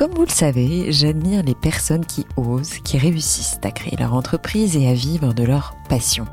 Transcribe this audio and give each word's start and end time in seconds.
Comme 0.00 0.14
vous 0.14 0.24
le 0.24 0.30
savez, 0.30 0.90
j'admire 0.92 1.42
les 1.42 1.54
personnes 1.54 2.06
qui 2.06 2.24
osent, 2.38 2.78
qui 2.82 2.96
réussissent 2.96 3.60
à 3.62 3.70
créer 3.70 3.98
leur 3.98 4.14
entreprise 4.14 4.74
et 4.74 4.88
à 4.88 4.94
vivre 4.94 5.34
de 5.34 5.42
leur 5.42 5.74
passion. 5.90 6.24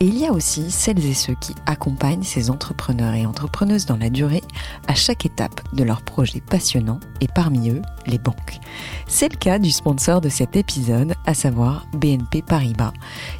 Et 0.00 0.06
il 0.06 0.16
y 0.16 0.26
a 0.26 0.32
aussi 0.32 0.70
celles 0.70 1.04
et 1.04 1.12
ceux 1.12 1.34
qui 1.34 1.54
accompagnent 1.66 2.22
ces 2.22 2.48
entrepreneurs 2.48 3.12
et 3.12 3.26
entrepreneuses 3.26 3.84
dans 3.84 3.98
la 3.98 4.08
durée 4.08 4.42
à 4.88 4.94
chaque 4.94 5.26
étape 5.26 5.60
de 5.74 5.84
leur 5.84 6.00
projet 6.00 6.40
passionnant 6.40 7.00
et 7.20 7.28
parmi 7.28 7.68
eux, 7.68 7.82
les 8.06 8.16
banques. 8.16 8.60
C'est 9.06 9.30
le 9.30 9.36
cas 9.36 9.58
du 9.58 9.70
sponsor 9.70 10.22
de 10.22 10.30
cet 10.30 10.56
épisode, 10.56 11.12
à 11.26 11.34
savoir 11.34 11.84
BNP 11.92 12.40
Paribas, 12.40 12.94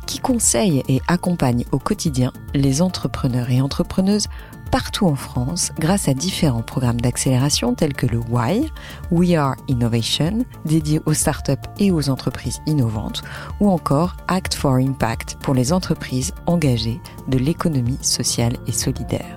qui 0.05 0.19
conseille 0.19 0.83
et 0.87 1.01
accompagne 1.09 1.65
au 1.73 1.79
quotidien 1.79 2.31
les 2.53 2.83
entrepreneurs 2.83 3.49
et 3.49 3.63
entrepreneuses 3.63 4.29
partout 4.73 5.07
en 5.07 5.15
France 5.15 5.71
grâce 5.79 6.09
à 6.09 6.15
différents 6.15 6.63
programmes 6.63 7.01
d'accélération 7.01 7.75
tels 7.75 7.93
que 7.93 8.07
le 8.07 8.19
WHY, 8.19 8.73
We 9.11 9.35
Are 9.35 9.55
Innovation, 9.69 10.47
dédié 10.65 11.01
aux 11.05 11.13
startups 11.13 11.69
et 11.79 11.93
aux 11.93 12.09
entreprises 12.09 12.61
innovantes, 12.67 13.23
ou 13.61 13.71
encore 13.71 14.17
Act 14.29 14.55
for 14.55 14.77
Impact 14.77 15.37
pour 15.43 15.55
les 15.55 15.75
entreprises 15.75 16.33
engagées 16.47 17.01
de 17.29 17.37
l'économie 17.37 17.99
sociale 18.01 18.57
et 18.67 18.73
solidaire. 18.73 19.35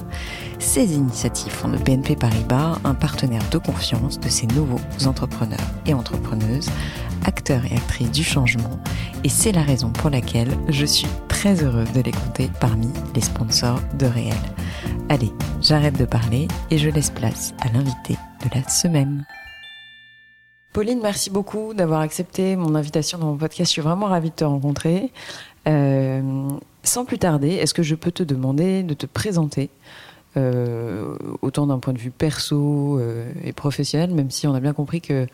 Ces 0.60 0.96
initiatives 0.96 1.52
font 1.52 1.70
de 1.70 1.78
BNP 1.78 2.16
Paribas 2.16 2.80
un 2.84 2.94
partenaire 2.94 3.48
de 3.52 3.58
confiance 3.58 4.20
de 4.20 4.30
ces 4.30 4.48
nouveaux 4.48 4.80
entrepreneurs 5.06 5.60
et 5.86 5.94
entrepreneuses, 5.94 6.70
acteurs 7.26 7.66
et 7.66 7.76
actrices 7.76 8.12
du 8.12 8.24
changement, 8.24 8.80
et 9.24 9.30
c'est 9.30 9.52
la 9.52 9.62
raison 9.62 9.90
pour 9.90 10.10
laquelle 10.10 10.58
je 10.70 10.86
suis 10.86 11.08
très 11.28 11.64
heureuse 11.64 11.92
de 11.92 12.02
les 12.02 12.12
compter 12.12 12.50
parmi 12.60 12.90
les 13.14 13.22
sponsors 13.22 13.80
de 14.00 14.06
Réel. 14.06 14.34
Allez, 15.10 15.32
j'arrête 15.62 15.98
de 15.98 16.06
parler 16.06 16.48
et 16.72 16.78
je 16.78 16.90
laisse 16.90 17.10
place 17.10 17.54
à 17.62 17.72
l'invité 17.72 18.16
de 18.44 18.56
la 18.56 18.68
semaine. 18.68 19.26
Pauline, 20.74 21.00
merci 21.02 21.30
beaucoup 21.30 21.74
d'avoir 21.74 22.02
accepté 22.02 22.56
mon 22.56 22.76
invitation 22.76 23.18
dans 23.18 23.28
mon 23.28 23.38
podcast. 23.38 23.70
Je 23.70 23.74
suis 23.74 23.82
vraiment 23.82 24.08
ravie 24.08 24.32
de 24.32 24.36
te 24.36 24.44
rencontrer. 24.44 25.12
Euh, 25.68 26.50
sans 26.84 27.06
plus 27.06 27.18
tarder, 27.18 27.52
est-ce 27.52 27.74
que 27.74 27.84
je 27.84 27.96
peux 27.96 28.12
te 28.12 28.24
demander 28.24 28.84
de 28.84 28.94
te 28.94 29.06
présenter 29.06 29.70
autant 31.42 31.68
d'un 31.68 31.80
point 31.80 31.94
de 31.94 32.00
vue 32.00 32.12
perso 32.12 33.00
euh, 33.00 33.32
et 33.44 33.54
professionnel, 33.54 34.12
même 34.12 34.32
si 34.32 34.48
on 34.48 34.54
a 34.54 34.60
bien 34.60 34.74
compris 34.74 35.02
que 35.02 35.28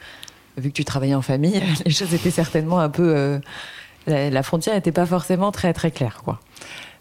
vu 0.57 0.69
que 0.69 0.75
tu 0.75 0.85
travaillais 0.85 1.15
en 1.15 1.21
famille, 1.21 1.61
les 1.85 1.91
choses 1.91 2.13
étaient 2.13 2.31
certainement 2.31 2.79
un 2.79 2.89
peu 2.89 3.39
la, 4.07 4.43
frontière 4.43 4.75
n'était 4.75 4.91
pas 4.91 5.05
forcément 5.05 5.51
très 5.51 5.73
très 5.73 5.91
claire, 5.91 6.21
quoi. 6.23 6.39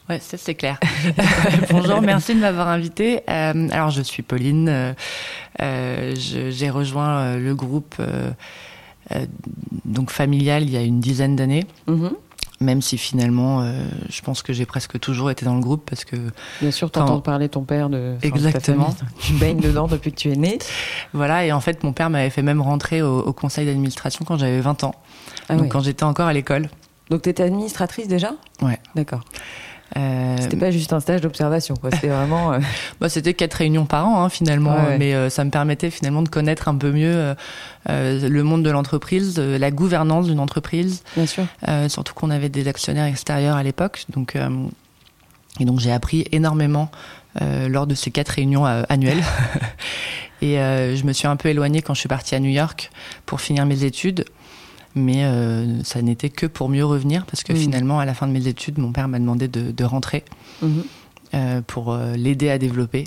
Ouais, 0.08 0.18
ça 0.18 0.36
c'est 0.36 0.56
clair. 0.56 0.78
Bonjour, 1.70 2.02
merci 2.02 2.34
de 2.34 2.40
m'avoir 2.40 2.66
invité. 2.66 3.20
Euh, 3.28 3.68
alors 3.70 3.90
je 3.90 4.02
suis 4.02 4.22
Pauline. 4.22 4.68
Euh, 4.68 4.92
euh 5.62 6.14
J'ai 6.16 6.68
rejoint 6.68 7.20
euh, 7.20 7.38
le 7.38 7.54
groupe 7.54 7.94
euh, 8.00 8.32
donc 9.84 10.10
familial 10.10 10.64
il 10.64 10.70
y 10.70 10.76
a 10.76 10.82
une 10.82 10.98
dizaine 10.98 11.36
d'années. 11.36 11.64
Mm-hmm. 11.86 12.12
Même 12.60 12.82
si 12.82 12.98
finalement, 12.98 13.64
je 14.10 14.20
pense 14.20 14.42
que 14.42 14.52
j'ai 14.52 14.66
presque 14.66 15.00
toujours 15.00 15.30
été 15.30 15.46
dans 15.46 15.54
le 15.54 15.62
groupe 15.62 15.88
parce 15.88 16.04
que. 16.04 16.16
Bien 16.60 16.70
sûr, 16.70 16.90
t'entends 16.90 17.14
quand... 17.14 17.20
parler 17.20 17.48
ton 17.48 17.62
père 17.62 17.88
de. 17.88 18.16
Exactement. 18.22 18.94
tu 19.18 19.32
baignes 19.34 19.60
dedans 19.60 19.86
depuis 19.86 20.12
que 20.12 20.16
tu 20.16 20.30
es 20.30 20.36
né. 20.36 20.58
Voilà, 21.14 21.46
et 21.46 21.52
en 21.52 21.60
fait, 21.60 21.82
mon 21.84 21.94
père 21.94 22.10
m'avait 22.10 22.28
fait 22.28 22.42
même 22.42 22.60
rentrer 22.60 23.00
au, 23.00 23.20
au 23.20 23.32
conseil 23.32 23.64
d'administration 23.64 24.26
quand 24.26 24.36
j'avais 24.36 24.60
20 24.60 24.84
ans. 24.84 24.94
Ah 25.48 25.56
donc 25.56 25.72
quand 25.72 25.80
j'étais 25.80 26.04
encore 26.04 26.26
à 26.26 26.32
l'école. 26.34 26.68
Donc 27.10 27.22
tu 27.22 27.28
étais 27.28 27.42
administratrice 27.42 28.06
déjà? 28.06 28.32
Ouais. 28.62 28.78
D'accord. 28.94 29.22
Euh... 29.96 30.36
C'était 30.40 30.56
pas 30.56 30.70
juste 30.70 30.92
un 30.92 31.00
stage 31.00 31.20
d'observation, 31.20 31.74
quoi. 31.74 31.90
C'était 31.90 32.08
vraiment. 32.08 32.52
Euh... 32.52 32.58
bah, 33.00 33.08
c'était 33.08 33.34
quatre 33.34 33.54
réunions 33.54 33.86
par 33.86 34.06
an, 34.06 34.22
hein, 34.22 34.28
finalement, 34.28 34.74
ouais, 34.74 34.88
ouais. 34.90 34.98
mais 34.98 35.14
euh, 35.14 35.30
ça 35.30 35.44
me 35.44 35.50
permettait 35.50 35.90
finalement 35.90 36.22
de 36.22 36.28
connaître 36.28 36.68
un 36.68 36.76
peu 36.76 36.92
mieux 36.92 37.34
euh, 37.88 38.28
le 38.28 38.42
monde 38.42 38.62
de 38.62 38.70
l'entreprise, 38.70 39.38
la 39.38 39.70
gouvernance 39.70 40.26
d'une 40.26 40.40
entreprise. 40.40 41.02
Bien 41.16 41.26
sûr. 41.26 41.44
surtout 41.88 42.14
qu'on 42.14 42.30
avait 42.30 42.48
des 42.48 42.68
actionnaires 42.68 43.06
extérieurs 43.06 43.56
à 43.56 43.62
l'époque, 43.62 44.04
donc 44.14 44.36
et 45.58 45.64
donc 45.64 45.80
j'ai 45.80 45.92
appris 45.92 46.26
énormément 46.32 46.90
lors 47.40 47.86
de 47.86 47.94
ces 47.94 48.10
quatre 48.10 48.30
réunions 48.30 48.64
annuelles. 48.64 49.22
et 50.42 50.56
je 50.56 51.04
me 51.04 51.12
suis 51.12 51.26
un 51.26 51.36
peu 51.36 51.48
éloignée 51.48 51.82
quand 51.82 51.94
je 51.94 52.00
suis 52.00 52.08
partie 52.08 52.34
à 52.34 52.40
New 52.40 52.50
York 52.50 52.90
pour 53.26 53.40
finir 53.40 53.66
mes 53.66 53.84
études 53.84 54.24
mais 54.94 55.24
euh, 55.24 55.82
ça 55.84 56.02
n'était 56.02 56.30
que 56.30 56.46
pour 56.46 56.68
mieux 56.68 56.84
revenir 56.84 57.24
parce 57.26 57.42
que 57.42 57.52
mmh. 57.52 57.56
finalement 57.56 58.00
à 58.00 58.04
la 58.04 58.14
fin 58.14 58.26
de 58.26 58.32
mes 58.32 58.46
études 58.46 58.78
mon 58.78 58.92
père 58.92 59.08
m'a 59.08 59.18
demandé 59.18 59.48
de, 59.48 59.70
de 59.70 59.84
rentrer 59.84 60.24
mmh. 60.62 60.68
euh, 61.34 61.60
pour 61.66 61.92
euh, 61.92 62.14
l'aider 62.14 62.50
à 62.50 62.58
développer 62.58 63.04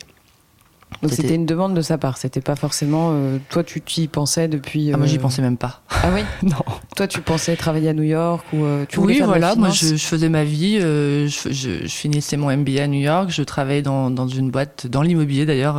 donc 1.01 1.11
c'était 1.11 1.35
une 1.35 1.45
demande 1.45 1.73
de 1.73 1.81
sa 1.81 1.97
part, 1.97 2.17
c'était 2.17 2.41
pas 2.41 2.55
forcément. 2.55 3.11
Euh, 3.13 3.37
toi, 3.49 3.63
tu 3.63 3.81
y 3.97 4.07
pensais 4.07 4.47
depuis. 4.47 4.89
Euh... 4.89 4.93
Ah, 4.93 4.97
moi, 4.97 5.07
j'y 5.07 5.17
pensais 5.17 5.41
même 5.41 5.57
pas. 5.57 5.81
Ah 5.89 6.09
oui 6.13 6.21
Non. 6.43 6.63
Toi, 6.95 7.07
tu 7.07 7.21
pensais 7.21 7.55
travailler 7.55 7.89
à 7.89 7.93
New 7.93 8.03
York 8.03 8.45
ou 8.53 8.63
euh, 8.63 8.85
tu 8.87 8.99
Oui, 8.99 9.17
faire 9.17 9.27
voilà. 9.27 9.55
moi, 9.55 9.69
je, 9.69 9.95
je, 9.95 10.05
faisais 10.05 10.29
ma 10.29 10.43
vie. 10.43 10.79
Je, 10.79 11.27
je, 11.27 11.85
je, 11.85 11.87
finissais 11.87 12.37
mon 12.37 12.55
MBA 12.55 12.83
à 12.83 12.87
New 12.87 12.99
York. 13.01 13.29
Je 13.31 13.43
travaillais 13.43 13.81
dans, 13.81 14.09
dans 14.09 14.27
une 14.27 14.51
boîte, 14.51 14.87
dans 14.87 15.01
l'immobilier 15.01 15.45
d'ailleurs, 15.45 15.77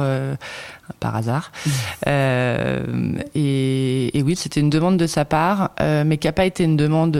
par 1.01 1.17
hasard. 1.17 1.53
Mmh. 1.67 2.11
Et, 3.35 3.74
et, 4.15 4.23
oui, 4.23 4.37
c'était 4.37 4.61
une 4.61 4.71
demande 4.71 4.97
de 4.97 5.07
sa 5.07 5.25
part, 5.25 5.73
mais 5.81 6.17
qui 6.17 6.27
n'a 6.27 6.33
pas 6.33 6.47
été 6.47 6.65
une 6.65 6.77
demande 6.77 7.17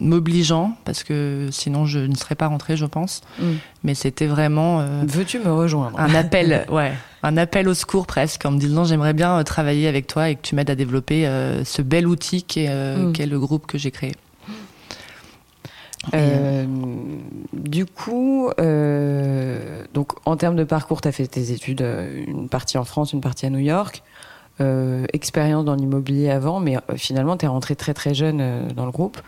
m'obligeant, 0.00 0.76
parce 0.84 1.04
que 1.04 1.48
sinon, 1.50 1.86
je 1.86 2.00
ne 2.00 2.14
serais 2.14 2.34
pas 2.34 2.48
rentrée, 2.48 2.76
je 2.76 2.86
pense. 2.86 3.22
Mmh. 3.38 3.44
Mais 3.84 3.94
c'était 3.94 4.26
vraiment. 4.26 4.84
Veux-tu 5.06 5.38
me 5.38 5.52
rejoindre? 5.52 5.98
Un 5.98 6.14
appel, 6.14 6.66
ouais 6.70 6.92
un 7.22 7.36
appel 7.36 7.68
au 7.68 7.74
secours 7.74 8.06
presque 8.06 8.44
en 8.46 8.50
me 8.50 8.58
disant 8.58 8.84
j'aimerais 8.84 9.12
bien 9.12 9.38
euh, 9.38 9.42
travailler 9.42 9.88
avec 9.88 10.06
toi 10.06 10.30
et 10.30 10.36
que 10.36 10.42
tu 10.42 10.54
m'aides 10.54 10.70
à 10.70 10.74
développer 10.74 11.26
euh, 11.26 11.64
ce 11.64 11.82
bel 11.82 12.06
outil 12.06 12.44
euh, 12.56 13.08
mm. 13.08 13.12
qu 13.12 13.22
est, 13.22 13.26
le 13.26 13.38
groupe 13.38 13.66
que 13.66 13.78
j'ai 13.78 13.90
créé. 13.90 14.12
Euh, 16.14 16.64
du 17.52 17.84
coup, 17.84 18.50
euh, 18.58 19.84
donc 19.92 20.12
en 20.24 20.36
termes 20.36 20.56
de 20.56 20.64
parcours, 20.64 21.02
tu 21.02 21.08
as 21.08 21.12
fait 21.12 21.26
tes 21.26 21.52
études, 21.52 21.86
une 22.26 22.48
partie 22.48 22.78
en 22.78 22.84
France, 22.84 23.12
une 23.12 23.20
partie 23.20 23.44
à 23.44 23.50
New 23.50 23.58
York, 23.58 24.02
euh, 24.02 24.09
expérience 25.12 25.64
dans 25.64 25.74
l'immobilier 25.74 26.30
avant, 26.30 26.60
mais 26.60 26.76
finalement, 26.96 27.36
tu 27.36 27.46
es 27.46 27.48
rentré 27.48 27.76
très 27.76 27.94
très 27.94 28.14
jeune 28.14 28.68
dans 28.74 28.84
le 28.84 28.92
groupe. 28.92 29.18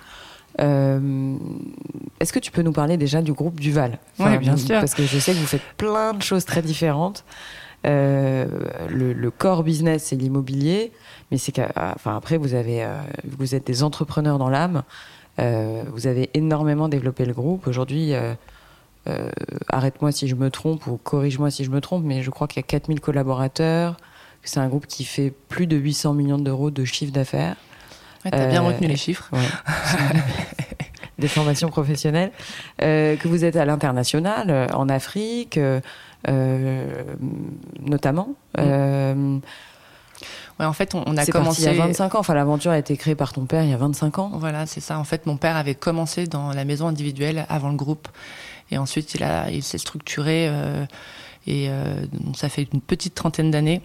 Est-ce 0.59 2.33
que 2.33 2.39
tu 2.39 2.51
peux 2.51 2.63
nous 2.63 2.73
parler 2.73 2.97
déjà 2.97 3.23
du 3.23 3.33
groupe 3.33 3.59
Duval? 3.59 3.99
Enfin, 4.19 4.33
Oui, 4.33 4.39
bien 4.39 4.57
sûr. 4.57 4.79
Parce 4.79 4.95
que 4.95 5.05
je 5.05 5.19
sais 5.19 5.33
que 5.33 5.39
vous 5.39 5.47
faites 5.47 5.63
plein 5.77 6.13
de 6.13 6.23
choses 6.23 6.45
très 6.45 6.63
différentes. 6.63 7.25
Euh, 7.85 8.47
le, 8.89 9.13
le, 9.13 9.31
core 9.33 9.65
business 9.65 10.05
c'est 10.05 10.15
l'immobilier, 10.15 10.93
mais 11.33 11.37
c'est 11.37 11.59
enfin 11.75 12.17
après 12.17 12.37
vous 12.37 12.55
avez 12.55 12.85
euh, 12.85 12.97
vous 13.27 13.57
êtes 13.57 13.67
des 13.67 13.83
entrepreneurs 13.83 14.39
dans 14.39 14.49
l'âme. 14.49 14.85
Euh, 15.39 15.83
vous 15.93 16.07
avez 16.07 16.31
énormément 16.35 16.89
développé 16.89 17.25
le 17.25 17.33
groupe. 17.33 17.67
Aujourd'hui, 17.67 18.15
euh, 18.15 18.35
euh, 19.09 19.31
arrête-moi 19.69 20.13
si 20.13 20.29
je 20.29 20.35
me 20.35 20.51
trompe 20.51 20.87
ou 20.87 20.97
corrige-moi 20.97 21.51
si 21.51 21.65
je 21.65 21.71
me 21.71 21.81
trompe, 21.81 22.05
mais 22.05 22.23
je 22.23 22.31
crois 22.31 22.47
qu'il 22.47 22.59
y 22.59 22.65
a 22.65 22.67
4000 22.67 23.01
collaborateurs, 23.01 23.97
c'est 24.45 24.61
un 24.61 24.69
groupe 24.69 24.87
qui 24.87 25.05
fait 25.05 25.33
plus 25.49 25.67
de 25.67 25.77
800 25.77 26.15
millions 26.15 26.39
d'euros 26.39 26.71
de 26.71 26.85
chiffre 26.85 27.13
d'affaires. 27.13 27.57
Ouais, 28.25 28.31
T'as 28.31 28.47
bien 28.47 28.61
retenu 28.63 28.87
les 28.87 28.97
chiffres. 28.97 29.29
Ouais. 29.33 30.19
des 31.19 31.29
formations 31.29 31.69
professionnelles, 31.69 32.33
que 32.79 33.29
vous 33.29 33.45
êtes 33.45 33.57
à 33.57 33.65
l'international, 33.65 34.69
en 34.73 34.89
Afrique, 34.89 35.59
euh, 36.29 37.03
notamment. 37.81 38.35
Euh, 38.59 39.39
Ouais, 40.61 40.67
en 40.67 40.73
fait, 40.73 40.95
on, 40.95 41.03
on 41.07 41.17
a 41.17 41.27
commencé. 41.27 41.63
il 41.63 41.65
y 41.65 41.69
a 41.69 41.73
25 41.73 42.15
ans. 42.15 42.21
Enfin, 42.21 42.35
l'aventure 42.35 42.71
a 42.71 42.79
été 42.79 42.97
créée 42.97 43.15
par 43.15 43.33
ton 43.33 43.47
père 43.47 43.65
il 43.65 43.71
y 43.71 43.73
a 43.73 43.79
25 43.79 44.19
ans. 44.19 44.31
Voilà, 44.35 44.67
c'est 44.67 44.81
ça. 44.81 44.99
En 44.99 45.05
fait, 45.05 45.27
mon 45.27 45.37
père 45.37 45.57
avait 45.57 45.75
commencé 45.75 46.27
dans 46.27 46.53
la 46.53 46.65
maison 46.65 46.89
individuelle 46.89 47.47
avant 47.49 47.71
le 47.71 47.77
groupe. 47.77 48.09
Et 48.71 48.79
ensuite, 48.79 49.15
il, 49.15 49.23
a, 49.23 49.51
il 49.51 49.63
s'est 49.63 49.79
structuré. 49.79 50.49
Euh, 50.49 50.85
et 51.47 51.67
euh, 51.69 52.05
donc, 52.13 52.37
ça 52.37 52.49
fait 52.49 52.69
une 52.73 52.81
petite 52.81 53.15
trentaine 53.15 53.51
d'années. 53.51 53.81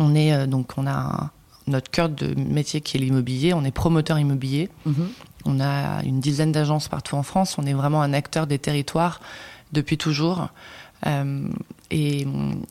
On 0.00 0.14
est, 0.14 0.32
euh, 0.32 0.46
donc, 0.46 0.72
on 0.76 0.86
a 0.86 0.92
un, 0.92 1.30
notre 1.68 1.90
cœur 1.90 2.08
de 2.08 2.34
métier 2.34 2.80
qui 2.80 2.96
est 2.96 3.00
l'immobilier. 3.00 3.54
On 3.54 3.64
est 3.64 3.70
promoteur 3.70 4.18
immobilier. 4.18 4.68
Mmh. 4.86 4.92
On 5.44 5.60
a 5.60 6.02
une 6.02 6.18
dizaine 6.18 6.50
d'agences 6.50 6.88
partout 6.88 7.14
en 7.14 7.22
France. 7.22 7.56
On 7.58 7.66
est 7.66 7.74
vraiment 7.74 8.02
un 8.02 8.12
acteur 8.12 8.46
des 8.46 8.58
territoires 8.58 9.20
depuis 9.72 9.96
toujours. 9.96 10.48
Euh, 11.06 11.48
et, 11.90 12.26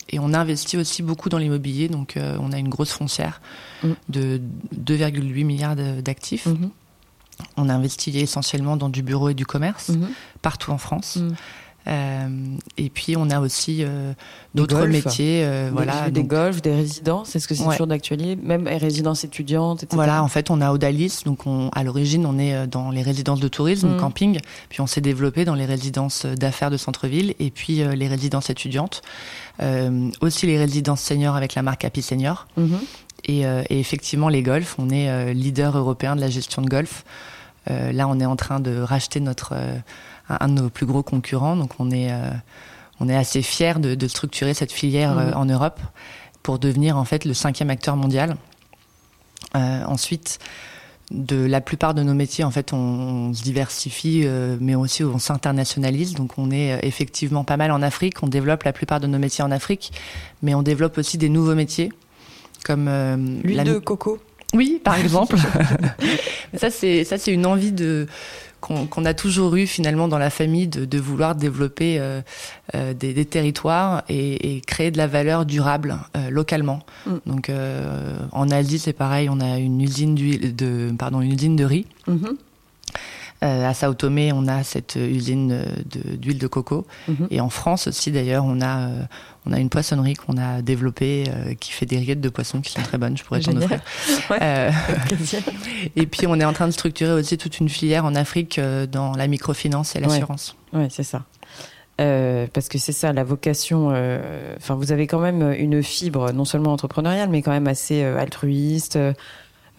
et, 0.10 0.20
on 0.20 0.34
investit 0.34 0.78
aussi 0.78 1.02
beaucoup 1.02 1.30
dans 1.30 1.38
l'immobilier. 1.38 1.88
Donc, 1.88 2.18
euh, 2.18 2.38
on 2.42 2.52
a 2.52 2.58
une 2.58 2.70
grosse 2.70 2.92
foncière 2.92 3.42
mm. 3.84 3.90
de 4.10 4.42
2,8 4.76 5.46
milliards 5.46 5.76
d'actifs. 5.76 6.48
Mm-hmm. 6.48 6.70
On 7.56 7.70
investit 7.70 8.18
essentiellement 8.18 8.76
dans 8.76 8.90
du 8.90 9.02
bureau 9.02 9.30
et 9.30 9.34
du 9.34 9.46
commerce, 9.46 9.92
partout 10.42 10.72
en 10.72 10.78
France. 10.78 11.20
Euh, 11.89 12.27
et 12.77 12.89
puis 12.89 13.15
on 13.18 13.30
a 13.30 13.39
aussi 13.39 13.80
euh, 13.81 14.13
d'autres 14.53 14.86
métiers, 14.86 15.44
euh, 15.44 15.69
voilà, 15.74 16.12
des 16.12 16.24
golfs, 16.24 16.62
des 16.62 16.75
résidences. 16.75 17.36
Est-ce 17.36 17.47
que 17.47 17.56
c'est 17.56 17.63
toujours 17.63 17.88
d'actualité, 17.88 18.36
même 18.36 18.68
résidences 18.68 19.24
étudiantes, 19.24 19.83
etc. 19.83 19.95
Voilà, 19.95 20.24
en 20.24 20.27
fait, 20.27 20.51
on 20.51 20.62
a 20.62 20.71
Odalis, 20.71 21.21
donc 21.25 21.47
on, 21.47 21.69
à 21.69 21.83
l'origine, 21.83 22.25
on 22.25 22.38
est 22.38 22.68
dans 22.68 22.91
les 22.91 23.01
résidences 23.01 23.39
de 23.39 23.47
tourisme, 23.47 23.95
mm. 23.95 23.97
camping, 23.97 24.39
puis 24.69 24.81
on 24.81 24.88
s'est 24.88 25.01
développé 25.01 25.45
dans 25.45 25.56
les 25.56 25.65
résidences 25.65 26.25
d'affaires 26.25 26.69
de 26.69 26.77
centre-ville 26.77 27.33
et 27.39 27.50
puis 27.50 27.81
les 27.95 28.07
résidences 28.07 28.50
étudiantes, 28.50 29.01
aussi 30.21 30.45
les 30.45 30.57
résidences 30.57 31.01
seniors 31.01 31.35
avec 31.35 31.56
la 31.56 31.63
marque 31.63 31.85
Happy 31.85 32.01
Senior. 32.01 32.47
Mm-hmm. 32.57 32.80
Et, 33.25 33.39
et, 33.42 33.80
effectivement, 33.80 34.30
les 34.30 34.44
golfs, 34.44 34.75
on 34.77 34.89
est 34.89 35.33
leader 35.33 35.77
européen 35.77 36.15
de 36.15 36.21
la 36.21 36.30
gestion 36.30 36.62
de 36.62 36.69
golf. 36.69 37.03
là, 37.68 38.07
on 38.07 38.19
est 38.19 38.25
en 38.25 38.35
train 38.35 38.59
de 38.59 38.80
racheter 38.80 39.19
notre 39.19 39.53
un 40.30 40.48
de 40.50 40.62
nos 40.62 40.70
plus 40.70 40.86
gros 40.86 41.04
concurrents. 41.04 41.56
Donc 41.56 41.72
on 41.80 41.92
est, 41.92 42.12
euh, 42.12 42.30
on 43.00 43.10
est 43.10 43.16
assez 43.16 43.42
fiers 43.42 43.80
de, 43.80 44.08
structurer 44.08 44.54
cette 44.54 44.72
filière 44.72 45.18
euh, 45.18 45.31
en 45.34 45.46
Europe 45.46 45.80
pour 46.44 46.60
devenir 46.60 46.98
en 46.98 47.06
fait 47.06 47.26
le 47.26 47.34
cinquième 47.34 47.70
acteur 47.70 47.96
mondial. 47.96 48.38
Euh, 49.56 49.84
ensuite, 49.86 50.40
de 51.12 51.44
la 51.44 51.60
plupart 51.60 51.96
de 51.96 52.04
nos 52.04 52.14
métiers, 52.14 52.44
en 52.44 52.52
fait, 52.52 52.72
on, 52.72 53.34
se 53.34 53.42
diversifie, 53.42 54.28
mais 54.60 54.76
aussi 54.76 55.04
on 55.04 55.18
s'internationalise. 55.18 56.14
Donc, 56.14 56.38
on 56.38 56.52
est 56.52 56.80
effectivement 56.84 57.44
pas 57.44 57.58
mal 57.58 57.72
en 57.72 57.81
Afrique. 57.81 58.22
On 58.22 58.28
développe 58.28 58.62
la 58.62 58.74
plupart 58.74 59.00
de 59.00 59.08
nos 59.08 59.18
métiers 59.18 59.44
en 59.44 59.50
Afrique, 59.50 59.92
mais 60.44 60.54
on 60.54 60.62
développe 60.62 61.00
aussi 61.00 61.18
des 61.18 61.30
nouveaux 61.30 61.56
métiers, 61.56 61.92
comme 62.64 62.88
l'huile 63.44 63.58
la... 63.58 63.64
de 63.64 63.80
coco. 63.80 64.20
Oui, 64.54 64.80
par 64.84 64.98
exemple. 65.04 65.36
ça, 66.54 66.70
c'est 66.70 67.04
ça, 67.04 67.18
c'est 67.18 67.34
une 67.34 67.46
envie 67.46 67.72
de 67.72 68.08
qu'on 68.59 69.06
a 69.06 69.13
toujours 69.13 69.56
eu 69.56 69.65
finalement 69.65 70.07
dans 70.07 70.17
la 70.17 70.29
famille 70.29 70.67
de, 70.67 70.85
de 70.85 71.00
vouloir 71.00 71.35
développer 71.35 72.00
euh, 72.00 72.21
euh, 72.75 72.94
des, 72.94 73.13
des, 73.13 73.25
territoires 73.25 74.03
et, 74.09 74.56
et, 74.56 74.61
créer 74.61 74.91
de 74.91 74.97
la 74.97 75.07
valeur 75.07 75.45
durable 75.45 75.97
euh, 76.15 76.29
localement. 76.29 76.81
Mm. 77.06 77.11
Donc 77.25 77.51
en 78.31 78.51
Asie 78.51 78.79
c'est 78.79 78.94
pareil, 78.94 79.29
on 79.29 79.39
a 79.39 79.57
une 79.57 79.81
usine 79.81 80.15
de 80.15 80.91
pardon 80.97 81.21
une 81.21 81.33
usine 81.33 81.56
de 81.56 81.65
riz. 81.65 81.85
Mm-hmm. 82.07 82.35
À 83.41 83.74
Sao 83.74 83.94
Tomé, 83.94 84.33
on 84.33 84.47
a 84.47 84.63
cette 84.63 84.95
usine 84.95 85.63
d'huile 85.86 86.38
de, 86.38 86.47
coco. 86.47 86.86
Mhm. 87.07 87.27
Et 87.31 87.39
en 87.39 87.50
France 87.50 87.88
aussi, 87.88 88.12
d'ailleurs, 88.12 88.44
on 88.45 88.59
a 88.62 88.89
euh, 88.89 89.03
on 89.45 89.53
a 89.53 89.59
une 89.59 89.69
poissonnerie 89.69 90.15
qu'on 90.15 90.38
a 90.38 90.62
développée 90.62 91.25
euh, 91.30 91.53
qui 91.53 91.71
fait 91.71 91.86
des 91.86 91.97
rillettes 91.97 92.21
de 92.21 92.30
poisson 92.30 92.59
qui 92.59 92.71
sont 92.71 92.81
très 92.81 92.97
bonnes. 92.97 93.18
Je 93.18 93.24
pourrais 93.24 93.39
t'en 93.39 93.56
offrir. 93.56 93.80
et 95.95 96.06
puis, 96.06 96.27
on 96.27 96.39
est 96.39 96.45
en 96.45 96.53
train 96.53 96.68
de 96.68 96.74
structurer 96.74 97.13
aussi 97.13 97.38
toute 97.38 97.59
une 97.59 97.69
filière 97.69 98.03
en 98.06 98.15
Afrique 98.15 98.59
dans 98.91 99.13
la 99.13 99.27
microfinance 99.27 99.95
et 99.95 100.00
l'assurance. 100.00 100.56
Ouais, 100.74 100.88
c'est 100.89 101.03
ça. 101.03 101.24
parce 101.97 102.68
que 102.68 102.77
c'est 102.77 102.92
ça 102.92 103.13
la 103.13 103.24
vocation. 103.24 103.94
Enfin, 104.57 104.75
vous 104.75 104.92
avez 104.92 105.07
quand 105.07 105.19
même 105.19 105.53
une 105.57 105.81
fibre 105.81 106.33
non 106.33 106.45
seulement 106.45 106.74
entrepreneuriale, 106.74 107.30
mais 107.30 107.42
quand 107.42 107.51
même 107.51 107.68
assez 107.68 108.03
altruiste. 108.03 109.00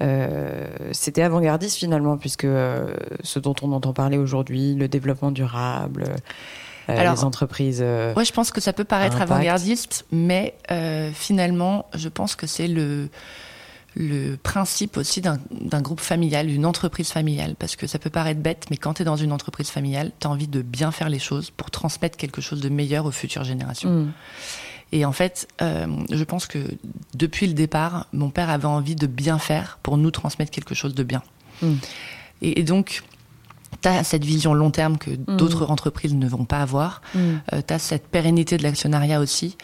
Euh, 0.03 0.67
c'était 0.93 1.23
avant-gardiste 1.23 1.77
finalement, 1.77 2.17
puisque 2.17 2.45
euh, 2.45 2.95
ce 3.23 3.39
dont 3.39 3.55
on 3.63 3.73
entend 3.73 3.93
parler 3.93 4.19
aujourd'hui, 4.19 4.75
le 4.75 4.89
développement 4.89 5.31
durable, 5.31 6.05
euh, 6.89 7.13
les 7.13 7.25
entreprises. 7.25 7.81
ouais, 7.81 8.25
je 8.25 8.33
pense 8.33 8.51
que 8.51 8.61
ça 8.61 8.73
peut 8.73 8.85
paraître 8.85 9.21
avant-gardiste, 9.21 10.07
mais 10.11 10.55
finalement, 11.15 11.87
je 11.95 12.09
pense 12.09 12.37
que 12.37 12.47
c'est 12.47 12.69
le 12.69 13.09
le 13.97 14.37
principe 14.37 14.97
aussi 14.97 15.21
d'un 15.21 15.81
groupe 15.81 16.01
familial, 16.01 16.47
d'une 16.47 16.65
entreprise 16.65 17.11
familiale, 17.11 17.57
parce 17.59 17.75
que 17.75 17.89
ça 17.89 17.99
peut 17.99 18.11
paraître 18.11 18.41
bête, 18.41 18.67
mais 18.71 18.77
quand 18.77 18.95
tu 18.95 19.03
es 19.03 19.05
dans 19.05 19.17
une 19.17 19.33
entreprise 19.33 19.69
familiale, 19.69 20.13
tu 20.21 20.29
as 20.29 20.31
envie 20.31 20.47
de 20.47 20.63
bien 20.63 20.93
faire 20.93 21.09
les 21.09 21.19
choses 21.19 21.51
pour 21.51 21.73
transmettre 21.73 22.17
quelque 22.17 22.41
chose 22.41 22.61
de 22.61 22.69
meilleur 22.69 23.05
aux 23.05 23.11
futures 23.11 23.43
générations. 23.43 23.91
Mm. 23.91 24.13
Et 24.93 25.05
en 25.05 25.13
fait, 25.13 25.49
euh, 25.63 25.87
je 26.11 26.25
pense 26.25 26.47
que 26.47 26.59
depuis 27.15 27.47
le 27.47 27.55
départ, 27.55 28.07
mon 28.13 28.31
père 28.31 28.51
avait 28.51 28.67
envie 28.67 28.97
de 28.97 29.07
bien 29.07 29.39
faire 29.39 29.79
pour 29.83 29.97
nous 29.97 30.11
transmettre 30.11 30.51
quelque 30.51 30.75
chose 30.75 30.95
de 30.95 31.03
bien. 31.03 31.23
Mm. 31.63 31.75
Et, 32.43 32.63
donc, 32.65 33.03
tu 33.83 33.89
as 33.89 34.03
cette 34.03 34.25
vision 34.25 34.53
long 34.53 34.71
terme 34.71 34.99
que 34.99 35.11
mm. 35.11 35.37
d'autres 35.37 35.71
entreprises 35.71 36.15
ne 36.15 36.27
vont 36.27 36.45
pas 36.45 36.61
avoir. 36.61 37.03
Mm. 37.15 37.19
Euh, 37.53 37.63
tu 37.67 37.75
as 37.75 37.79
cette 37.79 38.09
pérennité 38.09 38.57
de 38.57 38.65
l'actionnariat 38.65 39.21
aussi. 39.21 39.57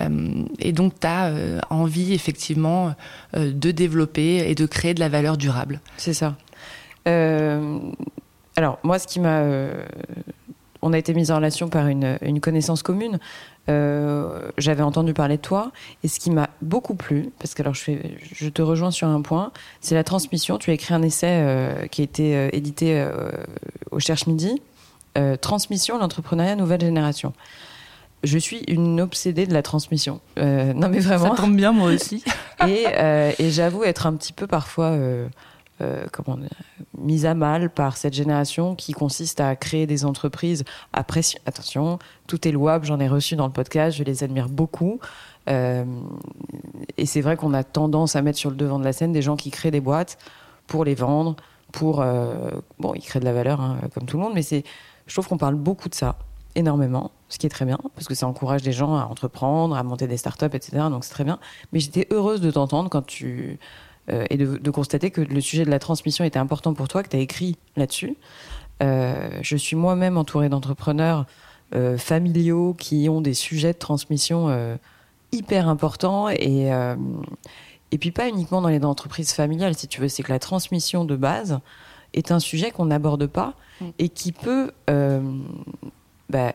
Euh, 0.00 0.44
et 0.58 0.72
donc, 0.72 1.00
tu 1.00 1.06
as 1.06 1.26
euh, 1.26 1.60
envie 1.70 2.12
effectivement 2.12 2.94
de 3.34 3.70
développer 3.70 4.50
et 4.50 4.54
de 4.54 4.66
créer 4.66 4.94
de 4.94 5.00
la 5.00 5.08
valeur 5.08 5.36
durable. 5.36 5.80
C'est 5.96 6.14
ça. 6.14 6.36
alors, 7.06 8.78
moi, 8.82 8.98
ce 8.98 9.06
qui 9.06 9.20
m'a 9.20 9.42
on 10.82 10.92
a 10.92 10.98
été 10.98 11.14
mis 11.14 11.30
en 11.30 11.36
relation 11.36 11.68
par 11.68 11.88
une, 11.88 12.18
une 12.22 12.40
connaissance 12.40 12.82
commune. 12.82 13.18
Euh, 13.70 14.50
j'avais 14.58 14.82
entendu 14.82 15.14
parler 15.14 15.36
de 15.36 15.42
toi 15.42 15.70
et 16.02 16.08
ce 16.08 16.18
qui 16.18 16.30
m'a 16.30 16.50
beaucoup 16.60 16.94
plu, 16.94 17.30
parce 17.38 17.54
que 17.54 17.62
alors 17.62 17.74
je, 17.74 17.82
fais, 17.82 18.18
je 18.32 18.48
te 18.48 18.62
rejoins 18.62 18.90
sur 18.90 19.06
un 19.08 19.22
point, 19.22 19.52
c'est 19.80 19.94
la 19.94 20.04
transmission. 20.04 20.58
Tu 20.58 20.70
as 20.70 20.74
écrit 20.74 20.94
un 20.94 21.02
essai 21.02 21.28
euh, 21.30 21.86
qui 21.86 22.00
a 22.00 22.04
été 22.04 22.36
euh, 22.36 22.48
édité 22.52 23.06
au 23.90 24.00
Cherche 24.00 24.26
Midi, 24.26 24.60
Transmission, 25.40 25.98
l'entrepreneuriat 25.98 26.56
nouvelle 26.56 26.80
génération. 26.80 27.32
Je 28.22 28.38
suis 28.38 28.62
une 28.68 29.00
obsédée 29.00 29.46
de 29.46 29.54
la 29.54 29.62
transmission. 29.62 30.20
non 30.36 30.88
mais 30.88 31.00
vraiment. 31.00 31.36
Ça 31.36 31.42
tombe 31.42 31.56
bien 31.56 31.72
moi 31.72 31.90
aussi. 31.90 32.24
et, 32.66 32.86
et 33.38 33.50
j'avoue 33.50 33.84
être 33.84 34.06
un 34.06 34.14
petit 34.14 34.32
peu 34.32 34.46
parfois 34.46 34.96
euh, 35.80 36.06
mise 36.98 37.26
à 37.26 37.34
mal 37.34 37.70
par 37.70 37.96
cette 37.96 38.14
génération 38.14 38.74
qui 38.74 38.92
consiste 38.92 39.40
à 39.40 39.56
créer 39.56 39.86
des 39.86 40.04
entreprises 40.04 40.64
à 40.92 41.04
pression. 41.04 41.40
Attention, 41.46 41.98
tout 42.26 42.46
est 42.46 42.52
louable, 42.52 42.84
j'en 42.84 43.00
ai 43.00 43.08
reçu 43.08 43.36
dans 43.36 43.46
le 43.46 43.52
podcast, 43.52 43.96
je 43.96 44.04
les 44.04 44.22
admire 44.24 44.48
beaucoup. 44.48 45.00
Euh, 45.48 45.84
et 46.96 47.06
c'est 47.06 47.20
vrai 47.20 47.36
qu'on 47.36 47.54
a 47.54 47.64
tendance 47.64 48.16
à 48.16 48.22
mettre 48.22 48.38
sur 48.38 48.50
le 48.50 48.56
devant 48.56 48.78
de 48.78 48.84
la 48.84 48.92
scène 48.92 49.12
des 49.12 49.22
gens 49.22 49.36
qui 49.36 49.50
créent 49.50 49.70
des 49.70 49.80
boîtes 49.80 50.18
pour 50.66 50.84
les 50.84 50.94
vendre, 50.94 51.36
pour 51.72 52.00
euh, 52.00 52.50
bon, 52.78 52.94
ils 52.94 53.02
créent 53.02 53.20
de 53.20 53.24
la 53.24 53.32
valeur 53.32 53.60
hein, 53.60 53.78
comme 53.94 54.04
tout 54.04 54.16
le 54.16 54.22
monde, 54.22 54.34
mais 54.34 54.42
je 54.42 55.14
trouve 55.14 55.28
qu'on 55.28 55.38
parle 55.38 55.54
beaucoup 55.54 55.88
de 55.88 55.94
ça 55.94 56.16
énormément, 56.54 57.12
ce 57.28 57.38
qui 57.38 57.46
est 57.46 57.50
très 57.50 57.64
bien, 57.64 57.78
parce 57.94 58.08
que 58.08 58.14
ça 58.14 58.26
encourage 58.26 58.62
des 58.62 58.72
gens 58.72 58.96
à 58.96 59.04
entreprendre, 59.04 59.76
à 59.76 59.82
monter 59.82 60.06
des 60.06 60.16
startups, 60.16 60.46
etc. 60.52 60.84
Donc 60.90 61.04
c'est 61.04 61.12
très 61.12 61.24
bien. 61.24 61.38
Mais 61.72 61.80
j'étais 61.80 62.06
heureuse 62.10 62.40
de 62.40 62.50
t'entendre 62.50 62.90
quand 62.90 63.06
tu 63.06 63.58
euh, 64.10 64.24
et 64.30 64.36
de, 64.36 64.70
constater 64.70 65.10
que 65.10 65.20
le 65.20 65.40
sujet 65.40 65.64
de 65.64 65.70
la 65.70 65.78
transmission 65.78 66.24
était 66.24 66.38
important 66.38 66.74
pour 66.74 66.88
toi, 66.88 67.02
que 67.02 67.08
tu 67.08 67.16
as 67.16 67.20
écrit 67.20 67.56
là-dessus. 67.76 68.16
Euh, 68.82 69.30
je 69.42 69.56
suis 69.56 69.76
moi-même 69.76 70.16
entourée 70.16 70.48
d'entrepreneurs 70.48 71.26
euh, 71.74 71.98
familiaux 71.98 72.74
qui 72.74 73.08
ont 73.08 73.20
des 73.20 73.34
sujets 73.34 73.72
de 73.72 73.78
transmission 73.78 74.78
hyper 75.32 75.68
importants 75.68 76.28
et 76.28 76.70
et 77.92 77.98
puis 77.98 78.12
pas 78.12 78.28
uniquement 78.28 78.62
dans 78.62 78.68
les 78.68 78.84
entreprises 78.84 79.32
familiales, 79.32 79.74
si 79.74 79.88
tu 79.88 80.00
veux, 80.00 80.08
c'est 80.08 80.22
que 80.22 80.32
la 80.32 80.38
transmission 80.38 81.04
de 81.04 81.16
base 81.16 81.58
est 82.14 82.30
un 82.30 82.38
sujet 82.38 82.70
qu'on 82.70 82.86
n'aborde 82.86 83.26
pas 83.26 83.54
mm. 83.80 83.86
et 83.98 84.08
qui 84.08 84.30
peut 84.30 84.70
bah, 86.28 86.54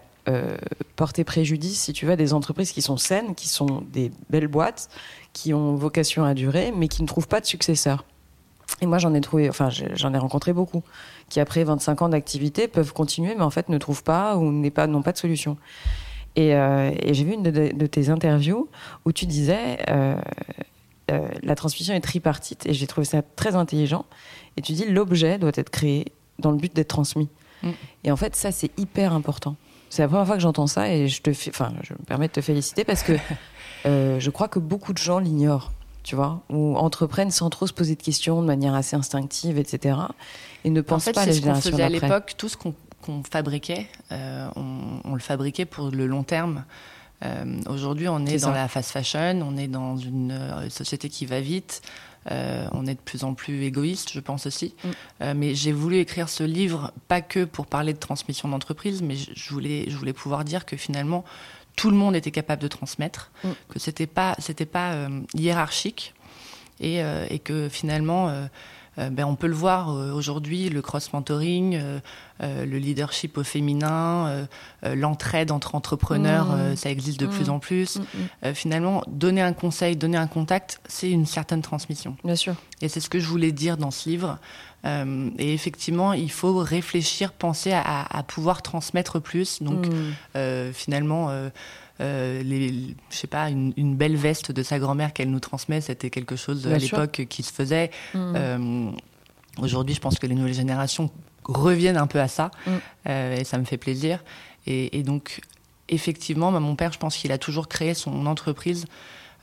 porter 0.96 1.26
préjudice, 1.26 1.82
si 1.82 1.94
tu 1.94 2.06
veux, 2.06 2.14
à 2.14 2.16
des 2.16 2.34
entreprises 2.34 2.72
qui 2.72 2.82
sont 2.82 2.96
saines, 2.96 3.36
qui 3.36 3.50
sont 3.50 3.84
des 3.92 4.12
belles 4.30 4.48
boîtes, 4.48 4.90
qui 5.36 5.54
ont 5.54 5.76
vocation 5.76 6.24
à 6.24 6.34
durer, 6.34 6.72
mais 6.76 6.88
qui 6.88 7.04
ne 7.04 7.08
trouvent 7.08 7.28
pas 7.28 7.42
de 7.42 7.46
successeur. 7.46 8.06
Et 8.82 8.86
moi, 8.86 9.00
j'en 9.00 9.14
ai 9.14 9.20
trouvé, 9.20 9.50
enfin, 9.50 9.70
j'en 9.70 10.14
ai 10.14 10.18
rencontré 10.18 10.54
beaucoup, 10.54 10.82
qui 11.30 11.42
après 11.42 11.66
25 11.66 12.02
ans 12.04 12.10
d'activité 12.10 12.70
peuvent 12.70 12.94
continuer, 12.94 13.36
mais 13.36 13.44
en 13.44 13.50
fait 13.50 13.68
ne 13.68 13.78
trouvent 13.78 14.04
pas 14.04 14.38
ou 14.38 14.50
n'ont 14.50 14.70
pas, 14.70 14.88
pas 14.88 15.12
de 15.12 15.18
solution. 15.18 15.58
Et, 16.38 16.56
euh, 16.56 16.92
j'ai 17.12 17.26
vu 17.26 17.34
une 17.34 17.44
de, 17.44 17.86
tes 17.86 18.10
interviews 18.10 18.70
où 19.04 19.12
tu 19.12 19.26
disais 19.26 19.78
euh, 19.90 20.16
euh, 21.12 21.28
la 21.44 21.56
transmission 21.56 21.94
est 21.94 22.02
tripartite, 22.02 22.66
et 22.66 22.74
j'ai 22.74 22.88
trouvé 22.88 23.04
ça 23.04 23.22
très 23.22 23.56
intelligent. 23.56 24.06
Et 24.56 24.62
tu 24.62 24.72
dis 24.72 24.86
l'objet 24.86 25.38
doit 25.38 25.52
être 25.56 25.70
créé 25.70 26.06
dans 26.40 26.52
le 26.52 26.58
but 26.58 26.74
d'être 26.74 26.88
transmis. 26.88 27.28
Mm. 27.62 27.72
Et 28.06 28.12
en 28.12 28.16
fait, 28.16 28.38
ça, 28.38 28.54
c'est 28.54 28.72
hyper 28.80 29.12
important. 29.12 29.58
C'est 29.90 30.02
la 30.02 30.08
première 30.08 30.26
fois 30.26 30.36
que 30.36 30.42
j'entends 30.42 30.68
ça 30.68 30.92
et 30.92 31.10
je 31.10 31.22
te, 31.22 31.30
enfin, 31.50 31.74
je 31.84 31.94
me 31.94 32.00
permets 32.00 32.28
de 32.28 32.34
te 32.34 32.42
féliciter 32.42 32.86
parce 32.86 33.04
que 33.04 33.14
Euh, 33.86 34.20
je 34.20 34.30
crois 34.30 34.48
que 34.48 34.60
beaucoup 34.60 34.94
de 34.94 34.98
gens 34.98 35.20
l'ignorent, 35.20 35.72
tu 36.04 36.16
vois, 36.16 36.42
ou 36.50 36.76
entreprennent 36.76 37.32
sans 37.32 37.50
trop 37.50 37.68
se 37.68 37.74
poser 37.74 37.96
de 37.96 38.02
questions, 38.02 38.42
de 38.42 38.48
manière 38.48 38.74
assez 38.74 38.96
instinctive, 38.96 39.58
etc. 39.58 39.98
Et 40.64 40.70
ne 40.70 40.82
pensent 40.82 41.06
pas 41.06 41.22
à 41.22 41.26
la 41.26 41.32
génération 41.32 41.62
ce 41.62 41.70
qu'on 41.70 41.78
faisait 41.78 41.84
à 41.84 41.90
l'époque, 41.90 42.34
tout 42.38 42.50
ce 42.50 42.58
qu'on 42.58 42.74
fabriquait, 43.30 43.88
euh, 44.12 44.48
on, 44.56 45.14
le 45.14 45.20
fabriquait 45.20 45.66
pour 45.66 45.92
le 45.92 46.08
long 46.08 46.24
terme. 46.24 46.64
Euh, 47.24 47.46
aujourd'hui, 47.70 48.08
on 48.08 48.26
est, 48.26 48.42
dans 48.42 48.52
la 48.52 48.68
fast 48.68 48.92
fashion, 48.92 49.42
on 49.42 49.56
est 49.58 49.68
dans 49.68 49.98
une 49.98 50.68
société 50.70 51.10
qui 51.10 51.26
va 51.26 51.40
vite. 51.40 51.82
on 52.30 52.88
est 52.88 52.96
de 52.96 53.00
plus 53.00 53.24
en 53.24 53.36
plus 53.36 53.64
égoïste, 53.64 54.12
je 54.12 54.20
pense 54.20 54.48
aussi. 54.48 54.74
Mm. 54.84 55.34
mais 55.36 55.56
j'ai 55.56 55.72
voulu 55.72 55.98
écrire 55.98 56.30
ce 56.30 56.44
livre 56.44 56.92
pas 57.08 57.22
que 57.22 57.46
pour 57.46 57.68
parler 57.68 57.94
de 57.94 58.00
transmission 58.00 58.50
d'entreprise, 58.50 59.04
mais 59.04 59.16
je 59.16 59.50
voulais, 59.52 59.86
je 59.88 59.96
voulais 59.96 60.14
pouvoir 60.14 60.44
dire 60.44 60.66
que 60.66 60.76
finalement 60.76 61.24
tout 61.76 61.90
le 61.90 61.98
monde 61.98 62.16
était 62.16 62.32
capable 62.32 62.62
de 62.62 62.68
transmettre, 62.68 63.32
mm. 63.44 63.50
que 63.70 63.80
c'était 63.80 64.08
pas, 64.08 64.36
c'était 64.40 64.66
pas 64.66 65.08
hiérarchique 65.34 66.14
et, 66.80 67.02
et, 67.30 67.40
que 67.40 67.70
finalement 67.70 68.30
euh, 68.30 68.48
ben, 68.98 69.26
on 69.26 69.36
peut 69.36 69.48
le 69.48 69.54
voir 69.54 69.90
euh, 69.90 70.12
aujourd'hui, 70.12 70.70
le 70.70 70.82
cross-mentoring, 70.82 71.76
euh, 71.76 72.00
le 72.40 72.78
leadership 72.78 73.38
au 73.38 73.44
féminin, 73.44 74.48
l'entraide 74.84 75.52
entre 75.52 75.76
entrepreneurs, 75.76 76.48
mmh. 76.48 76.76
ça 76.76 76.90
existe 76.90 77.20
de 77.20 77.28
plus 77.28 77.48
mmh. 77.48 77.52
en 77.52 77.60
plus. 77.60 78.00
Mmh, 78.00 78.54
finalement, 78.54 79.04
donner 79.08 79.42
un 79.42 79.54
conseil, 79.54 79.96
donner 79.96 80.18
un 80.18 80.28
contact, 80.28 80.82
c'est 80.88 81.10
une 81.10 81.26
certaine 81.26 81.62
transmission. 81.62 82.18
Bien 82.24 82.36
sûr. 82.36 82.56
Et 82.82 82.90
c'est 82.90 83.00
ce 83.00 83.10
que 83.10 83.20
je 83.20 83.28
voulais 83.28 83.52
dire 83.52 83.78
dans 83.78 83.92
ce 83.92 84.10
livre. 84.10 84.38
et 84.86 85.54
effectivement, 85.54 86.14
il 86.14 86.30
faut 86.30 86.58
réfléchir, 86.58 87.32
penser 87.32 87.72
à, 87.74 88.24
pouvoir 88.28 88.62
transmettre 88.62 89.22
plus. 89.22 89.62
Donc, 89.62 89.88
finalement, 90.74 91.30
euh, 91.30 91.50
les, 92.00 92.96
je 93.10 93.16
sais 93.16 93.28
pas, 93.28 93.50
une, 93.50 93.96
belle 93.96 94.16
veste 94.16 94.52
de 94.52 94.64
sa 94.64 94.80
grand-mère 94.80 95.14
qu'elle 95.14 95.30
nous 95.30 95.40
transmet, 95.40 95.82
c'était 95.82 96.10
quelque 96.10 96.36
chose 96.36 96.68
à 96.68 96.78
l'époque 96.78 97.26
qui 97.30 97.44
se 97.44 97.54
faisait. 97.54 97.92
Mm. 98.14 98.34
Euh, 98.36 98.92
aujourd'hui, 99.60 99.96
je 99.96 100.02
pense 100.02 100.20
que 100.20 100.28
les 100.28 100.36
nouvelles 100.36 100.54
générations 100.54 101.10
reviennent 101.44 101.98
un 101.98 102.08
peu 102.08 102.20
à 102.20 102.28
ça, 102.28 102.52
mm. 102.66 102.72
euh, 103.08 103.38
et 103.38 103.44
ça 103.44 103.58
me 103.58 103.66
fait 103.66 103.78
plaisir. 103.78 104.24
Et, 104.68 105.04
donc, 105.04 105.42
effectivement, 105.90 106.52
bah, 106.52 106.60
mon 106.60 106.76
père, 106.76 106.92
je 106.92 106.98
pense 106.98 107.16
qu'il 107.16 107.32
a 107.32 107.38
toujours 107.38 107.68
créé 107.68 107.94
son 107.94 108.26
entreprise 108.26 108.86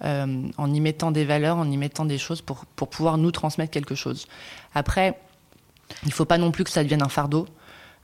en 0.05 0.75
y 0.75 0.81
mettant 0.81 1.13
des 1.13 1.25
valeurs, 1.25 1.59
en 1.59 1.71
y 1.71 1.77
mettant 1.77 2.05
des 2.05 2.19
choses 2.19 2.43
pour, 2.43 2.67
pour 2.75 2.89
pouvoir 2.89 3.19
nous 3.19 3.31
transmettre 3.31 3.71
quelque 3.71 3.95
chose. 3.95 4.27
Après, 4.75 5.17
il 6.03 6.09
ne 6.09 6.13
faut 6.13 6.25
pas 6.25 6.39
non 6.39 6.51
plus 6.51 6.65
que 6.65 6.71
ça 6.71 6.83
devienne 6.83 7.03
un 7.03 7.09
fardeau. 7.09 7.47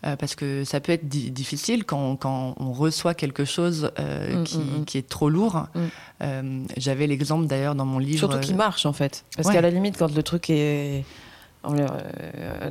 Euh, 0.07 0.14
parce 0.14 0.37
que 0.37 0.62
ça 0.62 0.78
peut 0.78 0.93
être 0.93 1.09
difficile 1.09 1.85
quand, 1.85 2.14
quand, 2.14 2.55
on 2.61 2.73
reçoit 2.73 3.14
quelque 3.14 3.45
chose 3.45 3.90
euh, 3.99 4.40
mm, 4.40 4.45
qui, 4.45 4.59
mm, 4.59 4.81
mm. 4.81 4.85
qui, 4.85 4.99
est 4.99 5.09
trop 5.09 5.28
lourd. 5.28 5.67
Euh, 6.23 6.62
J'avais 6.76 7.09
l'exemple 7.09 7.49
d'ailleurs 7.49 7.75
dans 7.75 7.85
mon 7.85 7.99
livre. 7.99 8.19
Surtout 8.19 8.38
qui 8.38 8.55
marche 8.55 8.87
en 8.87 8.93
fait. 8.93 9.25
Parce 9.37 9.50
qu'à 9.50 9.61
la 9.61 9.71
limite, 9.71 9.99
quand 9.99 10.14
le 10.14 10.23
truc 10.23 10.50
est 10.50 11.05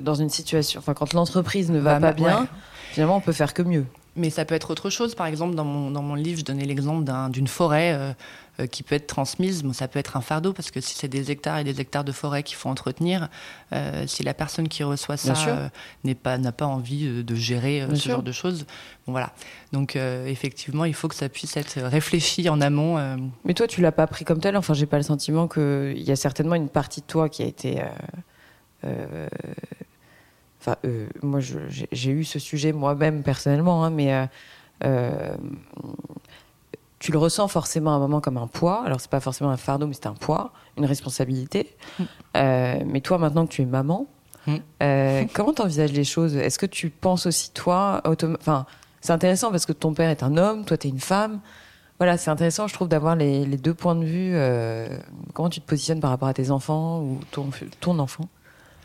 dans 0.02 0.16
une 0.16 0.30
situation, 0.30 0.80
enfin 0.80 0.94
quand 0.94 1.14
l'entreprise 1.14 1.70
ne 1.70 1.80
va, 1.80 2.00
pas 2.00 2.14
bien, 2.14 2.48
finalement 2.92 3.18
on 3.18 3.22
peut 3.22 3.34
faire 3.34 3.54
que 3.54 3.62
mieux. 3.62 3.86
Mais 4.18 4.30
ça 4.30 4.46
peut 4.46 4.56
être 4.56 4.72
autre 4.72 4.90
chose. 4.90 5.16
Par 5.16 5.28
exemple, 5.28 5.56
dans 5.56 5.64
mon, 5.64 5.92
dans 5.92 6.02
mon 6.02 6.16
livre, 6.16 6.40
je 6.40 6.46
donnais 6.46 6.66
l'exemple 6.66 7.10
d'une 7.30 7.48
forêt 7.48 7.94
euh, 7.94 8.14
euh, 8.60 8.68
qui 8.68 8.84
peut 8.84 8.96
être 8.96 9.08
transmise. 9.08 9.64
Bon, 9.64 9.74
ça 9.74 9.88
peut 9.88 10.00
être 10.00 10.18
un 10.18 10.22
fardeau 10.22 10.54
parce 10.54 10.72
que 10.72 10.82
si 10.82 10.96
c'est 10.96 11.08
des 11.08 11.32
hectares 11.32 11.60
et 11.60 11.64
des 11.64 11.80
hectares 11.80 12.04
de 12.04 12.12
forêt 12.12 12.44
qu'il 12.44 12.58
faut 12.58 12.70
entretenir, 12.70 13.30
euh, 13.74 14.06
si 14.08 14.24
la 14.24 14.34
personne 14.34 14.68
qui 14.68 14.84
reçoit 14.84 15.18
ça 15.18 15.70
n'est 16.04 16.16
pas 16.16 16.38
n'a 16.38 16.52
pas 16.52 16.66
envie 16.66 17.24
de 17.24 17.36
gérer 17.36 17.86
ce 17.94 18.10
genre 18.10 18.24
de 18.24 18.32
choses, 18.32 18.66
bon 19.06 19.14
voilà. 19.14 19.32
Donc 19.72 19.96
effectivement, 19.96 20.86
il 20.86 20.94
faut 20.94 21.08
que 21.08 21.16
ça 21.16 21.30
puisse 21.30 21.56
être 21.58 21.80
réfléchi 21.80 22.50
en 22.50 22.60
amont. 22.62 22.98
Mais 23.46 23.54
toi, 23.54 23.68
tu 23.68 23.82
l'as 23.82 23.92
pas 23.92 24.08
pris 24.08 24.26
comme 24.26 24.40
tel. 24.40 24.58
Enfin, 24.58 24.74
j'ai 24.74 24.86
pas 24.86 24.98
le 24.98 25.04
sentiment 25.04 25.48
qu'il 25.48 26.02
y 26.02 26.12
a 26.12 26.16
certainement 26.16 26.56
une 26.56 26.70
partie 26.70 27.02
de 27.02 27.06
toi 27.06 27.30
qui 27.30 27.44
a 27.44 27.46
été 27.46 27.82
euh, 28.84 29.28
moi, 31.22 31.40
j'ai 31.40 32.12
eu 32.12 32.24
ce 32.24 32.40
sujet 32.40 32.74
moi-même 32.74 33.24
personnellement, 33.24 33.84
hein, 33.84 33.90
mais 33.90 34.14
euh, 34.14 34.26
euh, 34.84 35.36
tu 37.00 37.12
le 37.12 37.18
ressens 37.18 37.48
forcément 37.48 37.94
à 37.94 37.96
un 37.96 38.00
moment 38.00 38.22
comme 38.22 38.38
un 38.38 38.48
poids. 38.48 38.84
Alors, 38.86 39.00
c'est 39.00 39.10
pas 39.10 39.20
forcément 39.20 39.50
un 39.50 39.58
fardeau, 39.58 39.88
mais 39.88 39.94
c'est 39.94 40.08
un 40.08 40.14
poids, 40.14 40.52
une 40.78 40.86
responsabilité. 40.86 41.76
Mm. 42.00 42.04
mais 42.86 43.02
toi, 43.02 43.18
maintenant 43.18 43.46
que 43.46 43.52
tu 43.52 43.62
es 43.62 43.66
maman, 43.66 44.08
mm. 44.48 44.58
comment 45.34 45.54
tu 45.54 45.62
envisages 45.62 45.94
les 45.94 46.04
choses? 46.04 46.36
Est-ce 46.36 46.60
que 46.60 46.66
tu 46.66 46.90
penses 46.90 47.26
aussi, 47.26 47.52
toi, 47.52 48.02
enfin, 48.40 48.66
c'est 49.02 49.14
intéressant 49.14 49.52
parce 49.52 49.66
que 49.66 49.74
ton 49.74 49.94
père 49.94 50.10
est 50.10 50.24
un 50.24 50.38
homme, 50.38 50.66
toi, 50.66 50.78
tu 50.78 50.88
es 50.88 50.90
une 50.90 51.00
femme. 51.00 51.40
Voilà, 52.00 52.18
c'est 52.18 52.30
intéressant, 52.30 52.68
je 52.68 52.74
trouve, 52.74 52.88
d'avoir 52.88 53.16
les, 53.16 53.46
deux 53.46 53.74
points 53.74 53.96
de 53.96 54.06
vue. 54.06 54.36
comment 55.34 55.50
tu 55.50 55.62
te 55.62 55.66
positionnes 55.66 56.00
par 56.00 56.10
rapport 56.10 56.28
à 56.28 56.34
tes 56.34 56.52
enfants 56.52 57.02
ou 57.02 57.20
ton, 57.32 57.50
ton 57.80 58.00
enfant? 58.00 58.28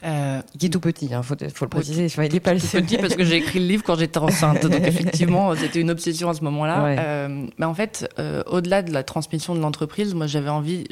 Euh, 0.04 0.42
qui 0.58 0.66
est 0.66 0.68
tout 0.68 0.80
petit, 0.80 1.06
il 1.06 1.14
hein, 1.14 1.22
faut, 1.22 1.36
faut, 1.54 1.64
le 1.64 1.68
préciser. 1.68 2.06
il 2.06 2.34
est 2.34 2.40
pas 2.40 2.54
tout 2.54 2.66
petit 2.66 2.98
parce 2.98 3.14
que 3.14 3.24
j'ai 3.24 3.36
écrit 3.36 3.60
le 3.60 3.66
livre 3.66 3.84
quand 3.84 3.96
j'étais 3.96 4.18
enceinte. 4.18 4.66
donc 4.66 4.86
effectivement, 4.86 5.54
c'était 5.56 5.80
une 5.80 5.90
obsession 5.90 6.28
à 6.28 6.34
ce 6.34 6.42
moment-là. 6.44 6.86
Euh, 6.98 7.46
mais 7.58 7.66
en 7.66 7.74
fait, 7.74 8.08
euh, 8.18 8.42
au-delà 8.46 8.82
de 8.82 8.92
la 8.92 9.02
transmission 9.02 9.54
de 9.54 9.60
l'entreprise, 9.60 10.14
moi 10.14 10.26
j'avais 10.26 10.48
envie, 10.48 10.84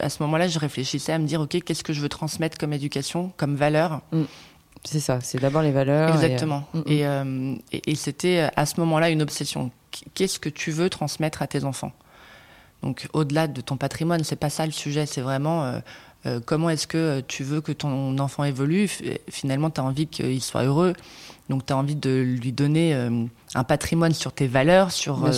à 0.00 0.08
ce 0.08 0.22
moment-là, 0.22 0.48
je 0.48 0.58
réfléchissais 0.58 1.12
à 1.12 1.18
me 1.18 1.26
dire, 1.26 1.40
ok, 1.40 1.62
qu'est-ce 1.62 1.84
que 1.84 1.92
je 1.92 2.00
veux 2.00 2.08
transmettre 2.08 2.58
comme 2.58 2.72
éducation, 2.72 3.32
comme 3.36 3.54
valeur 3.54 4.00
mm. 4.12 4.22
C'est 4.86 5.00
ça, 5.00 5.18
c'est 5.22 5.40
d'abord 5.40 5.62
les 5.62 5.72
valeurs. 5.72 6.14
Exactement. 6.14 6.64
Et, 6.86 7.04
mm, 7.04 7.24
mm. 7.24 7.58
et, 7.72 7.92
et 7.92 7.94
c'était 7.94 8.48
à 8.56 8.66
ce 8.66 8.80
moment-là 8.80 9.10
une 9.10 9.22
obsession. 9.22 9.70
Qu'est-ce 10.14 10.38
que 10.38 10.48
tu 10.48 10.70
veux 10.70 10.90
transmettre 10.90 11.42
à 11.42 11.46
tes 11.46 11.64
enfants? 11.64 11.92
Donc 12.84 13.08
au-delà 13.14 13.48
de 13.48 13.62
ton 13.62 13.78
patrimoine, 13.78 14.24
c'est 14.24 14.36
pas 14.36 14.50
ça 14.50 14.66
le 14.66 14.72
sujet, 14.72 15.06
c'est 15.06 15.22
vraiment 15.22 15.64
euh, 15.64 15.80
comment 16.46 16.70
est-ce 16.70 16.86
que 16.86 17.20
tu 17.20 17.44
veux 17.44 17.60
que 17.60 17.72
ton 17.72 18.18
enfant 18.18 18.44
évolue? 18.44 18.88
Finalement, 19.30 19.70
tu 19.70 19.80
as 19.80 19.84
envie 19.84 20.06
qu'il 20.06 20.42
soit 20.42 20.64
heureux. 20.64 20.94
Donc, 21.48 21.66
tu 21.66 21.72
as 21.72 21.76
envie 21.76 21.96
de 21.96 22.22
lui 22.40 22.52
donner 22.52 22.94
euh, 22.94 23.24
un 23.54 23.64
patrimoine 23.64 24.14
sur 24.14 24.32
tes 24.32 24.46
valeurs, 24.46 24.92
sur, 24.92 25.24
euh, 25.24 25.32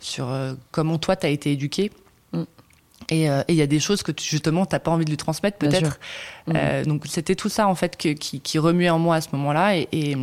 sur 0.00 0.28
comment 0.72 0.98
toi, 0.98 1.16
tu 1.16 1.26
as 1.26 1.30
été 1.30 1.52
éduqué. 1.52 1.92
Et 3.10 3.28
il 3.48 3.54
y 3.54 3.62
a 3.62 3.66
des 3.66 3.78
choses 3.78 4.02
que 4.02 4.10
tu, 4.10 4.28
justement 4.28 4.66
t'as 4.66 4.80
pas 4.80 4.90
envie 4.90 5.04
de 5.04 5.10
lui 5.10 5.16
transmettre 5.16 5.58
peut-être. 5.58 6.00
Euh, 6.54 6.84
donc 6.84 7.04
c'était 7.06 7.34
tout 7.34 7.48
ça 7.48 7.68
en 7.68 7.74
fait 7.74 7.96
que, 7.96 8.10
qui, 8.10 8.40
qui, 8.40 8.58
remuait 8.58 8.90
en 8.90 8.98
moi 8.98 9.16
à 9.16 9.20
ce 9.20 9.28
moment-là. 9.32 9.76
Et, 9.76 9.88
et, 9.92 10.16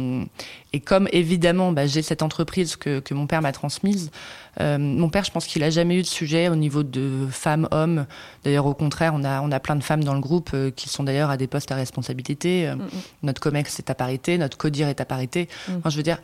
et, 0.74 0.80
comme 0.80 1.08
évidemment 1.12 1.72
bah, 1.72 1.86
j'ai 1.86 2.02
cette 2.02 2.22
entreprise 2.22 2.76
que, 2.76 3.00
que 3.00 3.14
mon 3.14 3.28
père 3.28 3.42
m'a 3.42 3.52
transmise, 3.54 4.12
euh, 4.60 4.78
mon 4.78 5.10
père 5.10 5.24
je 5.24 5.32
pense 5.32 5.48
qu'il 5.48 5.64
a 5.64 5.70
jamais 5.70 5.98
eu 5.98 6.02
de 6.02 6.08
sujet 6.08 6.50
au 6.50 6.56
niveau 6.56 6.84
de 6.84 7.28
femmes 7.32 7.68
hommes. 7.72 8.06
D'ailleurs 8.44 8.66
au 8.66 8.74
contraire 8.74 9.14
on 9.16 9.24
a 9.24 9.42
on 9.42 9.52
a 9.52 9.60
plein 9.60 9.76
de 9.76 9.84
femmes 9.84 10.04
dans 10.04 10.14
le 10.14 10.22
groupe 10.22 10.52
euh, 10.54 10.72
qui 10.72 10.90
sont 10.90 11.04
d'ailleurs 11.04 11.30
à 11.30 11.38
des 11.38 11.48
postes 11.48 11.72
à 11.72 11.76
responsabilité. 11.76 12.68
Euh, 12.68 12.76
notre 13.22 13.42
comex 13.42 13.80
est 13.80 13.90
à 13.90 13.96
parité, 13.96 14.38
notre 14.38 14.58
codir 14.58 14.88
est 14.88 15.00
à 15.00 15.06
parité. 15.06 15.48
Enfin, 15.70 15.90
je 15.90 15.98
veux 15.98 16.04
dire 16.04 16.20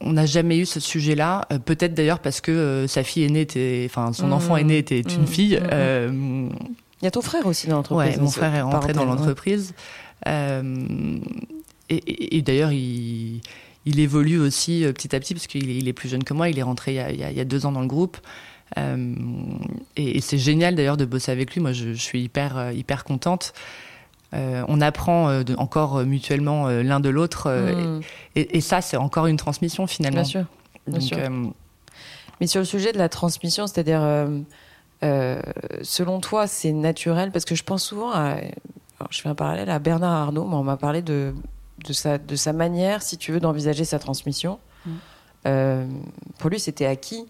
on 0.00 0.12
n'a 0.12 0.26
jamais 0.26 0.58
eu 0.58 0.66
ce 0.66 0.80
sujet-là. 0.80 1.46
Euh, 1.52 1.58
peut-être 1.58 1.94
d'ailleurs 1.94 2.20
parce 2.20 2.40
que 2.40 2.52
euh, 2.52 2.86
sa 2.86 3.02
fille 3.02 3.24
aînée 3.24 3.42
était, 3.42 3.86
enfin 3.88 4.12
son 4.12 4.32
enfant 4.32 4.56
aîné 4.56 4.78
était 4.78 5.00
une 5.00 5.22
mmh. 5.22 5.26
fille. 5.26 5.56
Mmh. 5.56 5.68
Euh, 5.72 6.48
il 7.00 7.04
y 7.04 7.08
a 7.08 7.10
ton 7.10 7.22
frère 7.22 7.46
aussi 7.46 7.66
dans 7.66 7.76
l'entreprise. 7.76 8.16
Ouais, 8.16 8.22
mon 8.22 8.30
frère 8.30 8.54
est 8.54 8.62
rentré 8.62 8.92
dans 8.92 9.04
l'entreprise. 9.04 9.74
et, 10.26 12.42
d'ailleurs, 12.42 12.72
il, 12.72 13.40
évolue 13.84 14.40
aussi 14.40 14.84
petit 14.94 15.14
à 15.14 15.20
petit 15.20 15.34
parce 15.34 15.46
qu'il 15.46 15.88
est, 15.88 15.92
plus 15.92 16.08
jeune 16.08 16.24
que 16.24 16.32
moi. 16.32 16.48
Il 16.48 16.58
est 16.58 16.62
rentré 16.62 16.94
il 17.12 17.20
y 17.20 17.40
a, 17.40 17.44
deux 17.44 17.66
ans 17.66 17.72
dans 17.72 17.82
le 17.82 17.86
groupe. 17.86 18.16
et, 18.76 20.20
c'est 20.22 20.38
génial 20.38 20.74
d'ailleurs 20.74 20.96
de 20.96 21.04
bosser 21.04 21.32
avec 21.32 21.54
lui. 21.54 21.60
Moi, 21.60 21.72
je, 21.72 21.92
je 21.92 22.00
suis 22.00 22.22
hyper 22.22 22.72
hyper 22.72 23.04
contente. 23.04 23.52
Euh, 24.36 24.64
on 24.68 24.80
apprend 24.80 25.28
euh, 25.28 25.42
encore 25.56 25.96
euh, 25.96 26.04
mutuellement 26.04 26.68
l'un 26.68 27.00
de 27.00 27.08
l'autre. 27.08 27.50
Hmm. 27.50 28.00
Et, 28.34 28.60
ça, 28.60 28.80
c'est 28.80 28.96
encore 28.96 29.26
une 29.26 29.36
transmission 29.36 29.86
finalement. 29.86 30.22
Bien 30.86 31.00
sûr. 31.00 31.30
Mais 32.40 32.46
sur 32.46 32.60
le 32.60 32.66
sujet 32.66 32.92
de 32.92 32.98
la 32.98 33.08
transmission, 33.08 33.66
c'est-à-dire, 33.66 34.02
selon 35.82 36.20
toi, 36.20 36.46
c'est 36.46 36.72
naturel? 36.72 37.32
Parce 37.32 37.44
que 37.44 37.54
je 37.54 37.62
pense 37.62 37.82
souvent 37.82 38.12
à. 38.12 38.36
je 39.10 39.20
fais 39.20 39.28
un 39.28 39.34
parallèle 39.34 39.70
à 39.70 39.78
Bernard 39.78 40.12
Arnault, 40.12 40.46
mais 40.46 40.56
on 40.56 40.64
m'a 40.64 40.76
parlé 40.76 41.00
de, 41.00 41.34
de, 41.86 41.92
sa, 41.92 42.18
de 42.18 42.36
sa 42.36 42.52
manière, 42.52 43.02
si 43.02 43.16
tu 43.16 43.32
veux, 43.32 43.40
d'envisager 43.40 43.84
sa 43.84 43.98
transmission. 43.98 44.58
Hmm. 44.84 45.86
pour 46.38 46.50
lui, 46.50 46.60
c'était 46.60 46.86
acquis. 46.86 47.24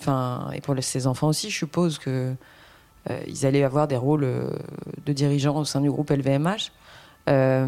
Enfin, 0.00 0.50
et 0.52 0.60
pour 0.60 0.74
ses 0.80 1.06
enfants 1.06 1.28
aussi, 1.28 1.50
je 1.50 1.56
suppose 1.56 1.98
que 1.98 2.34
ils 3.26 3.46
allaient 3.46 3.64
avoir 3.64 3.88
des 3.88 3.96
rôles 3.96 4.24
euh, 4.24 4.50
de 5.04 5.12
dirigeants 5.12 5.56
au 5.56 5.64
sein 5.64 5.80
du 5.80 5.90
groupe 5.90 6.10
LVMH. 6.10 6.72
Euh, 7.28 7.66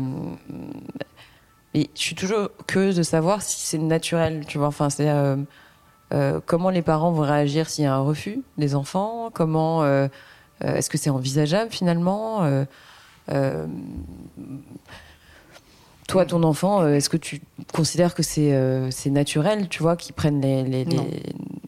mais 1.75 1.89
je 1.95 2.01
suis 2.01 2.15
toujours 2.15 2.51
curieuse 2.67 2.97
de 2.97 3.03
savoir 3.03 3.43
si 3.43 3.67
c'est 3.67 3.79
naturel, 3.79 4.45
tu 4.47 4.59
vois. 4.59 4.69
Enfin, 4.69 4.89
c'est 4.91 5.11
comment 6.47 6.71
les 6.71 6.83
parents 6.83 7.13
vont 7.13 7.23
réagir 7.23 7.69
s'il 7.69 7.85
y 7.85 7.87
a 7.87 7.95
un 7.95 8.01
refus 8.01 8.43
des 8.57 8.75
enfants? 8.75 9.31
Comment 9.33 9.85
est-ce 10.63 10.89
que 10.89 10.97
c'est 10.97 11.11
envisageable 11.11 11.71
finalement? 11.71 12.49
Toi, 16.09 16.25
ton 16.25 16.43
enfant, 16.43 16.87
est-ce 16.87 17.09
que 17.09 17.17
tu 17.17 17.41
considères 17.73 18.15
que 18.15 18.23
c'est 18.23 18.55
c'est 18.91 19.11
naturel, 19.11 19.69
tu 19.69 19.83
vois, 19.83 19.97
qu'ils 19.97 20.15
prennent 20.15 20.41
les, 20.41 20.63
les, 20.63 20.85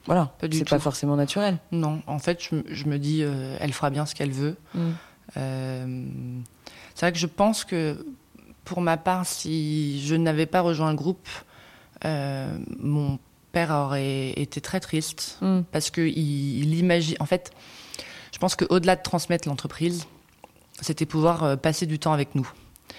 voilà, 0.08 0.32
c'est 0.40 0.66
pas 0.66 0.78
forcément 0.78 1.16
naturel. 1.16 1.58
Non, 1.70 2.00
en 2.06 2.18
fait, 2.18 2.42
je, 2.42 2.84
me 2.86 2.98
dis, 2.98 3.22
euh, 3.22 3.58
elle 3.60 3.74
fera 3.74 3.90
bien 3.90 4.06
ce 4.06 4.14
qu'elle 4.14 4.30
veut. 4.30 4.56
Mm. 4.72 4.80
Euh, 5.36 6.06
c'est 6.94 7.04
vrai 7.04 7.12
que 7.12 7.18
je 7.18 7.26
pense 7.26 7.66
que, 7.66 8.06
pour 8.64 8.80
ma 8.80 8.96
part, 8.96 9.26
si 9.26 10.02
je 10.06 10.14
n'avais 10.14 10.46
pas 10.46 10.62
rejoint 10.62 10.88
le 10.88 10.96
groupe, 10.96 11.28
euh, 12.06 12.56
mon 12.78 13.18
père 13.52 13.70
aurait 13.70 14.30
été 14.30 14.62
très 14.62 14.80
triste 14.80 15.36
mm. 15.42 15.60
parce 15.72 15.90
que 15.90 16.00
il, 16.00 16.74
imagine. 16.74 17.16
En 17.20 17.26
fait, 17.26 17.50
je 18.32 18.38
pense 18.38 18.56
qu'au-delà 18.56 18.96
de 18.96 19.02
transmettre 19.02 19.46
l'entreprise, 19.46 20.06
c'était 20.80 21.04
pouvoir 21.04 21.58
passer 21.58 21.84
du 21.84 21.98
temps 21.98 22.14
avec 22.14 22.34
nous. 22.34 22.50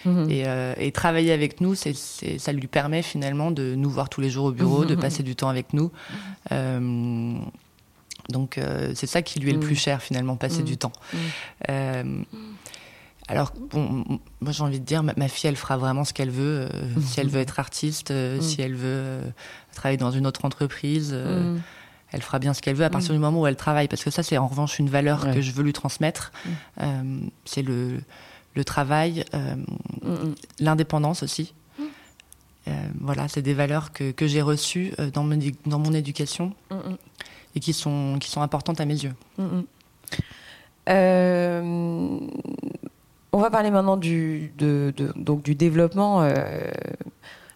Mhm. 0.06 0.30
Et, 0.30 0.92
travailler 0.92 1.32
avec 1.32 1.62
nous, 1.62 1.76
c'est, 1.76 1.94
ça 1.94 2.52
lui 2.52 2.68
permet 2.68 3.02
finalement 3.02 3.52
de 3.52 3.76
nous 3.76 3.90
voir 3.90 4.10
tous 4.10 4.22
les 4.22 4.30
jours 4.30 4.46
au 4.46 4.52
bureau, 4.52 4.86
de 4.86 4.96
passer 4.96 5.24
du 5.24 5.36
temps 5.36 5.50
avec 5.50 5.74
nous. 5.74 5.92
donc 8.30 8.60
c'est 8.96 9.08
ça 9.08 9.22
qui 9.22 9.40
lui 9.40 9.50
est 9.50 9.54
le 9.54 9.60
plus 9.60 9.76
cher 9.76 10.02
finalement, 10.02 10.36
passer 10.36 10.64
du 10.64 10.78
temps. 10.78 10.94
Alors, 13.30 13.54
bon, 13.70 14.04
moi 14.42 14.52
j'ai 14.52 14.64
envie 14.64 14.80
de 14.80 14.86
dire, 14.86 15.04
ma, 15.04 15.28
fille, 15.28 15.50
elle 15.50 15.56
fera 15.56 15.78
vraiment 15.78 16.04
ce 16.04 16.14
qu'elle 16.14 16.32
veut. 16.32 16.62
Euh, 16.62 16.70
si 17.00 17.20
elle 17.20 17.30
veut 17.30 17.40
être 17.40 17.60
artiste, 17.60 18.10
euh, 18.10 18.42
si 18.42 18.60
elle 18.62 18.74
veut 18.74 18.88
euh, 18.88 19.22
travailler 19.76 19.98
dans 19.98 20.10
une 20.10 20.26
autre 20.26 20.46
entreprise, 20.46 21.16
elle 22.12 22.24
fera 22.24 22.40
bien 22.40 22.56
ce 22.56 22.62
qu'elle 22.64 22.76
veut 22.76 22.86
à 22.86 22.90
partir 22.90 23.14
du 23.14 23.20
moment 23.20 23.42
où 23.42 23.46
elle 23.46 23.56
travaille. 23.56 23.88
Parce 23.88 24.04
que 24.04 24.10
ça, 24.10 24.24
c'est 24.24 24.40
en 24.40 24.48
revanche 24.48 24.80
une 24.80 24.90
valeur 24.90 25.32
que 25.32 25.42
je 25.42 25.52
veux 25.52 25.64
lui 25.64 25.74
transmettre. 25.74 26.32
c'est 27.46 27.62
le, 27.62 28.00
le, 28.56 28.64
travail, 28.64 29.26
l'indépendance 30.60 31.24
aussi. 31.24 31.54
voilà, 33.00 33.28
c'est 33.28 33.42
des 33.42 33.54
valeurs 33.54 33.92
que, 33.92 34.12
que 34.12 34.28
j'ai 34.28 34.42
reçues 34.42 34.94
dans 35.14 35.24
mon, 35.24 35.40
dans 35.66 35.80
mon 35.80 35.94
éducation 35.94 36.54
et 37.56 37.60
qui 37.60 37.74
sont, 37.74 38.18
qui 38.20 38.30
sont 38.30 38.42
importantes 38.42 38.80
à 38.82 38.86
mes 38.86 39.04
yeux. 39.04 39.14
Euh, 40.90 42.20
on 43.32 43.40
va 43.40 43.50
parler 43.52 43.72
maintenant 43.72 43.98
du, 43.98 44.52
donc 45.16 45.44
du 45.44 45.56
développement 45.56 46.22
euh, 46.22 46.34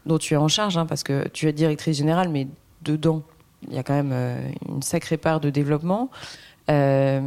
dont 0.05 0.17
tu 0.17 0.33
es 0.33 0.37
en 0.37 0.47
charge, 0.47 0.77
hein, 0.77 0.85
parce 0.85 1.03
que 1.03 1.27
tu 1.29 1.47
es 1.47 1.53
directrice 1.53 1.97
générale, 1.97 2.29
mais 2.29 2.47
dedans, 2.83 3.23
il 3.67 3.73
y 3.73 3.79
a 3.79 3.83
quand 3.83 3.93
même 3.93 4.11
euh, 4.13 4.37
une 4.67 4.81
sacrée 4.81 5.17
part 5.17 5.39
de 5.39 5.49
développement. 5.49 6.09
Euh, 6.69 7.21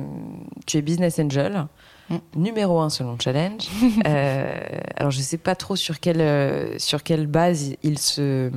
tu 0.66 0.76
es 0.76 0.82
business 0.82 1.18
angel, 1.18 1.66
mm. 2.10 2.16
numéro 2.36 2.80
un 2.80 2.90
selon 2.90 3.18
Challenge. 3.18 3.62
alors, 4.04 5.10
je 5.10 5.18
ne 5.18 5.22
sais 5.22 5.38
pas 5.38 5.54
trop 5.54 5.76
sur 5.76 6.00
quelle, 6.00 6.78
sur 6.80 7.02
quelle 7.02 7.26
base 7.26 7.74
il 7.82 7.98
se, 7.98 8.50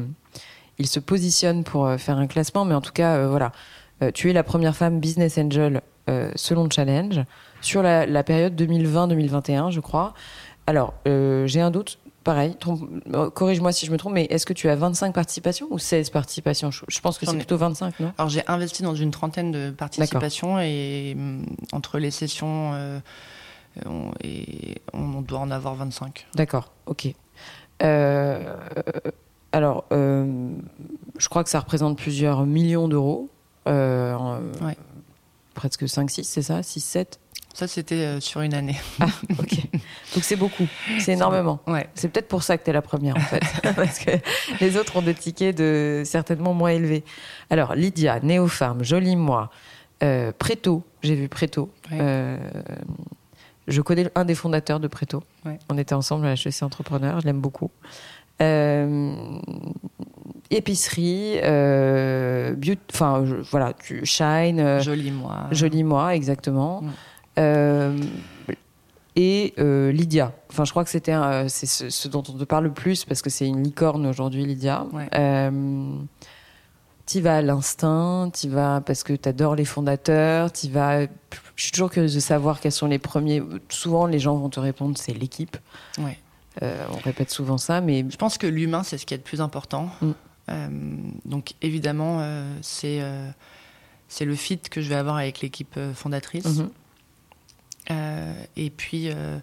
il 0.78 0.88
se 0.88 1.00
positionne 1.00 1.64
pour 1.64 1.92
faire 1.98 2.18
un 2.18 2.28
classement, 2.28 2.66
mais 2.66 2.76
en 2.76 2.82
tout 2.82 2.94
cas, 2.94 3.28
voilà. 3.28 3.52
tu 4.14 4.30
es 4.30 4.34
la 4.34 4.44
première 4.44 4.76
femme 4.76 5.00
business 5.00 5.38
angel 5.38 5.82
selon 6.36 6.70
Challenge 6.70 7.24
sur 7.62 7.82
la, 7.84 8.24
période 8.24 8.60
2020-2021, 8.60 9.72
je 9.72 9.80
crois. 9.80 10.14
Alors, 10.68 10.94
euh, 11.08 11.48
j'ai 11.48 11.62
un 11.62 11.72
doute. 11.72 11.99
Pareil, 12.24 12.56
euh, 13.14 13.30
corrige-moi 13.30 13.72
si 13.72 13.86
je 13.86 13.92
me 13.92 13.98
trompe, 13.98 14.14
mais 14.14 14.26
est-ce 14.26 14.46
que 14.46 14.54
tu 14.54 14.68
as 14.68 14.76
25 14.76 15.14
participations 15.14 15.68
ou 15.70 15.80
16 15.80 16.10
participations? 16.10 16.70
Je, 16.70 17.00
pense 17.00 17.18
que 17.18 17.26
c'est 17.26 17.38
plutôt 17.38 17.58
25, 17.58 18.00
non? 18.00 18.14
Alors, 18.18 18.30
j'ai 18.30 18.46
investi 18.48 18.84
dans 18.84 18.96
une 18.96 19.12
trentaine 19.12 19.52
de 19.52 19.72
participations 19.72 20.60
et 20.60 21.16
mm, 21.16 21.46
entre 21.72 21.98
les 21.98 22.12
sessions, 22.12 22.74
euh, 22.74 23.00
on, 23.86 24.12
et 24.22 24.82
on 24.94 25.22
doit 25.22 25.40
en 25.40 25.50
avoir 25.50 25.76
25. 25.76 26.28
D'accord, 26.36 26.74
ok. 26.88 27.08
alors, 27.80 29.86
je 29.92 31.30
crois 31.30 31.44
que 31.44 31.50
ça 31.50 31.62
représente 31.62 31.98
plusieurs 31.98 32.46
millions 32.46 32.90
d'euros. 32.90 33.30
Presque 35.60 35.84
5-6, 35.84 36.24
c'est 36.24 36.42
ça 36.42 36.62
6-7 36.62 37.18
ça, 37.54 37.68
c'était 37.68 37.96
euh, 37.96 38.20
sur 38.22 38.40
une 38.40 38.54
année. 38.54 38.80
Ah, 39.02 39.08
ok. 39.38 39.50
Donc 40.14 40.24
c'est 40.24 40.38
beaucoup, 40.38 40.68
c'est 41.00 41.14
énormément. 41.14 41.60
Ouais. 41.68 41.90
C'est 41.96 42.08
peut-être 42.08 42.30
pour 42.30 42.44
ça 42.44 42.58
que 42.58 42.64
tu 42.64 42.70
es 42.70 42.74
la 42.74 42.82
première, 42.82 43.18
en 43.18 43.20
fait. 43.20 43.42
Parce 43.76 44.00
que 44.00 44.12
les 44.62 44.78
autres 44.78 44.96
ont 44.96 45.02
des 45.02 45.16
tickets 45.16 45.58
de 45.58 46.04
certainement 46.06 46.54
moins 46.54 46.70
élevés. 46.70 47.04
Alors, 47.50 47.76
Lydia, 47.76 48.22
Néopharm, 48.22 48.84
Joli 48.86 49.18
Moi, 49.18 49.50
euh, 50.04 50.32
Préto, 50.38 50.86
j'ai 51.02 51.16
vu 51.16 51.28
Préto. 51.28 51.70
Euh, 51.92 52.38
je 53.68 53.82
connais 53.82 54.10
un 54.16 54.24
des 54.24 54.36
fondateurs 54.36 54.80
de 54.80 54.88
Préto. 54.88 55.22
On 55.68 55.78
était 55.78 55.96
ensemble 55.96 56.28
à 56.28 56.34
HEC 56.36 56.62
Entrepreneur, 56.62 57.20
je 57.20 57.26
l'aime 57.26 57.42
beaucoup. 57.42 57.72
Épicerie, 60.52 61.38
enfin 62.92 63.24
voilà, 63.52 63.74
tu 63.74 64.06
shine. 64.06 64.80
joli 64.82 65.12
moi. 65.12 65.48
Joli 65.52 65.84
moi, 65.84 66.16
exactement. 66.16 66.84
Euh, 67.40 67.98
et 69.16 69.54
euh, 69.60 69.92
Lydia. 69.92 70.34
Enfin, 70.50 70.66
je 70.66 70.72
crois 70.72 70.84
que 70.84 70.90
c'était 70.90 71.16
c'est 71.48 71.66
ce, 71.90 72.08
dont 72.08 72.24
on 72.30 72.38
te 72.38 72.44
parle 72.44 72.66
le 72.66 72.74
plus 72.74 73.06
parce 73.06 73.22
que 73.22 73.30
c'est 73.30 73.48
une 73.48 73.64
licorne 73.64 74.06
aujourd'hui, 74.06 74.46
Lydia. 74.46 74.86
Euh, 75.16 75.92
tu 77.06 77.22
vas 77.22 77.38
à 77.38 77.42
l'instinct, 77.42 78.30
tu 78.34 78.50
vas 78.50 78.82
parce 78.82 79.04
que 79.04 79.14
tu 79.14 79.28
adores 79.28 79.56
les 79.56 79.66
fondateurs, 79.66 80.52
tu 80.52 80.70
vas. 80.70 81.02
Je 81.56 81.64
suis 81.64 81.72
toujours 81.72 81.90
curieuse 81.90 82.16
de 82.16 82.20
savoir 82.20 82.60
quels 82.60 82.72
sont 82.72 82.88
les 82.88 83.00
premiers. 83.00 83.42
Souvent, 83.70 84.06
les 84.06 84.20
gens 84.20 84.36
vont 84.38 84.50
te 84.50 84.60
répondre 84.60 84.98
c'est 84.98 85.14
l'équipe. 85.14 85.58
Ouais. 85.98 86.18
on 86.62 86.98
répète 87.04 87.32
souvent 87.32 87.58
ça, 87.58 87.82
mais 87.82 88.06
je 88.10 88.16
pense 88.16 88.38
que 88.38 88.48
l'humain 88.48 88.84
c'est 88.84 88.98
ce 88.98 89.06
qui 89.06 89.14
est 89.14 89.18
le 89.18 89.24
plus 89.24 89.42
important. 89.42 89.90
Mm. 90.02 90.12
Donc 91.26 91.54
évidemment, 91.62 92.24
c'est 92.62 93.02
c'est 94.08 94.26
le 94.26 94.36
fit 94.36 94.60
que 94.60 94.82
je 94.82 94.90
vais 94.90 94.96
avoir 94.96 95.18
avec 95.18 95.42
l'équipe 95.42 95.80
fondatrice. 95.94 96.62
Euh, 97.92 98.34
et 98.56 98.70
puis, 98.70 99.10
euh, 99.10 99.40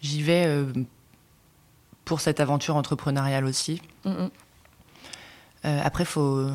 j'y 0.00 0.22
vais 0.22 0.44
euh, 0.46 0.66
pour 2.04 2.20
cette 2.20 2.40
aventure 2.40 2.76
entrepreneuriale 2.76 3.44
aussi. 3.44 3.80
après, 5.62 6.04
faut, 6.04 6.46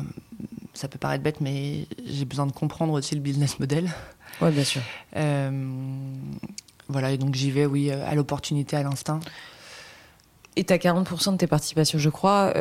ça 0.72 0.88
peut 0.88 0.98
paraître 0.98 1.22
bête, 1.22 1.40
mais 1.40 1.86
j'ai 2.04 2.24
besoin 2.24 2.46
de 2.46 2.52
comprendre 2.52 2.92
aussi 2.94 3.14
le 3.14 3.20
business 3.20 3.60
model. 3.60 3.92
Oui, 4.40 4.50
bien 4.50 4.64
sûr. 4.64 4.82
voilà, 6.88 7.12
et 7.12 7.18
donc 7.18 7.34
j'y 7.34 7.52
vais, 7.52 7.66
oui, 7.66 7.90
à 7.90 8.14
l'opportunité, 8.14 8.76
à 8.76 8.82
l'instinct. 8.82 9.20
Et 10.56 10.64
tu 10.64 10.72
as 10.72 10.78
40% 10.78 11.32
de 11.32 11.36
tes 11.36 11.46
participations, 11.46 11.98
je 11.98 12.10
crois. 12.10 12.52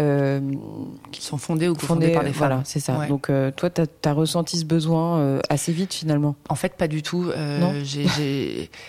qui 1.12 1.22
sont 1.22 1.38
fondées 1.38 1.68
ou 1.68 1.76
fondées 1.76 2.12
par 2.12 2.24
des 2.24 2.34
femmes. 2.34 2.48
Voilà, 2.50 2.62
c'est 2.66 2.80
ça. 2.80 3.06
Donc 3.08 3.30
toi, 3.56 3.70
tu 3.70 3.82
as, 3.82 4.14
ressenti 4.14 4.58
ce 4.58 4.66
besoin 4.66 5.40
assez 5.50 5.72
vite 5.72 5.94
finalement? 5.94 6.36
En 6.50 6.56
fait, 6.56 6.76
pas 6.76 6.88
du 6.88 7.02
tout. 7.02 7.32
j'ai. 7.84 8.70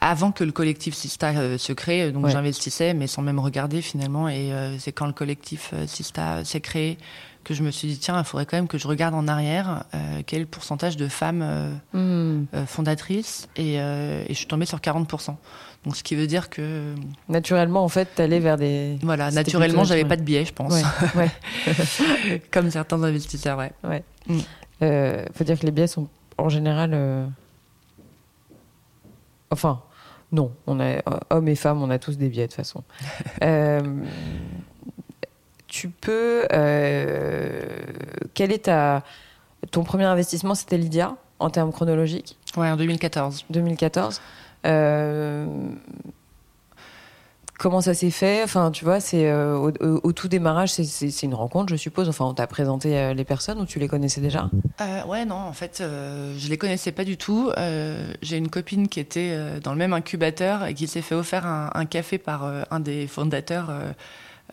Avant 0.00 0.30
que 0.30 0.44
le 0.44 0.52
collectif 0.52 0.94
Sista 0.94 1.58
se 1.58 1.72
crée, 1.72 2.12
donc 2.12 2.28
j'investissais, 2.28 2.94
mais 2.94 3.08
sans 3.08 3.22
même 3.22 3.40
regarder 3.40 3.82
finalement. 3.82 4.28
Et 4.28 4.52
c'est 4.78 4.92
quand 4.92 5.06
le 5.06 5.12
collectif 5.12 5.74
Sista 5.86 6.44
s'est 6.44 6.60
créé 6.60 6.96
que 7.42 7.54
je 7.54 7.62
me 7.62 7.70
suis 7.70 7.88
dit 7.88 7.98
tiens, 7.98 8.18
il 8.18 8.24
faudrait 8.24 8.46
quand 8.46 8.56
même 8.56 8.68
que 8.68 8.78
je 8.78 8.86
regarde 8.86 9.14
en 9.14 9.26
arrière 9.26 9.84
quel 10.26 10.46
pourcentage 10.46 10.96
de 10.96 11.08
femmes 11.08 11.80
hmm. 11.92 12.44
fondatrices. 12.66 13.48
Et, 13.56 13.74
et, 13.74 14.26
je 14.28 14.34
suis 14.34 14.46
tombée 14.46 14.66
sur 14.66 14.78
40%. 14.78 15.34
Donc, 15.84 15.96
ce 15.96 16.02
qui 16.02 16.14
veut 16.14 16.26
dire 16.26 16.50
que. 16.50 16.94
Naturellement, 17.28 17.82
en 17.82 17.88
fait, 17.88 18.06
t'allais 18.14 18.38
vers 18.38 18.56
des. 18.56 18.98
Voilà, 19.02 19.30
naturellement, 19.30 19.84
j'avais 19.84 20.04
pas 20.04 20.16
de 20.16 20.22
biais, 20.22 20.44
je 20.44 20.52
pense. 20.52 20.74
Ouais. 21.14 21.30
Comme 22.50 22.70
certains 22.70 23.02
investisseurs, 23.02 23.58
ouais. 23.58 23.72
Ouais. 23.82 24.04
Mm. 24.26 24.38
Euh, 24.82 25.24
faut 25.34 25.44
dire 25.44 25.58
que 25.58 25.64
les 25.64 25.72
biais 25.72 25.86
sont 25.86 26.08
en 26.36 26.48
général. 26.48 26.90
Euh, 26.92 27.26
enfin, 29.50 29.82
non. 30.32 30.52
On 30.66 30.80
a, 30.80 31.02
hommes 31.30 31.48
et 31.48 31.54
femmes, 31.54 31.82
on 31.82 31.90
a 31.90 31.98
tous 31.98 32.18
des 32.18 32.28
biais 32.28 32.42
de 32.42 32.48
toute 32.48 32.56
façon. 32.56 32.82
euh, 33.42 33.80
tu 35.66 35.88
peux. 35.88 36.46
Euh, 36.52 37.62
quel 38.34 38.52
est 38.52 38.64
ta. 38.64 39.02
Ton 39.70 39.84
premier 39.84 40.04
investissement, 40.04 40.54
c'était 40.54 40.78
Lydia, 40.78 41.16
en 41.38 41.50
termes 41.50 41.72
chronologiques? 41.72 42.38
Ouais, 42.56 42.70
en 42.70 42.76
2014. 42.76 43.44
2014. 43.50 44.20
Euh, 44.66 45.46
comment 47.58 47.80
ça 47.80 47.94
s'est 47.94 48.10
fait 48.10 48.42
Enfin, 48.42 48.70
tu 48.70 48.84
vois, 48.84 49.00
c'est 49.00 49.28
euh, 49.30 49.56
au, 49.58 50.12
tout 50.12 50.28
démarrage, 50.28 50.70
c'est 50.70 51.22
une 51.22 51.34
rencontre, 51.34 51.70
je 51.70 51.76
suppose. 51.76 52.08
Enfin, 52.08 52.24
on 52.24 52.34
t'a 52.34 52.46
présenté 52.46 52.96
euh, 52.96 53.14
les 53.14 53.24
personnes 53.24 53.60
ou 53.60 53.66
tu 53.66 53.78
les 53.78 53.88
connaissais 53.88 54.20
déjà? 54.20 54.50
Ouais, 55.06 55.24
non, 55.24 55.36
en 55.36 55.52
fait, 55.52 55.82
je 55.82 56.48
les 56.48 56.58
connaissais 56.58 56.92
pas 56.92 57.04
du 57.04 57.16
tout. 57.16 57.50
J'ai 58.22 58.36
une 58.36 58.48
copine 58.48 58.88
qui 58.88 59.00
était 59.00 59.60
dans 59.60 59.72
le 59.72 59.78
même 59.78 59.92
incubateur 59.92 60.66
et 60.66 60.74
qui 60.74 60.86
s'est 60.86 61.02
fait 61.02 61.14
offrir 61.14 61.46
un 61.46 61.84
café 61.86 62.18
par 62.18 62.50
un 62.70 62.80
des 62.80 63.06
fondateurs 63.06 63.70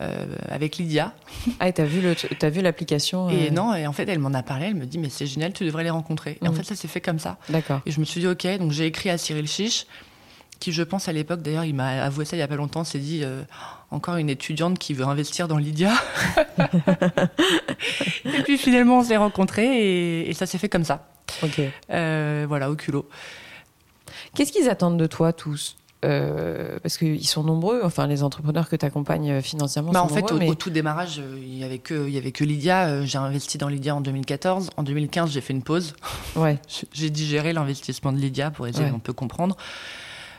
euh, 0.00 0.26
avec 0.48 0.76
Lydia. 0.76 1.12
Ah, 1.58 1.68
et 1.68 1.72
t'as 1.72 1.84
vu, 1.84 2.00
le, 2.00 2.14
as 2.40 2.50
vu 2.50 2.60
l'application 2.62 3.28
Et 3.30 3.48
euh 3.48 3.50
non, 3.50 3.74
et 3.74 3.86
en 3.86 3.92
fait, 3.92 4.08
elle 4.08 4.20
m'en 4.20 4.32
a 4.32 4.44
parlé, 4.44 4.66
elle 4.66 4.76
me 4.76 4.86
dit, 4.86 4.98
mais 4.98 5.08
c'est 5.08 5.26
génial, 5.26 5.52
tu 5.52 5.64
devrais 5.64 5.82
les 5.82 5.90
rencontrer. 5.90 6.38
Et 6.40 6.46
en 6.46 6.52
mhm. 6.52 6.58
fait, 6.58 6.64
ça 6.64 6.76
s'est 6.76 6.86
fait 6.86 7.00
comme 7.00 7.18
ça. 7.18 7.36
D'accord. 7.48 7.80
Et 7.84 7.90
je 7.90 7.98
me 7.98 8.04
suis 8.04 8.20
dit, 8.20 8.28
ok, 8.28 8.46
donc 8.58 8.70
j'ai 8.70 8.86
écrit 8.86 9.10
à 9.10 9.18
Cyril 9.18 9.48
Chiche, 9.48 9.86
qui, 10.60 10.70
je 10.70 10.84
pense, 10.84 11.08
à 11.08 11.12
l'époque, 11.12 11.42
d'ailleurs, 11.42 11.64
il 11.64 11.74
m'a 11.74 12.04
avoué 12.04 12.24
ça 12.24 12.36
il 12.36 12.38
y 12.38 12.42
a 12.42 12.48
pas 12.48 12.54
longtemps, 12.54 12.84
s'est 12.84 13.00
dit, 13.00 13.22
euh, 13.24 13.42
encore 13.90 14.16
une 14.16 14.30
étudiante 14.30 14.78
qui 14.78 14.94
veut 14.94 15.04
investir 15.04 15.48
dans 15.48 15.58
Lydia. 15.58 15.92
et 18.24 18.42
puis 18.44 18.56
finalement, 18.56 18.98
on 19.00 19.02
s'est 19.02 19.16
rencontrés 19.16 20.28
et, 20.28 20.32
ça 20.32 20.46
s'est 20.46 20.58
fait 20.58 20.68
comme 20.68 20.84
ça. 20.84 21.08
Ok. 21.42 21.60
voilà, 21.88 22.70
au 22.70 22.76
culot. 22.76 23.08
Qu'est-ce 24.34 24.52
qu'ils 24.52 24.68
attendent 24.68 24.98
de 24.98 25.06
toi 25.06 25.32
tous? 25.32 25.76
Euh, 26.04 26.78
parce 26.80 26.96
qu'ils 26.96 27.26
sont 27.26 27.42
nombreux, 27.42 27.80
enfin 27.82 28.06
les 28.06 28.22
entrepreneurs 28.22 28.68
que 28.68 28.76
tu 28.76 28.86
accompagnes 28.86 29.32
euh, 29.32 29.42
financièrement 29.42 29.90
bah, 29.90 30.06
sont 30.06 30.14
en 30.14 30.14
fait, 30.14 30.48
au, 30.48 30.54
tout 30.54 30.70
démarrage, 30.70 31.18
euh, 31.18 31.36
il 31.42 31.58
y 31.58 31.64
avait 31.64 31.82
avait 32.16 32.32
que 32.32 32.44
Lydia. 32.44 33.04
J'ai 33.04 33.18
investi 33.18 33.58
dans 33.58 33.68
Lydia 33.68 33.96
en 33.96 34.00
2014. 34.00 34.70
En 34.76 34.84
2015, 34.84 35.32
j'ai 35.32 35.40
fait 35.40 35.52
une 35.52 35.62
pause. 35.62 35.94
Ouais. 36.36 36.58
j'ai 36.92 37.10
digéré 37.10 37.52
l'investissement 37.52 38.12
de 38.12 38.18
Lydia 38.18 38.52
pour 38.52 38.68
essayer 38.68 38.84
ouais. 38.84 38.94
un 38.94 39.00
peu 39.00 39.12
comprendre. 39.12 39.56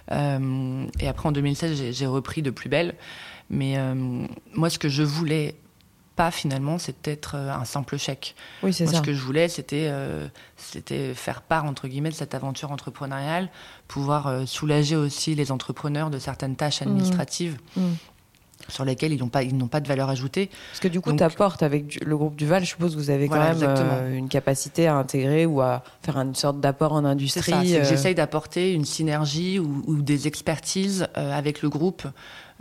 et 0.10 1.08
après, 1.08 1.28
en 1.28 1.32
2016, 1.34 1.92
j'ai 1.92 2.08
repris 2.08 2.42
de 2.42 2.52
plus 2.52 2.70
belle. 2.70 2.96
Mais 3.50 3.78
moi, 4.54 4.70
ce 4.70 4.80
que 4.80 4.88
je 4.88 5.04
voulais 5.04 5.56
pas 6.20 6.32
finalement, 6.32 6.78
c'était 6.78 7.14
être 7.14 7.36
un 7.36 7.64
simple 7.64 7.98
chèque. 7.98 8.36
Oui, 8.62 8.74
c'est 8.74 8.88
ça. 8.88 8.98
Ce 8.98 9.02
que 9.02 9.14
je 9.14 9.22
voulais, 9.22 9.48
c'était 9.48 9.90
c'était 10.58 11.14
faire 11.14 11.42
part 11.42 11.64
entre 11.64 11.88
guillemets 11.88 12.10
de 12.10 12.16
cette 12.16 12.36
aventure 12.36 12.74
entrepreneuriale, 12.74 13.48
pouvoir 13.88 14.46
soulager 14.46 14.98
aussi 14.98 15.34
les 15.34 15.50
entrepreneurs 15.50 16.10
de 16.10 16.20
certaines 16.20 16.58
tâches 16.58 16.82
mmh. 16.82 16.88
administratives. 16.88 17.58
Mmh 17.78 17.94
sur 18.68 18.86
lesquels 18.86 19.14
ils 19.14 19.20
n'ont 19.20 19.30
pas, 19.30 19.44
ils 19.44 19.56
n'ont 19.56 19.68
pas 19.68 19.80
de 19.80 19.88
valeur 19.88 20.10
ajoutée. 20.10 20.50
Parce 20.72 20.80
que 20.80 20.88
du 20.88 21.02
coup, 21.02 21.14
tu 21.14 21.24
apportes 21.24 21.64
avec 21.64 22.04
le 22.04 22.18
groupe 22.18 22.36
Duval, 22.36 22.64
je 22.64 22.70
suppose 22.70 22.94
que 22.94 23.00
vous 23.00 23.10
avez 23.10 23.28
quand 23.28 23.40
même 23.40 23.58
euh, 23.62 24.16
une 24.16 24.30
capacité 24.30 24.88
à 24.88 24.96
intégrer 24.96 25.46
ou 25.46 25.62
à 25.62 25.84
faire 26.04 26.18
une 26.18 26.36
sorte 26.36 26.60
d'apport 26.60 26.94
en 26.94 27.06
industrie. 27.06 27.70
C'est 27.70 27.82
euh... 27.82 27.86
J'essaye 27.86 28.16
d'apporter 28.16 28.74
une 28.74 28.86
synergie 28.86 29.60
ou, 29.60 30.02
des 30.02 30.28
expertises 30.28 31.08
euh, 31.18 31.38
avec 31.38 31.62
le 31.62 31.70
groupe. 31.70 32.04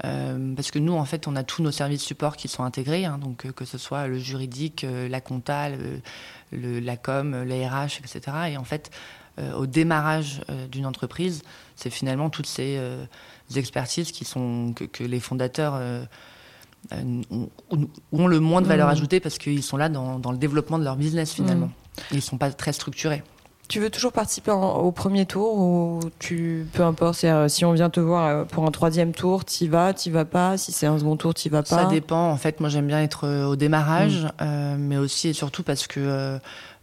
Euh, 0.04 0.54
parce 0.54 0.70
que 0.70 0.78
nous, 0.78 0.94
en 0.94 1.04
fait, 1.04 1.26
on 1.26 1.34
a 1.34 1.42
tous 1.42 1.62
nos 1.62 1.72
services 1.72 2.02
support 2.02 2.37
qui 2.37 2.48
sont 2.48 2.62
intégrés, 2.62 3.04
hein, 3.04 3.18
donc 3.18 3.50
que 3.52 3.64
ce 3.64 3.78
soit 3.78 4.06
le 4.06 4.18
juridique, 4.18 4.87
la 5.08 5.20
compta, 5.20 5.70
le, 6.52 6.80
la 6.80 6.96
com, 6.96 7.42
la 7.44 7.68
RH, 7.68 7.98
etc. 7.98 8.37
Et 8.50 8.56
en 8.56 8.64
fait, 8.64 8.90
au 9.56 9.66
démarrage 9.66 10.40
d'une 10.70 10.87
entreprise, 10.87 11.42
c'est 11.76 11.90
finalement 11.90 12.30
toutes 12.30 12.46
ces 12.46 12.78
expertises 13.56 14.12
qui 14.12 14.24
sont, 14.24 14.74
que, 14.74 15.04
les 15.04 15.20
fondateurs 15.20 15.74
euh, 15.76 16.04
euh, 16.92 17.22
ont, 18.12 18.26
le 18.26 18.40
moins 18.40 18.61
de 18.61 18.66
valeur 18.66 18.88
mmh. 18.88 18.92
ajoutée 18.92 19.20
parce 19.20 19.38
qu'ils 19.38 19.62
sont 19.62 19.76
là 19.76 19.88
dans, 19.88 20.18
le 20.30 20.38
développement 20.38 20.78
de 20.78 20.84
leur 20.84 20.96
business 20.96 21.32
finalement. 21.32 21.66
Mmh. 21.66 22.00
Ils 22.12 22.16
ne 22.16 22.22
sont 22.22 22.38
pas 22.38 22.50
très 22.52 22.72
structurés. 22.72 23.22
Tu 23.68 23.81
veux 23.81 23.90
toujours 23.90 24.12
participer 24.12 24.50
au 24.50 24.90
premier 24.92 25.26
tour 25.26 25.59
ou 25.59 26.00
tu 26.18 26.66
peu 26.72 26.83
importe 26.83 27.24
si 27.48 27.64
on 27.64 27.72
vient 27.72 27.90
te 27.90 28.00
voir 28.00 28.26
euh, 28.26 28.44
pour 28.44 28.64
un 28.64 28.70
troisième 28.70 29.12
tour, 29.12 29.44
t'y 29.44 29.68
vas, 29.68 29.92
t'y 29.92 30.11
vas 30.11 30.24
pas? 30.24 30.57
Si 30.57 30.72
c'est 30.72 30.87
un 30.87 30.98
second 30.98 31.16
tour, 31.16 31.35
t'y 31.35 31.50
vas 31.50 31.62
pas? 31.62 31.76
Ça 31.76 31.85
dépend. 31.85 32.31
En 32.31 32.37
fait, 32.37 32.61
moi 32.61 32.70
j'aime 32.70 32.87
bien 32.87 33.02
être 33.02 33.46
au 33.46 33.57
démarrage, 33.57 34.26
mmh. 34.40 34.76
mais 34.78 34.96
aussi 34.96 35.28
et 35.28 35.33
surtout 35.35 35.62
parce 35.62 35.87
que 35.87 36.38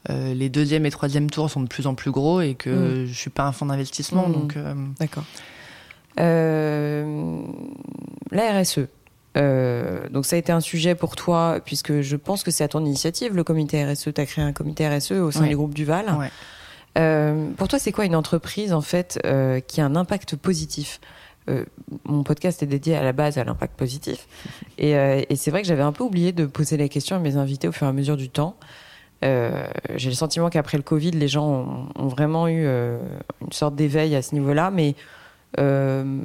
les 0.10 0.50
deuxième 0.50 0.86
et 0.86 0.92
troisième 0.92 1.30
tours 1.30 1.50
sont 1.50 1.62
de 1.62 1.68
plus 1.68 1.88
en 1.88 1.96
plus 1.96 2.12
gros 2.12 2.42
et 2.42 2.54
que 2.54 3.06
je 3.08 3.14
suis 3.14 3.32
pas 3.32 3.46
un 3.46 3.52
fonds 3.52 3.66
d'investissement, 3.66 4.30
donc. 4.30 4.56
D'accord. 5.00 5.24
Euh, 6.20 7.42
la 8.32 8.62
RSE. 8.62 8.80
Euh, 9.38 10.08
donc 10.10 10.26
ça 10.26 10.38
a 10.38 10.40
été 10.40 10.52
un 10.52 10.62
sujet 10.62 10.96
pour 10.96 11.16
toi, 11.16 11.60
puisque 11.64 12.02
je 12.02 12.16
pense 12.16 12.44
que 12.44 12.52
c'est 12.52 12.64
à 12.64 12.68
ton 12.70 12.86
initiative, 12.86 13.36
le 13.36 13.44
comité 13.44 13.84
RSE. 13.84 14.14
Tu 14.14 14.22
as 14.22 14.26
créé 14.26 14.44
un 14.44 14.54
comité 14.54 14.88
RSE 14.88 15.12
au 15.12 15.32
sein 15.32 15.46
du 15.48 15.56
groupe 15.56 15.74
Duval. 15.74 16.06
Euh, 16.98 17.50
pour 17.58 17.68
toi, 17.68 17.80
c'est 17.80 17.92
quoi 17.92 18.06
une 18.06 18.16
entreprise 18.16 18.74
en 18.74 18.82
fait 18.82 19.20
qui 19.68 19.82
a 19.82 19.86
un 19.86 19.96
impact 19.96 20.36
positif? 20.36 21.00
Mon 22.06 22.24
podcast 22.24 22.64
est 22.64 22.68
dédié 22.68 22.96
à 22.96 23.04
la 23.04 23.14
base 23.14 23.38
à 23.38 23.44
l'impact 23.44 23.78
positif, 23.78 24.28
et, 24.80 24.96
c'est 25.36 25.52
vrai 25.52 25.62
que 25.62 25.68
j'avais 25.68 25.84
un 25.84 25.92
peu 25.92 26.04
oublié 26.04 26.32
de 26.32 26.48
poser 26.48 26.76
la 26.76 26.88
question 26.90 27.16
à 27.16 27.20
mes 27.20 27.36
invités 27.38 27.68
au 27.68 27.72
fur 27.72 27.86
et 27.86 27.90
à 27.90 27.94
mesure 27.94 28.18
du 28.18 28.30
temps. 28.30 28.56
J'ai 29.22 30.10
le 30.10 30.16
sentiment 30.16 30.50
qu'après 30.50 30.78
le 30.78 30.84
Covid, 30.84 31.12
les 31.12 31.28
gens 31.28 31.92
ont, 31.96 32.08
vraiment 32.08 32.48
eu 32.48 32.66
une 32.66 33.52
sorte 33.52 33.76
d'éveil 33.76 34.16
à 34.16 34.24
ce 34.24 34.34
niveau-là, 34.34 34.72
mais 34.72 34.96
euh, 35.60 36.20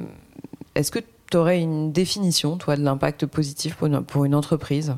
est-ce 0.75 0.91
que 0.91 0.99
tu 1.29 1.37
aurais 1.37 1.61
une 1.61 1.91
définition, 1.91 2.57
toi, 2.57 2.75
de 2.75 2.83
l'impact 2.83 3.25
positif 3.25 3.75
pour 3.75 4.25
une, 4.25 4.35
entreprise? 4.35 4.95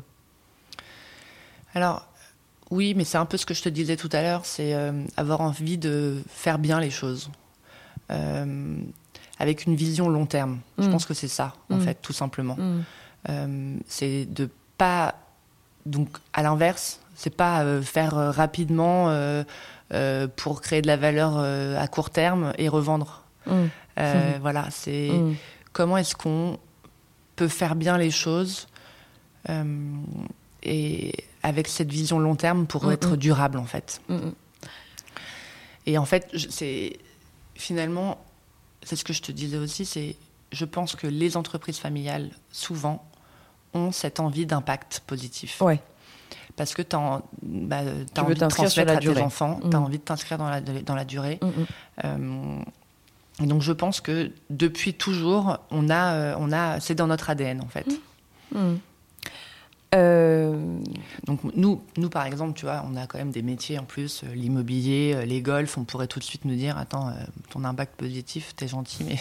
Alors, 1.74 2.06
oui, 2.70 2.94
mais 2.94 3.04
c'est 3.04 3.18
un 3.18 3.26
peu 3.26 3.36
ce 3.36 3.46
que 3.46 3.54
je 3.54 3.62
te 3.62 3.68
disais 3.68 3.96
tout 3.96 4.08
à 4.12 4.22
l'heure, 4.22 4.44
c'est 4.44 4.74
euh, 4.74 4.92
avoir 5.16 5.40
envie 5.40 5.78
de 5.78 6.22
faire 6.28 6.58
bien 6.58 6.80
les 6.80 6.90
choses. 6.90 7.30
Euh, 8.10 8.76
avec 9.38 9.66
une 9.66 9.74
vision 9.74 10.08
long 10.08 10.26
terme. 10.26 10.60
Je 10.78 10.86
mm. 10.86 10.90
pense 10.90 11.06
que 11.06 11.14
c'est 11.14 11.28
ça, 11.28 11.54
en 11.70 11.76
mm. 11.76 11.80
fait, 11.80 11.98
tout 12.00 12.12
simplement. 12.12 12.56
Mm. 12.56 13.78
c'est 13.86 14.26
de 14.26 14.48
pas. 14.78 15.14
Donc, 15.86 16.08
à 16.32 16.42
l'inverse, 16.42 17.00
c'est 17.14 17.34
pas 17.34 17.82
faire 17.82 18.14
rapidement 18.14 19.14
pour 20.36 20.60
créer 20.62 20.82
de 20.82 20.86
la 20.86 20.96
valeur 20.96 21.38
à 21.38 21.88
court 21.88 22.10
terme 22.10 22.52
et 22.58 22.68
revendre. 22.68 23.24
Euh, 23.98 24.38
voilà, 24.40 24.68
c'est 24.70 25.10
mm. 25.10 25.34
comment 25.72 25.96
est-ce 25.96 26.14
qu'on 26.14 26.58
peut 27.36 27.48
faire 27.48 27.74
bien 27.74 27.98
les 27.98 28.10
choses 28.10 28.68
euh, 29.48 29.64
et 30.64 31.12
avec 31.42 31.68
cette 31.68 31.90
vision 31.90 32.18
long 32.18 32.36
terme 32.36 32.66
pour 32.66 32.90
être 32.90 33.16
durable 33.16 33.58
en 33.58 33.66
fait. 33.66 34.00
Et 35.86 35.98
en 35.98 36.04
fait, 36.04 36.34
c'est 36.50 36.98
finalement, 37.54 38.24
c'est 38.82 38.96
ce 38.96 39.04
que 39.04 39.12
je 39.12 39.22
te 39.22 39.32
disais 39.32 39.58
aussi, 39.58 39.84
c'est 39.84 40.16
je 40.52 40.64
pense 40.64 40.94
que 40.94 41.06
les 41.06 41.36
entreprises 41.36 41.78
familiales 41.78 42.30
souvent 42.50 43.04
ont 43.74 43.92
cette 43.92 44.20
envie 44.20 44.46
d'impact 44.46 45.02
positif. 45.06 45.60
Ouais. 45.60 45.80
Parce 46.56 46.74
que 46.74 46.82
tu 46.82 46.94
as, 46.94 47.22
bah, 47.42 47.80
envie 48.18 48.34
de 48.34 48.46
transmettre 48.46 48.92
à 48.92 48.96
tes 48.98 49.20
enfants, 49.20 49.58
tu 49.60 49.76
as 49.76 49.80
mm. 49.80 49.84
envie 49.84 49.98
de 49.98 50.04
t'inscrire 50.04 50.38
dans 50.38 50.48
la, 50.48 50.60
dans 50.60 50.94
la 50.94 51.04
durée. 51.04 51.40
Euh, 52.04 52.60
et 53.42 53.46
donc 53.46 53.62
je 53.62 53.72
pense 53.72 54.00
que 54.00 54.30
depuis 54.50 54.94
toujours, 54.94 55.58
on 55.70 55.90
a, 55.90 56.12
euh, 56.14 56.34
on 56.38 56.52
a, 56.52 56.78
c'est 56.78 56.94
dans 56.94 57.08
notre 57.08 57.30
ADN 57.30 57.60
en 57.60 57.68
fait. 57.68 57.86
Mmh. 58.52 58.74
Euh, 59.94 60.78
donc 61.24 61.40
nous, 61.54 61.82
nous 61.96 62.08
par 62.08 62.26
exemple, 62.26 62.58
tu 62.58 62.66
vois, 62.66 62.84
on 62.90 62.96
a 62.96 63.06
quand 63.06 63.18
même 63.18 63.30
des 63.30 63.42
métiers 63.42 63.78
en 63.78 63.84
plus, 63.84 64.24
euh, 64.24 64.34
l'immobilier, 64.34 65.24
les 65.26 65.40
golfs. 65.40 65.78
On 65.78 65.84
pourrait 65.84 66.06
tout 66.06 66.18
de 66.18 66.24
suite 66.24 66.44
nous 66.44 66.56
dire, 66.56 66.76
attends, 66.78 67.12
ton 67.50 67.64
impact 67.64 67.96
positif, 67.96 68.54
t'es 68.56 68.68
gentil, 68.68 69.04
mais 69.04 69.18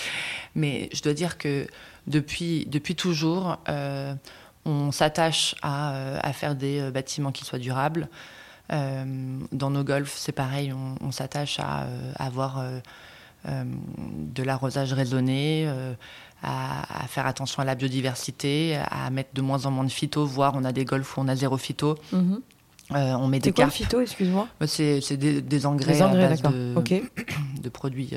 mais 0.54 0.88
je 0.92 1.02
dois 1.02 1.14
dire 1.14 1.38
que 1.38 1.66
depuis 2.06 2.66
depuis 2.66 2.96
toujours, 2.96 3.58
on 4.64 4.92
s'attache 4.92 5.54
à, 5.62 6.18
à, 6.18 6.32
faire 6.32 6.54
des 6.54 6.90
bâtiments 6.90 7.32
qui 7.32 7.44
soient 7.44 7.58
durables. 7.58 8.08
dans 8.70 9.70
nos 9.70 9.84
golfs, 9.84 10.16
c'est 10.16 10.32
pareil, 10.32 10.74
on, 11.00 11.12
s'attache 11.12 11.58
à, 11.60 11.86
avoir 12.18 12.62
euh, 13.46 13.62
de 14.08 14.42
l'arrosage 14.42 14.92
raisonné, 14.92 15.72
euh, 16.44 16.46
à, 16.46 17.06
faire 17.08 17.26
attention 17.26 17.62
à 17.62 17.64
la 17.64 17.74
biodiversité, 17.74 18.78
à 18.90 19.10
mettre 19.10 19.30
de 19.34 19.42
moins 19.42 19.66
en 19.66 19.72
moins 19.72 19.84
de 19.84 19.90
phyto, 19.90 20.24
voire 20.24 20.52
on 20.54 20.64
a 20.64 20.70
des 20.70 20.84
golfs 20.84 21.16
où 21.16 21.20
on 21.20 21.28
a 21.28 21.34
zéro 21.34 21.56
phyto. 21.56 21.96
Mhm. 22.12 22.40
Euh, 22.92 23.12
on 23.14 23.26
met 23.26 23.38
des 23.38 23.52
quoi, 23.52 23.68
phyto, 23.68 24.00
excuse-moi 24.00 24.48
bah, 24.60 24.66
C'est 24.66 25.16
des, 25.16 25.66
engrais, 25.66 26.00
à 26.00 26.08
base 26.08 26.42
de, 26.42 27.68
produits 27.68 28.14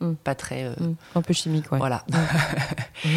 mm. 0.00 0.14
pas 0.24 0.34
très... 0.34 0.70
Mm. 0.70 0.96
Un 1.14 1.22
peu 1.22 1.34
chimiques, 1.34 1.70
ouais. 1.70 1.78
Voilà. 1.78 2.04
Mm. 2.10 3.08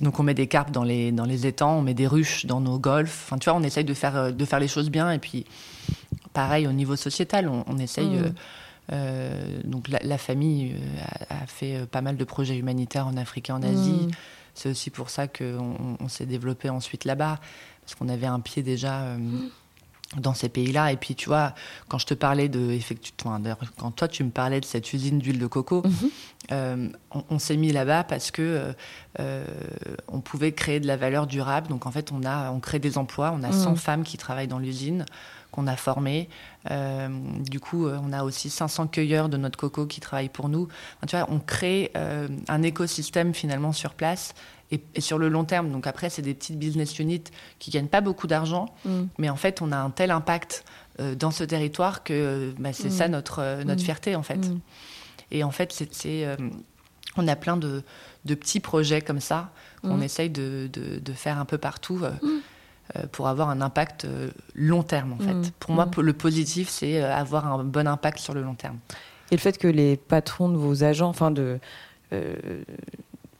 Donc 0.04 0.20
on 0.20 0.22
met 0.22 0.32
des 0.32 0.46
carpes 0.46 0.70
dans 0.70 0.84
les, 0.84 1.12
dans 1.12 1.26
les 1.26 1.46
étangs, 1.46 1.78
on 1.78 1.82
met 1.82 1.92
des 1.92 2.06
ruches 2.06 2.46
dans 2.46 2.60
nos 2.60 2.78
golfs. 2.78 3.24
Enfin, 3.26 3.36
tu 3.36 3.50
vois, 3.50 3.58
on 3.58 3.62
essaye 3.62 3.84
de 3.84 3.94
faire, 3.94 4.32
de 4.32 4.44
faire 4.44 4.60
les 4.60 4.68
choses 4.68 4.90
bien. 4.90 5.10
Et 5.10 5.18
puis, 5.18 5.44
pareil, 6.32 6.66
au 6.66 6.72
niveau 6.72 6.96
sociétal, 6.96 7.48
on, 7.48 7.64
on 7.66 7.78
essaye... 7.78 8.18
Euh, 8.92 9.60
donc 9.64 9.88
la, 9.88 10.18
famille 10.18 10.72
euh, 10.72 11.24
a, 11.30 11.46
fait 11.46 11.76
euh, 11.76 11.86
pas 11.86 12.00
mal 12.00 12.16
de 12.16 12.24
projets 12.24 12.56
humanitaires 12.56 13.06
en 13.06 13.16
Afrique 13.16 13.50
et 13.50 13.52
en 13.52 13.62
Asie. 13.62 14.06
Mm. 14.06 14.10
C'est 14.54 14.70
aussi 14.70 14.90
pour 14.90 15.10
ça 15.10 15.28
qu'on 15.28 15.96
on, 16.00 16.08
s'est 16.08 16.26
développé 16.26 16.68
ensuite 16.68 17.04
là-bas, 17.04 17.38
parce 17.82 17.94
qu'on 17.94 18.08
avait 18.08 18.26
un 18.26 18.40
pied 18.40 18.62
déjà 18.62 19.04
dans 20.16 20.34
ces 20.34 20.48
pays-là. 20.48 20.90
Et 20.90 20.96
puis 20.96 21.14
tu 21.14 21.28
vois, 21.28 21.54
quand 21.86 21.98
je 21.98 22.06
te 22.06 22.14
parlais 22.14 22.48
de, 22.48 22.72
effectivement, 22.72 23.40
quand 23.76 23.92
toi 23.92 24.08
tu 24.08 24.24
me 24.24 24.30
parlais 24.30 24.58
de 24.58 24.64
cette 24.64 24.92
usine 24.92 25.20
d'huile 25.20 25.38
de 25.38 25.46
coco, 25.46 25.84
mm-hmm. 26.50 26.90
on, 27.30 27.38
s'est 27.38 27.56
mis 27.56 27.70
là-bas 27.70 28.02
parce 28.02 28.32
que 28.32 28.74
on 30.08 30.20
pouvait 30.20 30.50
créer 30.50 30.80
de 30.80 30.88
la 30.88 30.96
valeur 30.96 31.28
durable. 31.28 31.68
Donc 31.68 31.86
en 31.86 31.92
fait, 31.92 32.10
on 32.10 32.24
a, 32.24 32.50
on 32.50 32.58
crée 32.58 32.80
des 32.80 32.98
emplois. 32.98 33.32
On 33.32 33.44
a 33.44 33.52
100 33.52 33.70
mm. 33.70 33.76
femmes 33.76 34.02
qui 34.02 34.16
travaillent 34.16 34.48
dans 34.48 34.58
l'usine 34.58 35.06
qu'on 35.58 35.66
a 35.66 35.76
formé. 35.76 36.28
Euh, 36.70 37.08
du 37.40 37.58
coup, 37.58 37.86
euh, 37.86 37.98
on 38.02 38.12
a 38.12 38.22
aussi 38.22 38.48
500 38.48 38.86
cueilleurs 38.86 39.28
de 39.28 39.36
notre 39.36 39.58
coco 39.58 39.86
qui 39.86 39.98
travaillent 39.98 40.28
pour 40.28 40.48
nous. 40.48 40.68
tu 41.06 41.16
vois, 41.16 41.26
on 41.30 41.40
crée 41.40 41.90
euh, 41.96 42.28
un 42.46 42.62
écosystème 42.62 43.34
finalement 43.34 43.72
sur 43.72 43.94
place 43.94 44.34
et, 44.70 44.80
sur 45.00 45.18
le 45.18 45.28
long 45.28 45.44
terme. 45.44 45.72
Donc 45.72 45.88
après, 45.88 46.10
c'est 46.10 46.22
des 46.22 46.34
petites 46.34 46.58
business 46.58 46.96
units 47.00 47.24
qui 47.58 47.72
gagnent 47.72 47.88
pas 47.88 48.00
beaucoup 48.00 48.28
d'argent, 48.28 48.66
mm. 48.84 49.04
mais 49.18 49.30
en 49.30 49.36
fait, 49.36 49.60
on 49.62 49.72
a 49.72 49.76
un 49.76 49.90
tel 49.90 50.12
impact 50.12 50.64
dans 51.16 51.30
ce 51.30 51.44
territoire 51.44 52.02
que 52.02 52.52
bah, 52.58 52.72
c'est 52.72 52.90
ça 52.90 53.06
mm. 53.06 53.12
notre, 53.12 53.62
notre 53.64 53.82
mm. 53.82 53.84
fierté 53.84 54.16
en 54.16 54.22
fait. 54.22 54.50
Et 55.30 55.44
en 55.44 55.50
fait, 55.50 55.72
c'est, 55.92 56.36
on 57.16 57.28
a 57.28 57.36
plein 57.36 57.56
de, 57.56 57.82
de, 58.24 58.34
petits 58.34 58.60
projets 58.60 59.00
comme 59.00 59.20
ça 59.20 59.52
qu'on 59.82 60.00
essaye 60.00 60.28
de, 60.28 60.68
de, 60.72 60.98
de, 60.98 61.12
faire 61.12 61.38
un 61.38 61.44
peu 61.44 61.58
partout. 61.58 62.00
Euh, 62.96 63.02
pour 63.12 63.28
avoir 63.28 63.50
un 63.50 63.60
impact 63.60 64.06
euh, 64.06 64.30
long 64.54 64.82
terme 64.82 65.12
en 65.12 65.18
fait. 65.18 65.34
Mm. 65.34 65.50
Pour 65.60 65.72
moi, 65.72 65.84
mm. 65.84 66.00
le 66.00 66.12
positif, 66.14 66.70
c'est 66.70 67.02
euh, 67.02 67.14
avoir 67.14 67.46
un 67.46 67.62
bon 67.62 67.86
impact 67.86 68.18
sur 68.18 68.32
le 68.32 68.40
long 68.40 68.54
terme. 68.54 68.78
Et 69.30 69.34
le 69.34 69.40
fait 69.40 69.58
que 69.58 69.68
les 69.68 69.98
patrons 69.98 70.48
de 70.48 70.56
vos 70.56 70.84
agents, 70.84 71.10
enfin 71.10 71.30
de 71.30 71.58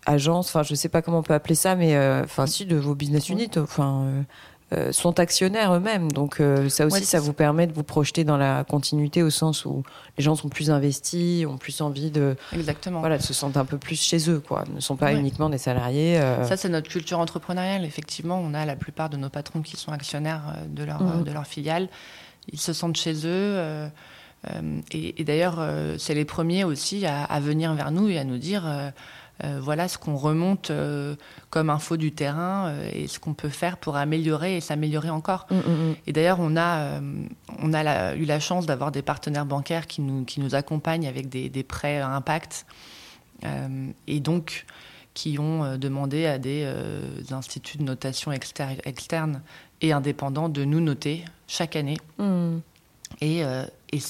agences, 0.05 0.49
enfin 0.49 0.63
je 0.63 0.75
sais 0.75 0.91
pas 0.91 1.01
comment 1.01 1.21
on 1.21 1.23
peut 1.23 1.33
appeler 1.33 1.55
ça, 1.55 1.75
mais 1.77 1.99
enfin 2.23 2.47
si 2.47 2.67
de 2.67 2.77
vos 2.77 2.95
business 2.95 3.31
units, 3.31 3.51
enfin 3.57 4.03
euh, 4.05 4.23
sont 4.93 5.19
actionnaires 5.19 5.75
eux-mêmes. 5.75 6.13
Donc 6.13 6.41
euh, 6.41 6.69
ça 6.69 6.87
aussi, 6.87 7.05
ça 7.05 7.21
vous 7.21 7.33
permet 7.33 7.67
de 7.67 7.73
vous 7.73 7.83
projeter 7.83 8.25
dans 8.25 8.37
la 8.37 8.65
continuité 8.65 9.23
au 9.23 9.31
sens 9.31 9.65
où 9.65 9.83
les 10.17 10.25
gens 10.25 10.37
sont 10.37 10.49
plus 10.49 10.71
investis, 10.71 11.47
ont 11.47 11.57
plus 11.57 11.81
envie 11.81 12.11
de, 12.11 12.37
Exactement. 12.53 13.01
Voilà, 13.01 13.19
se 13.19 13.33
sentent 13.33 13.57
un 13.57 13.65
peu 13.65 13.79
plus 13.79 14.01
chez 14.01 14.31
eux, 14.31 14.41
quoi. 14.41 14.65
Ne 14.75 14.81
sont 14.81 14.97
pas 14.97 15.15
uniquement 15.15 15.49
des 15.49 15.59
salariés. 15.59 16.19
Euh. 16.19 16.45
Ça, 16.45 16.57
c'est 16.57 16.69
notre 16.69 16.89
culture 16.89 17.19
entrepreneuriale. 17.19 17.85
Effectivement, 17.85 18.41
on 18.45 18.53
a 18.53 18.67
la 18.67 18.77
plupart 18.77 19.09
de 19.09 19.17
nos 19.17 19.31
patrons 19.31 19.63
qui 19.63 19.77
sont 19.77 19.93
actionnaires 19.93 20.57
de 20.69 20.85
leur, 20.85 21.03
mmh. 21.03 21.25
de 21.25 21.33
leur 21.33 21.47
filiale. 21.47 21.89
Ils 22.53 22.61
se 22.61 22.73
sentent 22.73 22.97
chez 22.97 23.27
eux. 23.27 23.89
et, 24.93 25.25
d'ailleurs, 25.25 25.67
c'est 25.99 26.15
les 26.15 26.25
premiers 26.25 26.65
aussi 26.65 27.07
à, 27.07 27.25
à, 27.25 27.41
venir 27.41 27.73
vers 27.75 27.91
nous 27.91 28.09
et 28.09 28.19
à 28.19 28.25
nous 28.25 28.39
dire 28.39 28.65
euh, 28.67 28.91
voilà 29.61 29.87
ce 29.87 29.99
qu'on 29.99 30.17
remonte 30.17 30.71
euh, 30.71 31.15
comme 31.51 31.71
info 31.71 31.97
du 31.97 32.13
terrain 32.13 32.69
euh, 32.69 32.91
et 32.93 33.07
ce 33.07 33.21
qu'on 33.21 33.35
peut 33.35 33.49
faire 33.49 33.77
pour 33.77 33.97
améliorer 33.97 34.57
et 34.57 34.61
s'améliorer 34.61 35.11
encore. 35.11 35.47
Mm, 35.51 35.57
mm, 35.57 35.91
mm. 35.91 35.97
Et 36.07 36.13
d'ailleurs, 36.13 36.39
on 36.41 36.57
a, 36.57 37.01
on 37.63 37.73
a 37.73 38.15
eu 38.17 38.25
la 38.25 38.41
chance 38.41 38.67
d'avoir 38.67 38.91
des 38.91 39.03
partenaires 39.03 39.47
bancaires 39.47 39.87
qui 39.87 40.01
nous, 40.01 40.25
qui 40.25 40.41
nous 40.41 40.55
accompagnent 40.55 41.07
avec 41.07 41.29
des, 41.29 41.49
des 41.49 41.63
prêts 41.63 42.01
à 42.01 42.09
impact 42.09 42.67
et 44.09 44.19
donc 44.19 44.67
qui 45.15 45.39
ont 45.39 45.77
demandé 45.77 46.27
à 46.27 46.39
des 46.39 46.69
instituts 47.31 47.79
de 47.79 47.85
notation 47.85 48.33
externes 48.33 49.43
et 49.81 49.93
indépendants 49.93 50.49
de 50.49 50.65
nous 50.65 50.81
noter 50.81 51.25
chaque 51.47 51.77
année. 51.77 51.99
Et, 53.21 53.43
et 53.93 54.01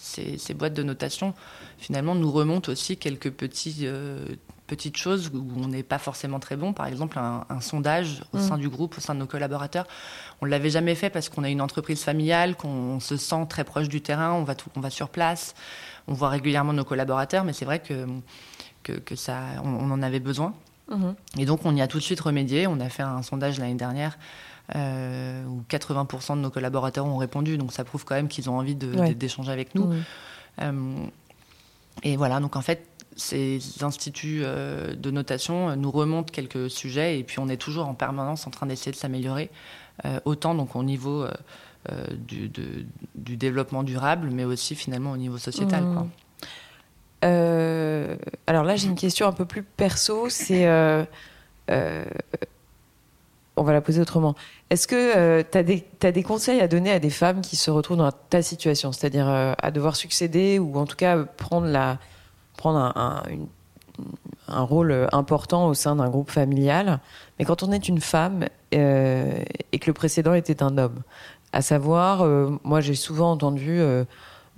ces, 0.00 0.38
ces, 0.38 0.54
boîtes 0.54 0.74
de 0.74 0.82
notation 0.82 1.34
finalement 1.78 2.14
nous 2.14 2.30
remontent 2.30 2.70
aussi 2.70 2.96
quelques 2.96 3.30
petits, 3.30 3.80
euh, 3.82 4.24
petites 4.66 4.96
choses 4.96 5.30
où 5.34 5.46
on 5.56 5.68
n'est 5.68 5.82
pas 5.82 5.98
forcément 5.98 6.38
très 6.38 6.56
bon. 6.56 6.72
Par 6.72 6.86
exemple, 6.86 7.18
un, 7.18 7.60
sondage 7.60 8.22
au 8.32 8.38
sein 8.38 8.56
mm. 8.56 8.60
du 8.60 8.68
groupe, 8.68 8.96
au 8.98 9.00
sein 9.00 9.14
de 9.14 9.20
nos 9.20 9.26
collaborateurs. 9.26 9.86
On 10.40 10.46
ne 10.46 10.50
l'avait 10.50 10.70
jamais 10.70 10.94
fait 10.94 11.10
parce 11.10 11.28
qu'on 11.28 11.42
a 11.42 11.48
une 11.48 11.60
entreprise 11.60 12.04
familiale, 12.04 12.54
qu'on 12.54 13.00
se 13.00 13.16
sent 13.16 13.46
très 13.48 13.64
proche 13.64 13.88
du 13.88 14.00
terrain, 14.00 14.32
on 14.32 14.44
va, 14.44 14.54
tout, 14.54 14.70
on 14.76 14.80
va 14.80 14.90
sur 14.90 15.08
place, 15.08 15.54
on 16.06 16.12
voit 16.12 16.28
régulièrement 16.28 16.72
nos 16.72 16.84
collaborateurs, 16.84 17.44
mais 17.44 17.52
c'est 17.52 17.64
vrai 17.64 17.80
que, 17.80 18.06
que, 18.82 19.16
ça, 19.16 19.40
on, 19.64 19.90
en 19.90 20.02
avait 20.02 20.20
besoin. 20.20 20.54
Mm-hmm. 20.90 21.14
Et 21.38 21.44
donc, 21.44 21.60
on 21.64 21.74
y 21.74 21.82
a 21.82 21.88
tout 21.88 21.98
de 21.98 22.02
suite 22.02 22.20
remédié. 22.20 22.66
On 22.66 22.80
a 22.80 22.88
fait 22.88 23.02
un 23.02 23.22
sondage 23.22 23.58
l'année 23.58 23.74
dernière 23.74 24.16
euh, 24.76 25.46
où 25.46 25.62
80% 25.70 26.36
de 26.36 26.40
nos 26.42 26.50
collaborateurs 26.50 27.06
ont 27.06 27.16
répondu. 27.16 27.56
Donc 27.56 27.72
ça 27.72 27.84
prouve 27.84 28.04
quand 28.04 28.14
même 28.14 28.28
qu'ils 28.28 28.50
ont 28.50 28.58
envie 28.58 28.74
d'échanger 28.74 29.50
avec 29.50 29.74
nous. 29.74 29.86
Mm. 29.86 30.04
Euh, 30.60 31.06
et 32.02 32.16
voilà, 32.16 32.38
donc 32.40 32.54
en 32.54 32.60
fait, 32.60 32.86
ces 33.16 33.60
instituts 33.80 34.42
euh, 34.42 34.94
de 34.94 35.10
notation 35.10 35.74
nous 35.74 35.90
remontent 35.90 36.30
quelques 36.30 36.70
sujets 36.70 37.18
et 37.18 37.24
puis 37.24 37.38
on 37.38 37.48
est 37.48 37.56
toujours 37.56 37.88
en 37.88 37.94
permanence 37.94 38.46
en 38.46 38.50
train 38.50 38.66
d'essayer 38.66 38.92
de 38.92 38.96
s'améliorer, 38.96 39.50
autant 40.24 40.54
donc 40.54 40.76
au 40.76 40.84
niveau 40.84 41.26
du, 42.12 42.48
du, 42.48 43.36
développement 43.36 43.82
durable, 43.82 44.28
mais 44.30 44.44
aussi 44.44 44.74
finalement 44.76 45.12
au 45.12 45.16
niveau 45.16 45.38
sociétal. 45.38 45.82
Mm. 45.82 46.08
alors 48.46 48.64
là, 48.64 48.76
j'ai 48.76 48.86
une 48.86 48.94
question 48.94 49.26
un 49.26 49.32
peu 49.32 49.46
plus 49.46 49.62
perso. 49.64 50.28
C'est 50.28 50.66
on 53.58 53.64
va 53.64 53.72
la 53.72 53.80
poser 53.80 54.00
autrement. 54.00 54.34
Est-ce 54.70 54.86
que 54.86 55.16
euh, 55.16 55.42
tu 55.50 55.58
as, 56.06 56.12
des 56.12 56.22
conseils 56.22 56.60
à 56.60 56.68
donner 56.68 56.90
à 56.90 56.98
des 56.98 57.10
femmes 57.10 57.40
qui 57.40 57.56
se 57.56 57.70
retrouvent 57.70 57.98
dans 57.98 58.12
ta 58.12 58.42
situation, 58.42 58.92
c'est-à-dire 58.92 59.28
euh, 59.28 59.52
à 59.60 59.70
devoir 59.70 59.96
succéder 59.96 60.58
ou 60.58 60.76
en 60.78 60.86
tout 60.86 60.96
cas 60.96 61.18
prendre, 61.24 61.66
la, 61.66 61.98
prendre 62.56 62.78
un, 62.96 63.22
rôle 64.48 65.08
important 65.12 65.66
au 65.66 65.74
sein 65.74 65.96
d'un 65.96 66.08
groupe 66.08 66.30
familial, 66.30 67.00
mais 67.38 67.44
quand 67.44 67.62
on 67.62 67.72
est 67.72 67.88
une 67.88 68.00
femme 68.00 68.46
euh, 68.74 69.42
et 69.72 69.78
que 69.78 69.86
le 69.86 69.92
précédent 69.92 70.34
était 70.34 70.62
un 70.62 70.78
homme, 70.78 71.02
à 71.52 71.62
savoir, 71.62 72.26
moi 72.62 72.80
j'ai 72.80 72.94
souvent 72.94 73.32
entendu 73.32 73.80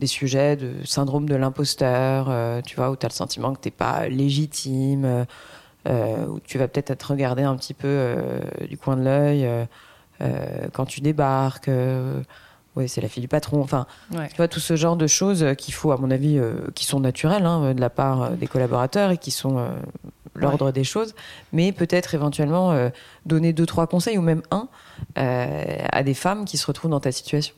des 0.01 0.07
sujets 0.07 0.57
de 0.57 0.85
syndrome 0.85 1.29
de 1.29 1.37
l'imposteur, 1.37 2.63
tu 2.65 2.75
vois, 2.77 2.91
où 2.91 2.97
tu 2.97 3.07
as 3.07 3.09
le 3.09 3.15
sentiment 3.15 3.55
que 3.55 3.61
tu 3.61 3.69
n'es 3.69 3.73
pas 3.73 4.09
légitime 4.09 5.05
euh, 5.05 5.25
où 5.89 6.41
tu 6.41 6.59
vas 6.59 6.69
peut-être 6.69 6.91
être 6.91 7.11
regardé 7.11 7.43
un 7.43 7.57
petit 7.57 7.75
peu 7.75 7.89
euh, 7.89 8.41
du 8.69 8.77
coin 8.77 8.97
de 8.97 9.03
l'œil 9.03 9.49
euh, 10.21 10.69
quand 10.73 10.87
tu 10.87 11.01
débarques. 11.01 11.71
Oui, 12.77 12.89
c'est 12.89 13.01
la 13.01 13.09
fille 13.09 13.23
du 13.23 13.29
patron. 13.29 13.61
Enfin, 13.61 13.87
tu 14.13 14.37
vois, 14.37 14.47
tout 14.47 14.61
ce 14.61 14.77
genre 14.77 14.97
de 14.97 15.07
choses 15.07 15.45
qu'il 15.59 15.75
faut, 15.75 15.91
à 15.91 15.97
mon 15.97 16.11
avis, 16.11 16.41
qui 16.75 16.85
sont 16.85 17.01
naturelles 17.01 17.45
hein, 17.45 17.75
de 17.75 17.81
la 17.81 17.91
part 17.91 18.31
des 18.33 18.47
collaborateurs 18.47 19.11
et 19.11 19.19
qui 19.19 19.33
sont 19.33 19.67
l'ordre 20.37 20.71
des 20.71 20.85
choses, 20.85 21.17
mais 21.53 21.73
peut-être 21.73 22.15
éventuellement 22.15 22.91
donner 23.27 23.53
deux, 23.53 23.67
trois 23.67 23.89
conseils 23.89 24.19
ou 24.19 24.23
même 24.23 24.43
un 24.53 24.69
à 25.17 26.03
des 26.05 26.15
femmes 26.15 26.45
qui 26.45 26.59
se 26.59 26.67
retrouvent 26.67 26.93
dans 26.93 27.01
ta 27.01 27.11
situation. 27.11 27.55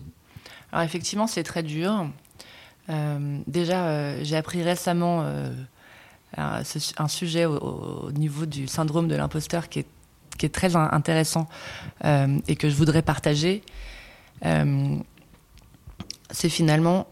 Alors 0.72 0.82
effectivement, 0.82 1.26
c'est 1.26 1.42
très 1.42 1.62
dur. 1.62 2.06
déjà, 3.46 4.22
j'ai 4.22 4.36
appris 4.36 4.62
récemment 4.62 5.26
un, 6.36 7.08
sujet 7.08 7.44
au, 7.44 8.10
niveau 8.12 8.46
du 8.46 8.66
syndrome 8.66 9.08
de 9.08 9.14
l'imposteur 9.14 9.68
qui 9.68 9.80
est, 9.80 9.86
qui 10.38 10.46
est, 10.46 10.50
très 10.50 10.76
intéressant 10.76 11.48
euh, 12.04 12.38
et 12.48 12.56
que 12.56 12.68
je 12.68 12.74
voudrais 12.74 13.02
partager. 13.02 13.62
Euh, 14.44 14.96
c'est 16.30 16.48
finalement, 16.48 17.06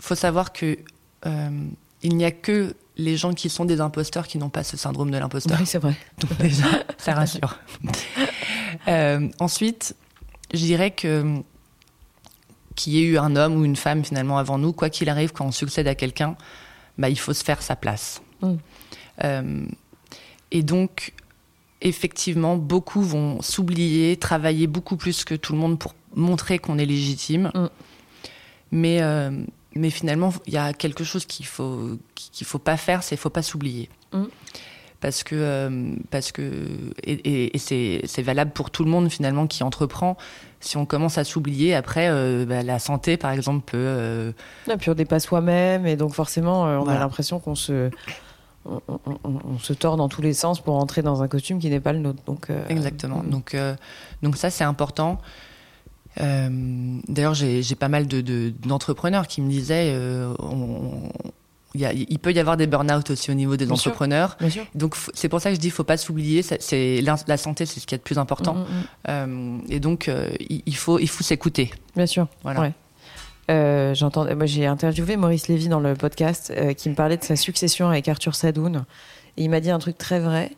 faut 0.00 0.14
savoir 0.14 0.52
que 0.52 0.78
euh, 1.26 1.68
il 2.02 2.16
n'y 2.16 2.24
a 2.24 2.30
que 2.30 2.74
les 2.96 3.16
gens 3.16 3.32
qui 3.32 3.50
sont 3.50 3.64
des 3.64 3.80
imposteurs 3.80 4.26
qui 4.26 4.38
n'ont 4.38 4.50
pas 4.50 4.64
ce 4.64 4.76
syndrome 4.76 5.10
de 5.10 5.18
l'imposteur. 5.18 5.58
Oui, 5.58 5.66
c'est 5.66 5.78
vrai. 5.78 5.94
Donc 6.18 6.36
déjà, 6.38 6.66
ça 6.98 7.14
rassure. 7.14 7.58
ensuite, 9.40 9.96
je 10.52 10.58
dirais 10.58 10.90
que 10.90 11.42
qu'il 12.74 12.94
y 12.94 12.98
ait 12.98 13.06
eu 13.06 13.18
un 13.18 13.36
homme 13.36 13.56
ou 13.56 13.64
une 13.64 13.76
femme 13.76 14.04
finalement 14.04 14.38
avant 14.38 14.58
nous, 14.58 14.72
quoi 14.72 14.90
qu'il 14.90 15.08
arrive, 15.08 15.32
quand 15.32 15.46
on 15.46 15.52
succède 15.52 15.86
à 15.86 15.94
quelqu'un, 15.94 16.36
bah, 16.98 17.08
il 17.08 17.18
faut 17.18 17.32
se 17.32 17.44
faire 17.44 17.62
sa 17.62 17.76
place. 17.76 18.20
Mm. 18.40 18.54
Euh, 19.24 19.66
et 20.50 20.62
donc, 20.62 21.12
effectivement, 21.80 22.56
beaucoup 22.56 23.02
vont 23.02 23.42
s'oublier, 23.42 24.16
travailler 24.16 24.66
beaucoup 24.66 24.96
plus 24.96 25.24
que 25.24 25.34
tout 25.34 25.52
le 25.52 25.58
monde 25.58 25.78
pour 25.78 25.94
montrer 26.14 26.58
qu'on 26.58 26.78
est 26.78 26.86
légitime. 26.86 27.50
Mm. 27.54 27.66
Mais, 28.72 29.02
euh, 29.02 29.44
mais 29.74 29.90
finalement, 29.90 30.32
il 30.46 30.54
y 30.54 30.58
a 30.58 30.72
quelque 30.72 31.04
chose 31.04 31.26
qu'il 31.26 31.46
faut 31.46 31.98
qu'il 32.14 32.46
faut 32.46 32.58
pas 32.58 32.76
faire, 32.76 33.02
c'est 33.02 33.10
qu'il 33.10 33.22
faut 33.22 33.30
pas 33.30 33.42
s'oublier. 33.42 33.88
Mm. 34.12 34.24
Parce 35.04 35.22
que, 35.22 35.34
euh, 35.36 35.94
parce 36.10 36.32
que 36.32 36.42
et, 37.02 37.54
et 37.54 37.58
c'est 38.06 38.22
valable 38.22 38.52
pour 38.52 38.70
tout 38.70 38.84
le 38.84 38.90
monde 38.90 39.10
finalement 39.10 39.46
qui 39.46 39.62
entreprend. 39.62 40.16
Si 40.60 40.78
on 40.78 40.86
commence 40.86 41.18
à 41.18 41.24
s'oublier, 41.24 41.74
après, 41.74 42.08
bah, 42.46 42.62
la 42.62 42.78
santé, 42.78 43.18
par 43.18 43.32
exemple, 43.32 43.70
peut. 43.70 44.32
Et 44.66 44.76
puis 44.78 44.88
on 44.88 44.94
dépasse 44.94 45.26
soi-même, 45.26 45.86
et 45.86 45.96
donc 45.96 46.14
forcément, 46.14 46.62
on 46.62 46.88
a 46.88 46.98
l'impression 46.98 47.38
qu'on 47.38 47.54
se 47.54 47.90
on, 48.66 49.58
se 49.58 49.72
tord 49.72 49.96
dans 49.96 50.08
tous 50.08 50.22
les 50.22 50.32
sens 50.32 50.60
pour 50.60 50.76
entrer 50.76 51.02
dans 51.02 51.22
un 51.22 51.28
costume 51.28 51.58
qui 51.58 51.68
n'est 51.68 51.80
pas 51.80 51.92
le 51.92 51.98
nôtre. 51.98 52.22
Donc, 52.24 52.50
euh, 52.50 52.66
Exactement. 52.68 53.22
Mm. 53.22 53.30
Donc, 53.30 53.54
euh, 53.54 53.74
donc 54.22 54.36
ça, 54.36 54.50
c'est 54.50 54.64
important. 54.64 55.20
Euh, 56.20 56.98
d'ailleurs, 57.08 57.34
j'ai 57.34 57.74
pas 57.74 57.88
mal 57.88 58.06
d'entrepreneurs 58.06 59.22
de, 59.22 59.28
qui 59.28 59.40
me 59.40 59.50
disaient 59.50 59.94
il, 61.74 62.18
peut 62.18 62.32
y 62.32 62.38
avoir 62.38 62.56
des 62.56 62.66
burn-out 62.66 63.10
aussi 63.10 63.30
au 63.30 63.34
niveau 63.34 63.56
des 63.56 63.70
entrepreneurs. 63.70 64.36
Donc 64.74 64.96
c'est 65.14 65.28
pour 65.28 65.40
ça 65.40 65.50
que 65.50 65.56
je 65.56 65.60
dis 65.60 65.70
faut 65.70 65.84
pas 65.84 65.96
s'oublier. 65.96 66.42
C'est 66.42 67.00
la, 67.00 67.36
santé, 67.36 67.66
c'est 67.66 67.80
ce 67.80 67.86
qui 67.86 67.94
est 67.94 67.98
le 67.98 68.02
plus 68.02 68.18
important. 68.18 68.56
Mm, 69.08 69.12
mm, 69.12 69.62
et 69.68 69.80
donc 69.80 70.10
il, 70.48 70.76
faut 70.76 70.98
il 70.98 71.08
faut 71.08 71.24
s'écouter. 71.24 71.70
Bien 71.96 72.06
sûr. 72.06 72.28
Voilà. 72.42 72.72
Euh, 73.50 73.94
j'entends, 73.94 74.24
moi, 74.34 74.46
j'ai 74.46 74.66
interviewé 74.66 75.16
Maurice 75.16 75.48
Lévy 75.48 75.68
dans 75.68 75.80
le 75.80 75.94
podcast 75.94 76.52
euh, 76.56 76.72
qui 76.72 76.88
me 76.88 76.94
parlait 76.94 77.16
de 77.16 77.24
sa 77.24 77.36
succession 77.36 77.88
avec 77.88 78.08
Arthur 78.08 78.34
Sadoun. 78.34 78.84
Et 79.36 79.44
il 79.44 79.50
m'a 79.50 79.60
dit 79.60 79.70
un 79.70 79.78
truc 79.78 79.98
très 79.98 80.20
vrai. 80.20 80.52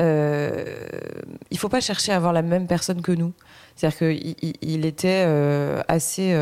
Euh, 0.00 0.64
il 1.50 1.58
faut 1.58 1.68
pas 1.68 1.80
chercher 1.80 2.12
à 2.12 2.16
avoir 2.16 2.32
la 2.32 2.42
même 2.42 2.66
personne 2.66 3.02
que 3.02 3.12
nous. 3.12 3.32
C'est-à-dire 3.76 3.98
qu'il 3.98 4.34
il 4.62 4.86
était 4.86 5.24
euh, 5.26 5.82
assez 5.88 6.36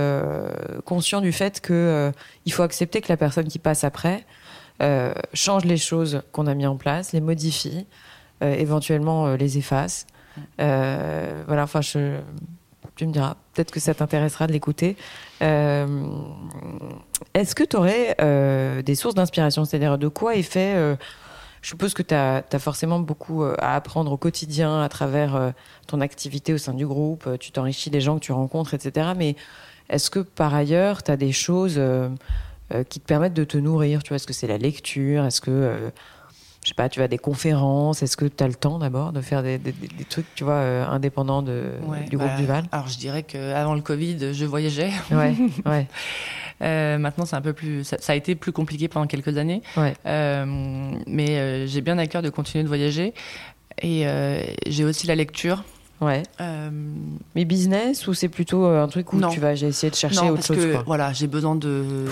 conscient 0.85 1.21
du 1.21 1.33
fait 1.33 1.61
que 1.61 2.13
il 2.45 2.53
faut 2.53 2.63
accepter 2.63 3.01
que 3.01 3.09
la 3.09 3.17
personne 3.17 3.49
qui 3.49 3.59
passe 3.59 3.85
après 3.85 4.25
change 5.35 5.65
les 5.65 5.77
choses 5.77 6.23
qu'on 6.33 6.47
a 6.47 6.55
mis 6.55 6.67
en 6.67 6.77
place, 6.77 7.13
les 7.13 7.21
modifie, 7.21 7.87
éventuellement 8.41 9.35
les 9.35 9.59
efface. 9.59 10.07
voilà. 10.59 11.63
Enfin, 11.63 11.81
tu 12.99 13.07
me 13.07 13.13
diras, 13.13 13.37
peut-être 13.55 13.71
que 13.71 13.81
ça 13.81 13.95
t'intéressera 13.95 14.49
de 14.49 14.53
l'écouter. 14.53 14.97
Euh, 15.41 15.87
est-ce 17.33 17.55
que 17.55 17.63
tu 17.63 17.77
aurais 17.77 18.17
euh, 18.21 18.83
des 18.83 18.97
sources 18.97 19.15
d'inspiration? 19.15 19.65
C'est-à-dire 19.65 19.99
de 19.99 20.09
quoi 20.09 20.35
est 20.35 20.43
fait 20.43 20.75
euh, 20.75 20.97
Je 21.63 21.69
suppose 21.69 21.95
que 21.95 22.03
tu 22.03 22.15
as, 22.15 22.43
forcément 22.59 23.01
beaucoup 23.01 23.43
à 23.43 23.75
apprendre 23.75 24.13
au 24.13 24.17
quotidien 24.17 24.83
à 24.83 24.89
travers 24.89 25.53
ton 25.87 26.01
activité 26.01 26.53
au 26.53 26.59
sein 26.59 26.75
du 26.75 26.87
groupe, 26.87 27.29
tu 27.39 27.53
t'enrichis 27.53 27.91
des 27.91 28.01
gens 28.01 28.19
que 28.19 28.25
tu 28.25 28.33
rencontres, 28.33 28.75
etc. 28.75 29.11
Mais 29.17 29.37
est-ce 29.89 30.11
que 30.11 30.21
par 30.21 30.55
ailleurs, 30.55 31.03
tu 31.03 31.11
as 31.11 31.17
des 31.17 31.33
choses 31.33 31.81
qui 32.89 33.01
te 33.01 33.07
permettent 33.07 33.35
de 33.35 33.45
te 33.45 33.59
nourrir? 33.59 34.03
Tu 34.03 34.15
est-ce 34.15 34.27
que 34.27 34.33
c'est 34.33 34.47
la 34.47 34.59
lecture? 34.59 35.25
Est-ce 35.25 35.41
que 35.41 35.91
je 36.69 36.73
sais 36.73 36.75
pas, 36.75 36.91
tu 36.91 36.99
vas 36.99 37.07
à 37.07 37.09
des 37.09 37.17
conférences. 37.17 38.03
Est-ce 38.03 38.19
que 38.19 38.27
tu 38.27 38.45
as 38.45 38.47
le 38.47 38.53
temps 38.55 38.79
d'abord 38.79 39.13
de 39.13 39.23
faire 39.23 39.43
des, 39.43 39.57
des- 39.57 39.73
des- 39.73 39.89
des 39.89 40.05
trucs, 40.05 40.27
tu 40.35 40.45
vois, 40.45 40.53
euh, 40.53 40.87
indépendants 40.87 41.41
de, 41.41 41.71
Ouais, 41.87 42.03
du 42.05 42.19
groupe 42.19 42.29
bah, 42.29 42.37
du 42.37 42.45
Val 42.45 42.65
Alors 42.73 42.89
je 42.89 42.99
dirais 42.99 43.23
qu'avant 43.23 43.75
le 43.75 43.81
Covid, 43.81 44.35
je 44.35 44.45
voyageais. 44.45 44.91
Ouais, 45.11 45.35
ouais, 45.67 45.87
Euh, 46.61 46.99
maintenant, 46.99 47.25
c'est 47.25 47.37
un 47.37 47.41
peu 47.41 47.55
plus. 47.55 47.85
Ça, 47.85 47.97
ça 48.01 48.13
a 48.13 48.17
été 48.17 48.35
plus 48.35 48.53
compliqué 48.53 48.87
pendant 48.89 49.07
quelques 49.07 49.39
années, 49.39 49.63
ouais. 49.79 49.95
Euh, 50.05 50.45
mais 51.07 51.39
euh, 51.39 51.67
j'ai 51.67 51.81
bien 51.81 51.97
à 51.97 52.07
cœur 52.07 52.21
de 52.21 52.29
continuer 52.29 52.65
de 52.65 52.69
voyager. 52.69 53.15
Et 53.81 54.05
j'ai 54.67 54.85
aussi 54.85 55.07
la 55.07 55.15
lecture. 55.15 55.63
ouais. 56.01 56.23
Euh, 56.41 56.69
Mais 57.35 57.45
business 57.45 58.07
ou 58.09 58.13
c'est 58.15 58.29
plutôt 58.29 58.67
un 58.67 58.89
truc 58.89 59.13
où 59.13 59.17
Non. 59.19 59.29
tu 59.31 59.39
vas 59.41 59.55
j'ai 59.55 59.69
essayé 59.69 59.91
de 59.91 59.95
chercher 59.97 60.17
non, 60.21 60.27
autre 60.31 60.35
parce 60.35 60.47
chose, 60.49 60.57
que 60.59 60.73
quoi, 60.73 60.83
voilà, 60.85 61.13
j'ai 61.13 61.29
besoin 61.29 61.55
de 61.55 62.05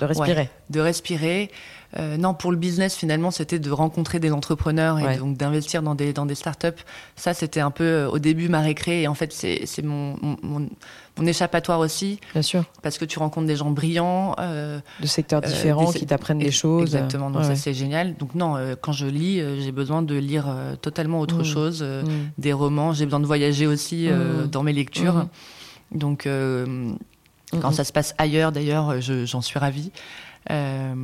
de 0.00 0.04
respirer. 0.04 0.50
de 0.70 0.80
respirer. 0.80 1.50
Euh, 1.96 2.16
non, 2.16 2.34
pour 2.34 2.50
le 2.50 2.56
business, 2.56 2.96
finalement, 2.96 3.30
c'était 3.30 3.60
de 3.60 3.70
rencontrer 3.70 4.18
des 4.18 4.32
entrepreneurs 4.32 4.98
et 4.98 5.04
Ouais. 5.04 5.16
donc 5.18 5.36
d'investir 5.36 5.80
dans 5.82 5.94
des, 5.94 6.12
dans 6.12 6.26
des 6.26 6.34
startups. 6.34 6.82
Ça, 7.14 7.34
c'était 7.34 7.60
un 7.60 7.70
peu 7.70 7.84
euh, 7.84 8.08
au 8.10 8.18
début 8.18 8.48
ma 8.48 8.60
récré. 8.60 9.02
Et 9.02 9.08
en 9.08 9.14
fait, 9.14 9.32
c'est 9.32 9.82
mon, 9.82 10.16
mon, 10.20 10.36
mon- 10.42 11.26
échappatoire 11.26 11.78
aussi, 11.78 12.18
Bien 12.32 12.42
sûr, 12.42 12.64
parce 12.82 12.98
que 12.98 13.04
tu 13.04 13.20
rencontres 13.20 13.46
des 13.46 13.54
gens 13.54 13.70
brillants. 13.70 14.34
euh, 14.40 14.80
de 15.00 15.06
secteurs 15.06 15.40
différents 15.40 15.92
des- 15.92 16.00
qui 16.00 16.06
t'apprennent 16.06 16.38
des 16.40 16.50
choses. 16.50 16.82
Exactement, 16.82 17.30
donc 17.30 17.38
Ouais, 17.38 17.44
ça, 17.44 17.50
ouais. 17.50 17.56
c'est 17.56 17.74
génial. 17.74 18.16
Donc, 18.16 18.34
non, 18.34 18.56
quand 18.80 18.90
je 18.92 19.06
lis, 19.06 19.40
j'ai 19.60 19.70
besoin 19.72 20.02
de 20.02 20.16
lire 20.16 20.46
totalement 20.82 21.20
autre 21.20 21.40
Mm. 21.42 21.44
chose, 21.44 21.82
Mm. 21.82 22.06
des 22.38 22.52
romans. 22.52 22.92
J'ai 22.92 23.04
besoin 23.04 23.20
de 23.20 23.26
voyager 23.26 23.68
aussi 23.68 24.08
Mm. 24.08 24.48
dans 24.48 24.64
mes 24.64 24.72
lectures. 24.72 25.26
Donc, 25.92 26.26
quand 27.60 27.70
ça 27.72 27.84
se 27.84 27.92
passe 27.92 28.14
ailleurs, 28.18 28.50
d'ailleurs, 28.50 29.00
je- 29.00 29.24
j'en 29.24 29.40
suis 29.40 29.58
ravie. 29.60 29.92
Euh, 30.50 30.94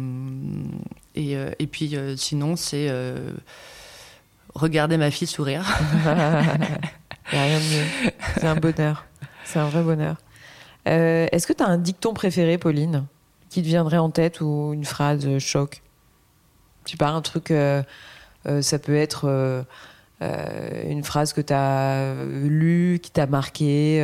et, 1.15 1.37
euh, 1.37 1.51
et 1.59 1.67
puis, 1.67 1.97
euh, 1.97 2.17
sinon, 2.17 2.57
c'est 2.57 2.93
regarder 4.55 4.97
ma 4.97 5.11
fille 5.11 5.29
sourire. 5.29 5.65
Rien 6.05 7.59
de 7.59 7.75
mieux. 7.75 8.13
C'est 8.35 8.47
un 8.47 8.57
bonheur. 8.57 9.07
C'est 9.45 9.59
un 9.59 9.69
vrai 9.69 9.83
bonheur. 9.83 10.17
Est-ce 10.85 11.47
que 11.47 11.53
tu 11.53 11.63
as 11.63 11.67
un 11.67 11.79
dicton 11.79 12.15
préféré, 12.15 12.59
Pauline, 12.59 13.07
qui 13.49 13.63
te 13.63 13.67
viendrait 13.67 13.99
en 13.99 14.11
tête 14.11 14.41
ou 14.41 14.73
une 14.73 14.85
phrase 14.85 15.39
choc? 15.39 15.83
Sais 16.85 16.97
pas, 16.97 17.11
un 17.11 17.21
truc. 17.21 17.53
ça 18.45 18.79
peut 18.81 18.97
être 18.97 19.65
une 20.21 21.05
phrase 21.05 21.33
que 21.33 21.41
tu 21.41 21.53
as 21.53 22.15
lue, 22.25 22.99
qui 23.01 23.13
t'a 23.13 23.27
marqué. 23.27 24.03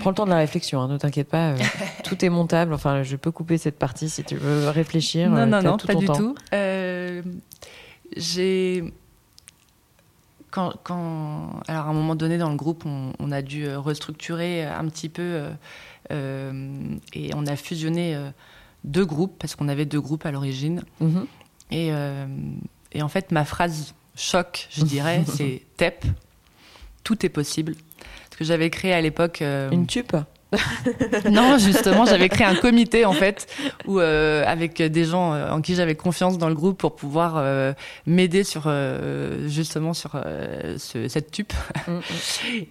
Prends 0.00 0.10
le 0.10 0.16
temps 0.16 0.24
de 0.24 0.30
la 0.30 0.38
réflexion, 0.38 0.80
hein, 0.80 0.88
ne 0.88 0.98
t'inquiète 0.98 1.28
pas. 1.28 1.50
euh, 1.52 1.58
tout 2.04 2.24
est 2.24 2.28
montable. 2.28 2.74
Enfin, 2.74 3.02
je 3.04 3.16
peux 3.16 3.30
couper 3.30 3.58
cette 3.58 3.78
partie 3.78 4.10
si 4.10 4.24
tu 4.24 4.36
veux 4.36 4.68
réfléchir. 4.68 5.30
non, 5.30 5.36
euh, 5.38 5.46
non, 5.46 5.62
non, 5.62 5.76
tout 5.76 5.86
pas 5.86 5.94
du 5.94 6.06
temps. 6.06 6.14
tout. 6.16 6.34
Euh, 6.52 7.22
j'ai. 8.16 8.92
Quand, 10.50 10.72
quand, 10.84 11.60
alors 11.66 11.86
à 11.86 11.90
un 11.90 11.92
moment 11.92 12.14
donné 12.14 12.38
dans 12.38 12.50
le 12.50 12.56
groupe, 12.56 12.84
on, 12.86 13.12
on 13.18 13.32
a 13.32 13.42
dû 13.42 13.68
restructurer 13.74 14.64
un 14.64 14.86
petit 14.88 15.08
peu 15.08 15.46
et 16.10 17.30
on 17.34 17.46
a 17.46 17.56
fusionné 17.56 18.16
deux 18.84 19.04
groupes 19.04 19.34
parce 19.38 19.56
qu'on 19.56 19.66
avait 19.66 19.84
deux 19.84 20.00
groupes 20.00 20.24
à 20.26 20.30
l'origine. 20.30 20.82
Mhm. 21.00 21.26
Et, 21.72 21.88
et 22.92 23.02
en 23.02 23.08
fait, 23.08 23.32
ma 23.32 23.44
phrase 23.44 23.94
choc, 24.14 24.68
je 24.70 24.84
dirais, 24.84 25.24
c'est 25.26 25.62
TEP, 25.76 26.04
tout 27.04 27.24
est 27.24 27.28
possible. 27.28 27.74
Parce 27.98 28.36
que 28.38 28.44
j'avais 28.44 28.70
créé 28.70 28.92
à 28.92 29.00
l'époque. 29.00 29.42
euh, 29.42 29.70
Une 29.70 29.86
tupe? 29.86 30.16
non, 31.30 31.58
justement, 31.58 32.04
j'avais 32.06 32.28
créé 32.28 32.46
un 32.46 32.54
comité 32.54 33.04
en 33.04 33.12
fait, 33.12 33.46
où 33.86 34.00
euh, 34.00 34.44
avec 34.46 34.80
des 34.82 35.04
gens 35.04 35.32
euh, 35.34 35.50
en 35.50 35.60
qui 35.60 35.74
j'avais 35.74 35.94
confiance 35.94 36.38
dans 36.38 36.48
le 36.48 36.54
groupe 36.54 36.78
pour 36.78 36.94
pouvoir 36.96 37.34
euh, 37.36 37.72
m'aider 38.06 38.44
sur 38.44 38.64
euh, 38.66 39.48
justement 39.48 39.94
sur 39.94 40.12
ce- 40.78 41.08
cette 41.08 41.30
tupe. 41.30 41.52
Mm, 41.86 41.92
mm. 41.92 42.00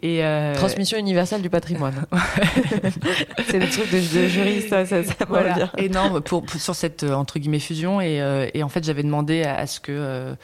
Et 0.04 0.54
Transmission 0.56 0.98
universelle 0.98 1.42
du 1.42 1.50
patrimoine. 1.50 2.06
c'est 3.50 3.60
le 3.60 3.68
truc 3.70 3.92
de, 3.92 3.98
de 3.98 4.28
juriste, 4.28 4.70
ça, 4.70 4.86
ça, 4.86 5.04
ça 5.04 5.14
Voilà. 5.28 5.72
Et 5.78 5.90
non, 5.90 6.22
pour, 6.22 6.44
pour- 6.44 6.60
sur 6.62 6.76
cette 6.76 7.04
entre 7.04 7.40
guillemets 7.40 7.60
fusion 7.60 8.02
et, 8.02 8.50
et 8.54 8.64
en 8.64 8.70
fait 8.70 8.84
j'avais 8.84 9.04
demandé 9.04 9.44
à, 9.44 9.56
à 9.56 9.68
ce 9.68 9.80
que 9.80 10.36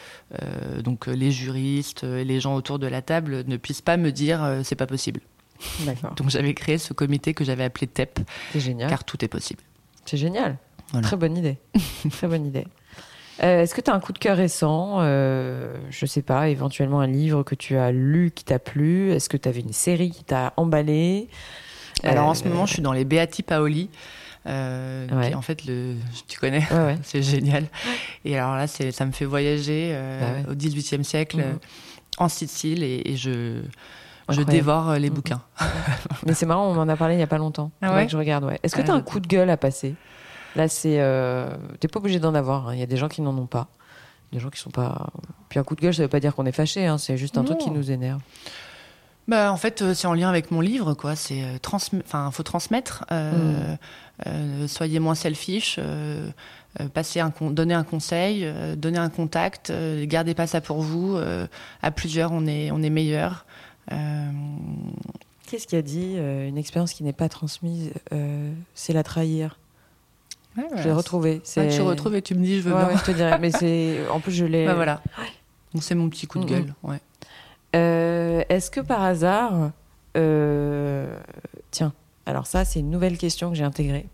donc 0.83 1.07
les 1.07 1.31
juristes 1.31 2.03
les 2.03 2.39
gens 2.39 2.55
autour 2.55 2.79
de 2.79 2.87
la 2.87 3.01
table 3.01 3.43
ne 3.47 3.57
puissent 3.57 3.81
pas 3.81 3.97
me 3.97 4.11
dire 4.11 4.39
c'est 4.63 4.75
pas 4.75 4.87
possible. 4.87 5.21
D'accord. 5.81 6.13
Donc 6.15 6.29
j'avais 6.29 6.53
créé 6.53 6.77
ce 6.77 6.93
comité 6.93 7.33
que 7.33 7.43
j'avais 7.43 7.63
appelé 7.63 7.87
TEP 7.87 8.19
C'est 8.53 8.59
génial. 8.59 8.89
car 8.89 9.03
tout 9.03 9.23
est 9.23 9.27
possible. 9.27 9.61
C'est 10.05 10.17
génial. 10.17 10.57
Voilà. 10.91 11.05
Très 11.07 11.17
bonne 11.17 11.37
idée. 11.37 11.57
Très 12.11 12.27
bonne 12.27 12.45
idée. 12.45 12.65
Euh, 13.43 13.61
Est-ce 13.61 13.73
que 13.75 13.81
tu 13.81 13.89
as 13.91 13.93
un 13.93 13.99
coup 13.99 14.11
de 14.11 14.17
cœur 14.17 14.35
récent 14.37 14.97
euh, 14.99 15.77
Je 15.89 16.05
sais 16.05 16.21
pas, 16.21 16.49
éventuellement 16.49 16.99
un 16.99 17.07
livre 17.07 17.43
que 17.43 17.55
tu 17.55 17.77
as 17.77 17.91
lu 17.91 18.31
qui 18.33 18.43
t'a 18.43 18.59
plu? 18.59 19.11
Est-ce 19.11 19.29
que 19.29 19.37
tu 19.37 19.47
avais 19.47 19.61
une 19.61 19.71
série 19.73 20.11
qui 20.11 20.23
t'a 20.23 20.53
emballé? 20.57 21.29
Alors 22.03 22.27
en 22.27 22.31
Euh, 22.31 22.33
ce 22.33 22.47
moment 22.47 22.65
je 22.65 22.73
suis 22.73 22.81
dans 22.81 22.93
les 22.93 23.05
Beati 23.05 23.43
Paoli. 23.43 23.89
Euh, 24.47 25.07
Ouais. 25.11 25.33
en 25.35 25.41
fait 25.41 25.65
le 25.65 25.95
tu 26.29 26.39
connais 26.39 26.65
Ouais, 26.71 26.77
ouais. 26.85 26.97
c'est 27.03 27.21
génial 27.21 27.65
et 28.23 28.37
alors 28.37 28.55
là 28.55 28.67
c'est 28.67 28.91
ça 28.93 29.05
me 29.05 29.11
fait 29.11 29.25
voyager 29.25 29.89
euh, 29.91 30.41
Bah 30.43 30.51
au 30.51 30.55
XVIIIe 30.55 31.03
siècle 31.03 31.41
euh, 31.41 31.53
en 32.19 32.29
Sicile 32.29 32.81
et, 32.83 33.01
et 33.05 33.17
je 33.17 33.61
je 34.33 34.41
dévore 34.43 34.89
euh, 34.91 34.97
les 34.97 35.09
bouquins 35.09 35.41
Mais 36.25 36.33
c'est 36.33 36.45
marrant, 36.45 36.67
on 36.67 36.73
m'en 36.73 36.87
a 36.87 36.95
parlé 36.95 37.15
il 37.15 37.19
y 37.19 37.23
a 37.23 37.27
pas 37.27 37.37
longtemps. 37.37 37.71
Ah 37.81 37.93
ouais 37.95 38.05
que 38.05 38.11
je 38.11 38.17
regarde, 38.17 38.43
ouais. 38.45 38.59
Est-ce 38.63 38.75
que 38.75 38.81
Ah, 38.81 38.85
tu 38.85 38.91
as 38.91 38.93
un 38.95 39.01
coup 39.01 39.19
de 39.19 39.27
gueule 39.27 39.49
à 39.49 39.57
passer? 39.57 39.95
Là, 40.55 40.67
c'est. 40.67 40.99
Euh... 40.99 41.49
T'es 41.79 41.87
pas 41.87 41.99
obligé 41.99 42.19
d'en 42.19 42.33
avoir. 42.35 42.69
hein. 42.69 42.73
Il 42.73 42.79
y 42.79 42.83
a 42.83 42.87
des 42.87 42.97
gens 42.97 43.07
qui 43.07 43.21
n'en 43.21 43.37
ont 43.37 43.45
pas. 43.45 43.67
Des 44.31 44.39
gens 44.39 44.49
qui 44.49 44.59
sont 44.59 44.71
pas. 44.71 45.07
Puis 45.49 45.59
un 45.59 45.63
coup 45.63 45.75
de 45.75 45.81
gueule, 45.81 45.93
ça 45.93 46.01
veut 46.03 46.07
pas 46.07 46.19
dire 46.19 46.33
qu'on 46.35 46.45
est 46.45 46.51
fâché. 46.51 46.85
Hein. 46.87 46.97
C'est 46.97 47.17
juste 47.17 47.37
un 47.37 47.43
truc 47.43 47.57
qui 47.59 47.71
nous 47.71 47.91
énerve. 47.91 48.19
Bah, 49.27 49.51
en 49.51 49.57
fait, 49.57 49.83
euh, 49.83 49.93
c'est 49.93 50.07
en 50.07 50.13
lien 50.15 50.27
avec 50.27 50.49
mon 50.49 50.59
livre, 50.59 50.95
quoi. 50.95 51.15
C'est 51.15 51.43
euh, 51.43 51.57
transm- 51.61 52.01
enfin, 52.03 52.31
faut 52.31 52.41
transmettre. 52.41 53.05
euh, 53.11 53.75
euh, 54.25 54.67
soyez 54.67 54.99
moins 54.99 55.13
selfish. 55.15 55.79
passer 56.93 57.19
un 57.19 57.29
con- 57.31 57.51
donner 57.51 57.73
un 57.73 57.83
conseil, 57.83 58.47
donner 58.77 58.97
un 58.99 59.09
contact. 59.09 59.71
gardez 60.03 60.33
pas 60.33 60.47
ça 60.47 60.61
pour 60.61 60.81
vous. 60.81 61.17
à 61.83 61.91
plusieurs, 61.91 62.31
on 62.31 62.45
est 62.47 62.71
on 62.71 62.81
est 62.81 62.89
meilleur. 62.89 63.45
Euh, 63.91 64.31
Qu'est-ce 65.47 65.65
qui 65.67 65.75
a 65.75 65.81
dit 65.81 66.13
euh, 66.17 66.47
Une 66.47 66.57
expérience 66.57 66.93
qui 66.93 67.03
n'est 67.03 67.13
pas 67.13 67.27
transmise, 67.29 67.91
euh, 68.13 68.51
c'est 68.75 68.93
la 68.93 69.03
trahir. 69.03 69.57
Je 70.75 70.83
l'ai 70.83 70.91
retrouvé. 70.91 71.35
Ouais, 71.35 71.41
C'est... 71.43 71.69
tu 71.69 71.81
retrouves 71.81 72.15
et 72.15 72.21
tu 72.21 72.35
me 72.35 72.43
dis, 72.43 72.57
je 72.57 72.63
veux 72.63 72.73
Ouais, 72.73 72.79
bien. 72.79 72.87
ouais, 72.89 72.97
je 72.97 73.03
te 73.03 73.11
dirais. 73.11 73.37
Mais 73.39 73.51
c'est. 73.51 73.99
En 74.11 74.19
plus, 74.19 74.31
je 74.33 74.45
l'ai. 74.45 74.65
Bah, 74.65 74.73
voilà. 74.75 75.01
C'est 75.79 75.95
mon 75.95 76.09
petit 76.09 76.27
coup 76.27 76.39
de 76.39 76.43
Mhm. 76.43 76.49
gueule. 76.49 76.73
Ouais. 76.83 76.99
Euh, 77.75 78.43
Est-ce 78.49 78.69
que 78.71 78.81
par 78.81 79.03
hasard, 79.03 79.71
euh, 80.17 81.15
tiens, 81.71 81.93
alors 82.25 82.47
ça 82.47 82.65
c'est 82.65 82.79
une 82.79 82.89
nouvelle 82.89 83.17
question 83.17 83.49
que 83.51 83.55
j'ai 83.55 83.63
intégrée. 83.63 84.07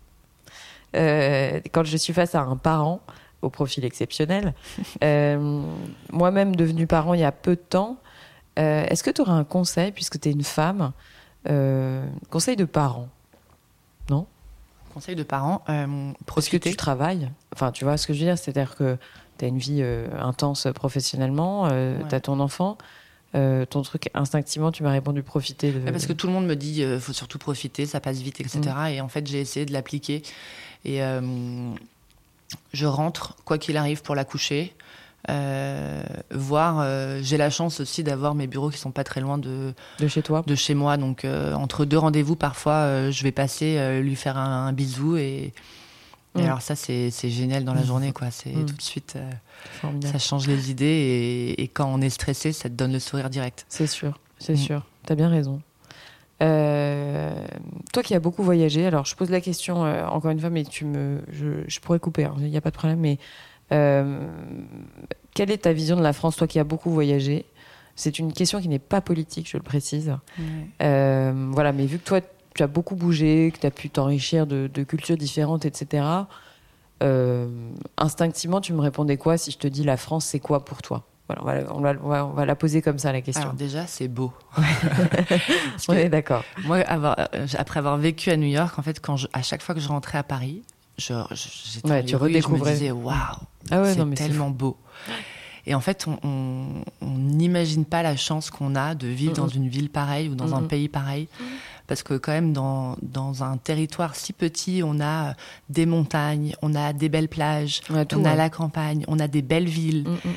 Euh, 0.94 1.60
quand 1.72 1.82
je 1.84 1.96
suis 1.96 2.12
face 2.12 2.34
à 2.34 2.42
un 2.42 2.56
parent 2.56 3.00
au 3.42 3.48
profil 3.50 3.84
exceptionnel, 3.86 4.52
moi-même 6.12 6.54
devenu 6.54 6.86
parent 6.86 7.14
il 7.14 7.20
y 7.20 7.24
a 7.24 7.32
peu 7.32 7.52
de 7.56 7.60
temps, 7.60 7.96
euh, 8.58 8.84
est-ce 8.88 9.02
que 9.02 9.10
tu 9.10 9.20
aurais 9.20 9.32
un 9.32 9.44
conseil, 9.44 9.92
puisque 9.92 10.18
tu 10.20 10.28
es 10.28 10.32
une 10.32 10.44
femme, 10.44 10.92
euh, 11.48 12.06
conseil 12.30 12.56
de 12.56 12.64
parent 12.64 13.08
Conseil 14.94 15.14
de 15.14 15.24
parents. 15.24 15.62
Euh, 15.68 16.12
Parce 16.24 16.48
que 16.48 16.56
tu 16.56 16.74
travailles, 16.74 17.30
enfin 17.52 17.70
tu 17.70 17.84
vois 17.84 17.98
ce 17.98 18.06
que 18.06 18.14
je 18.14 18.20
veux 18.20 18.24
dire, 18.24 18.38
c'est-à-dire 18.38 18.76
que 18.76 18.96
tu 19.36 19.44
as 19.44 19.48
une 19.48 19.58
vie 19.58 19.80
euh, 19.82 20.08
intense 20.18 20.66
professionnellement, 20.74 21.64
Ouais. 21.64 21.98
tu 22.08 22.14
as 22.14 22.20
ton 22.20 22.40
enfant, 22.40 22.78
euh, 23.34 23.66
ton 23.66 23.82
truc 23.82 24.08
instinctivement 24.14 24.72
tu 24.72 24.82
m'as 24.82 24.92
répondu 24.92 25.22
profiter 25.22 25.70
de... 25.70 25.90
Parce 25.90 26.06
que 26.06 26.14
tout 26.14 26.26
le 26.26 26.32
monde 26.32 26.46
me 26.46 26.56
dit, 26.56 26.82
euh, 26.82 26.98
faut 26.98 27.12
surtout 27.12 27.36
profiter, 27.36 27.84
ça 27.84 28.00
passe 28.00 28.20
vite, 28.20 28.40
etc. 28.40 28.60
Mm. 28.64 28.86
Et 28.86 29.00
en 29.02 29.08
fait, 29.08 29.26
j'ai 29.26 29.40
essayé 29.40 29.66
de 29.66 29.72
l'appliquer. 29.74 30.22
Et 30.86 31.02
euh, 31.02 31.20
je 32.72 32.86
rentre, 32.86 33.36
quoi 33.44 33.58
qu'il 33.58 33.76
arrive, 33.76 34.00
pour 34.00 34.14
la 34.14 34.24
coucher. 34.24 34.74
Euh, 35.28 36.02
voir, 36.30 36.78
euh, 36.80 37.18
j'ai 37.22 37.36
la 37.36 37.50
chance 37.50 37.80
aussi 37.80 38.04
d'avoir 38.04 38.34
mes 38.36 38.46
bureaux 38.46 38.70
qui 38.70 38.78
sont 38.78 38.92
pas 38.92 39.02
très 39.02 39.20
loin 39.20 39.38
de, 39.38 39.74
de 39.98 40.06
chez 40.06 40.22
toi. 40.22 40.44
de 40.46 40.54
chez 40.54 40.74
moi. 40.74 40.96
Donc, 40.96 41.24
euh, 41.24 41.52
entre 41.54 41.84
deux 41.84 41.98
rendez-vous, 41.98 42.36
parfois, 42.36 42.74
euh, 42.74 43.10
je 43.10 43.22
vais 43.24 43.32
passer, 43.32 44.00
lui 44.02 44.14
faire 44.14 44.36
un, 44.38 44.66
un 44.68 44.72
bisou. 44.72 45.16
Et, 45.16 45.52
et 46.36 46.42
Mm. 46.42 46.44
alors, 46.44 46.60
ça, 46.62 46.76
c'est 46.76 47.10
c'est 47.10 47.30
génial 47.30 47.64
dans 47.64 47.74
la 47.74 47.80
Mm. 47.82 47.86
journée, 47.86 48.12
quoi. 48.12 48.30
C'est 48.30 48.54
Mm. 48.54 48.66
tout 48.66 48.76
de 48.76 48.82
suite, 48.82 49.16
ça 50.04 50.18
change 50.18 50.46
les 50.46 50.70
idées. 50.70 50.84
Et, 50.84 51.62
et 51.62 51.68
quand 51.68 51.86
on 51.92 52.00
est 52.00 52.10
stressé, 52.10 52.52
ça 52.52 52.68
te 52.68 52.74
donne 52.74 52.92
le 52.92 53.00
sourire 53.00 53.28
direct. 53.30 53.64
C'est 53.68 53.86
sûr, 53.88 54.20
c'est 54.38 54.54
sûr. 54.56 54.82
Tu 55.06 55.12
as 55.12 55.16
bien 55.16 55.28
raison. 55.28 55.60
Toi 56.38 58.02
qui 58.04 58.14
as 58.14 58.20
beaucoup 58.20 58.42
voyagé, 58.42 58.86
alors 58.86 59.06
je 59.06 59.16
pose 59.16 59.30
la 59.30 59.40
question 59.40 59.80
encore 60.12 60.30
une 60.30 60.38
fois, 60.40 60.50
mais 60.50 60.64
tu 60.64 60.84
me, 60.84 61.20
je, 61.32 61.64
je 61.66 61.80
pourrais 61.80 61.98
couper, 61.98 62.28
il 62.38 62.44
n'y 62.50 62.56
a 62.56 62.60
pas 62.60 62.70
de 62.70 62.76
problème. 62.76 63.00
Mais 63.00 63.18
quelle 63.68 65.50
est 65.50 65.62
ta 65.62 65.72
vision 65.72 65.96
de 65.96 66.02
la 66.02 66.12
France, 66.12 66.36
toi 66.36 66.46
qui 66.46 66.58
as 66.58 66.64
beaucoup 66.64 66.90
voyagé? 66.90 67.46
C'est 67.96 68.18
une 68.18 68.32
question 68.32 68.60
qui 68.60 68.68
n'est 68.68 68.78
pas 68.78 69.00
politique, 69.00 69.48
je 69.48 69.56
le 69.56 69.62
précise. 69.62 70.14
Euh, 70.82 71.48
voilà, 71.52 71.72
mais 71.72 71.86
vu 71.86 71.98
que 71.98 72.04
toi, 72.04 72.20
tu 72.54 72.62
as 72.62 72.66
beaucoup 72.66 72.94
bougé, 72.94 73.50
que 73.54 73.60
tu 73.60 73.66
as 73.66 73.70
pu 73.70 73.88
t'enrichir 73.88 74.46
de, 74.46 74.70
de 74.72 74.82
cultures 74.82 75.16
différentes, 75.16 75.64
etc., 75.64 76.04
euh, 77.02 77.48
instinctivement, 77.98 78.60
tu 78.60 78.72
me 78.72 78.80
répondais 78.80 79.16
quoi 79.16 79.36
si 79.36 79.50
je 79.50 79.58
te 79.58 79.66
dis 79.66 79.82
la 79.82 79.96
France, 79.96 80.26
c'est 80.26 80.40
quoi 80.40 80.64
pour 80.64 80.82
toi? 80.82 81.04
Voilà, 81.28 81.64
on, 81.72 81.80
va, 81.80 81.92
on, 82.02 82.08
va, 82.08 82.26
on, 82.26 82.32
va, 82.32 82.46
la 82.46 82.54
poser 82.54 82.82
comme 82.82 82.98
ça 82.98 83.12
la 83.12 83.20
question. 83.20 83.42
Alors 83.42 83.54
déjà, 83.54 83.86
c'est 83.86 84.08
beau. 84.08 84.32
on 85.88 85.92
est 85.94 86.08
d'accord. 86.08 86.44
Moi, 86.64 86.78
avoir, 86.78 87.16
euh, 87.34 87.46
après 87.58 87.78
avoir 87.78 87.96
vécu 87.96 88.30
à 88.30 88.36
New 88.36 88.46
York, 88.46 88.78
en 88.78 88.82
fait, 88.82 89.00
quand 89.00 89.16
je, 89.16 89.26
à 89.32 89.42
chaque 89.42 89.62
fois 89.62 89.74
que 89.74 89.80
je 89.80 89.88
rentrais 89.88 90.18
à 90.18 90.22
Paris, 90.22 90.62
je, 90.98 91.14
j'étais 91.32 91.90
ouais, 91.90 92.04
tu 92.04 92.16
redécouvrais. 92.16 92.58
je 92.58 92.64
me 92.64 92.78
disais 92.78 92.90
waouh, 92.92 93.16
ah 93.70 93.82
ouais, 93.82 93.94
c'est 93.94 94.14
tellement 94.14 94.50
beau. 94.50 94.76
Et 95.68 95.74
en 95.74 95.80
fait, 95.80 96.06
on 96.22 96.82
n'imagine 97.02 97.84
pas 97.84 98.02
la 98.02 98.16
chance 98.16 98.50
qu'on 98.50 98.76
a 98.76 98.94
de 98.94 99.08
vivre 99.08 99.32
mm 99.32 99.36
dans 99.36 99.48
une 99.48 99.68
ville 99.68 99.90
pareille 99.90 100.28
ou 100.28 100.34
dans 100.34 100.48
mm 100.48 100.54
un 100.54 100.62
pays 100.62 100.88
pareil. 100.88 101.28
Parce 101.86 102.02
que 102.02 102.14
quand 102.14 102.32
même, 102.32 102.52
dans, 102.52 102.96
dans 103.02 103.44
un 103.44 103.56
territoire 103.58 104.16
si 104.16 104.32
petit, 104.32 104.82
on 104.84 105.00
a 105.00 105.34
des 105.68 105.86
montagnes, 105.86 106.54
on 106.62 106.74
a 106.74 106.92
des 106.92 107.08
belles 107.08 107.28
plages, 107.28 107.80
tout, 107.80 107.94
on 107.94 108.24
ouais. 108.24 108.28
a 108.28 108.34
la 108.34 108.50
campagne, 108.50 109.04
on 109.06 109.18
a 109.20 109.28
des 109.28 109.42
belles 109.42 109.68
villes. 109.68 110.04
Mm 110.08 110.30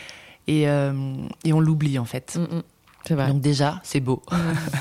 et, 0.47 0.67
euh, 0.67 0.93
et, 1.43 1.53
on 1.53 1.59
l'oublie 1.59 1.99
en 1.99 2.05
fait. 2.05 2.39
Vrai. 3.07 3.27
Donc 3.27 3.39
déjà, 3.39 3.80
c'est 3.84 3.99
beau. 3.99 4.23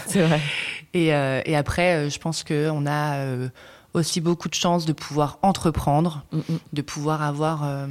c'est 0.07 0.23
vrai. 0.23 0.41
Et, 0.95 1.15
euh, 1.15 1.43
et 1.45 1.55
après, 1.55 2.09
je 2.09 2.19
pense 2.19 2.43
qu'on 2.43 2.87
a 2.87 3.17
euh, 3.17 3.49
aussi 3.93 4.23
beaucoup 4.23 4.49
de 4.49 4.55
chance 4.55 4.87
de 4.87 4.95
pouvoir 4.95 5.39
entreprendre, 5.43 6.25
de 6.73 6.83
pouvoir 6.83 7.23
avoir 7.23 7.63
euh, 7.65 7.87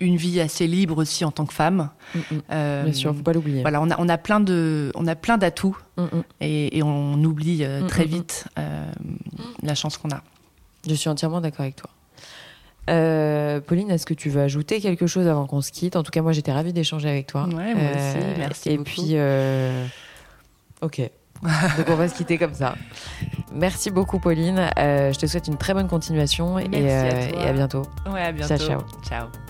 une 0.00 0.16
vie 0.16 0.40
assez 0.40 0.66
libre 0.66 0.98
aussi 0.98 1.24
en 1.24 1.30
tant 1.30 1.46
que 1.46 1.52
femme. 1.52 1.90
Euh, 2.50 2.84
Bien 2.84 2.92
sûr, 2.92 3.14
faut 3.14 3.22
pas 3.22 3.32
l'oublier. 3.32 3.62
Voilà, 3.62 3.80
on 3.80 3.90
a, 3.90 3.96
on 3.98 4.08
a 4.08 4.18
plein 4.18 4.40
de, 4.40 4.90
on 4.94 5.06
a 5.06 5.14
plein 5.14 5.38
d'atouts 5.38 5.76
et, 6.40 6.76
et, 6.78 6.82
on 6.82 7.14
oublie 7.22 7.64
euh, 7.64 7.86
très 7.86 8.04
vite 8.04 8.46
euh, 8.58 8.90
la 9.62 9.74
chance 9.74 9.96
qu'on 9.98 10.10
a. 10.10 10.22
Je 10.88 10.94
suis 10.94 11.08
entièrement 11.08 11.40
d'accord 11.40 11.60
avec 11.60 11.76
toi. 11.76 11.90
Euh, 12.88 13.60
Pauline, 13.60 13.90
est-ce 13.90 14.06
que 14.06 14.14
tu 14.14 14.30
veux 14.30 14.40
ajouter 14.40 14.80
quelque 14.80 15.06
chose 15.06 15.26
avant 15.28 15.46
qu'on 15.46 15.60
se 15.60 15.70
quitte? 15.70 15.94
En 15.96 16.02
tout 16.02 16.10
cas, 16.10 16.22
moi, 16.22 16.32
j'étais 16.32 16.52
ravie 16.52 16.72
d'échanger 16.72 17.08
avec 17.08 17.26
toi. 17.26 17.44
Ouais, 17.44 17.74
moi 17.74 17.90
aussi. 17.92 18.26
Merci 18.38 18.70
et 18.70 18.76
beaucoup. 18.78 18.90
puis, 18.90 19.16
ok. 20.80 21.10
Donc 21.78 21.86
on 21.88 21.94
va 21.94 22.08
se 22.08 22.14
quitter 22.14 22.36
comme 22.36 22.52
ça. 22.54 22.74
Merci 23.52 23.90
beaucoup 23.90 24.18
Pauline. 24.18 24.70
Euh, 24.78 25.12
je 25.12 25.18
te 25.18 25.26
souhaite 25.26 25.48
une 25.48 25.56
très 25.56 25.72
bonne 25.72 25.88
continuation 25.88 26.58
et, 26.58 26.66
à 26.90 27.30
et, 27.30 27.48
à 27.48 27.52
bientôt. 27.52 27.82
Ouais, 28.10 28.22
à 28.22 28.32
bientôt. 28.32 28.56
Ciao, 28.56 28.68
ciao. 28.68 28.80
Ciao. 29.02 29.49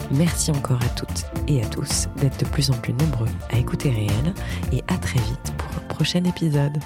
Merci 0.13 0.51
encore 0.51 0.81
à 0.83 0.89
toutes 0.89 1.25
et 1.47 1.63
à 1.63 1.65
tous 1.67 2.07
d'être 2.17 2.37
de 2.37 2.45
plus 2.49 2.69
en 2.69 2.73
plus 2.73 2.93
nombreux 2.93 3.29
à 3.49 3.57
écouter 3.57 3.89
Réel 3.89 4.33
et 4.73 4.83
à 4.89 4.97
très 4.97 5.19
vite 5.19 5.53
pour 5.57 5.69
un 5.77 5.87
prochain 5.93 6.23
épisode. 6.25 6.77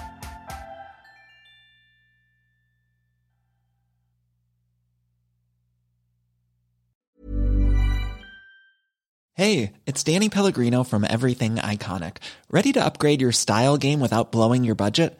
Hey, 9.37 9.73
it's 9.85 10.01
Danny 10.01 10.29
Pellegrino 10.29 10.83
from 10.85 11.03
Everything 11.03 11.55
Iconic. 11.55 12.17
Ready 12.49 12.71
to 12.73 12.85
upgrade 12.85 13.21
your 13.21 13.33
style 13.33 13.75
game 13.75 13.99
without 13.99 14.31
blowing 14.31 14.63
your 14.63 14.75
budget? 14.75 15.19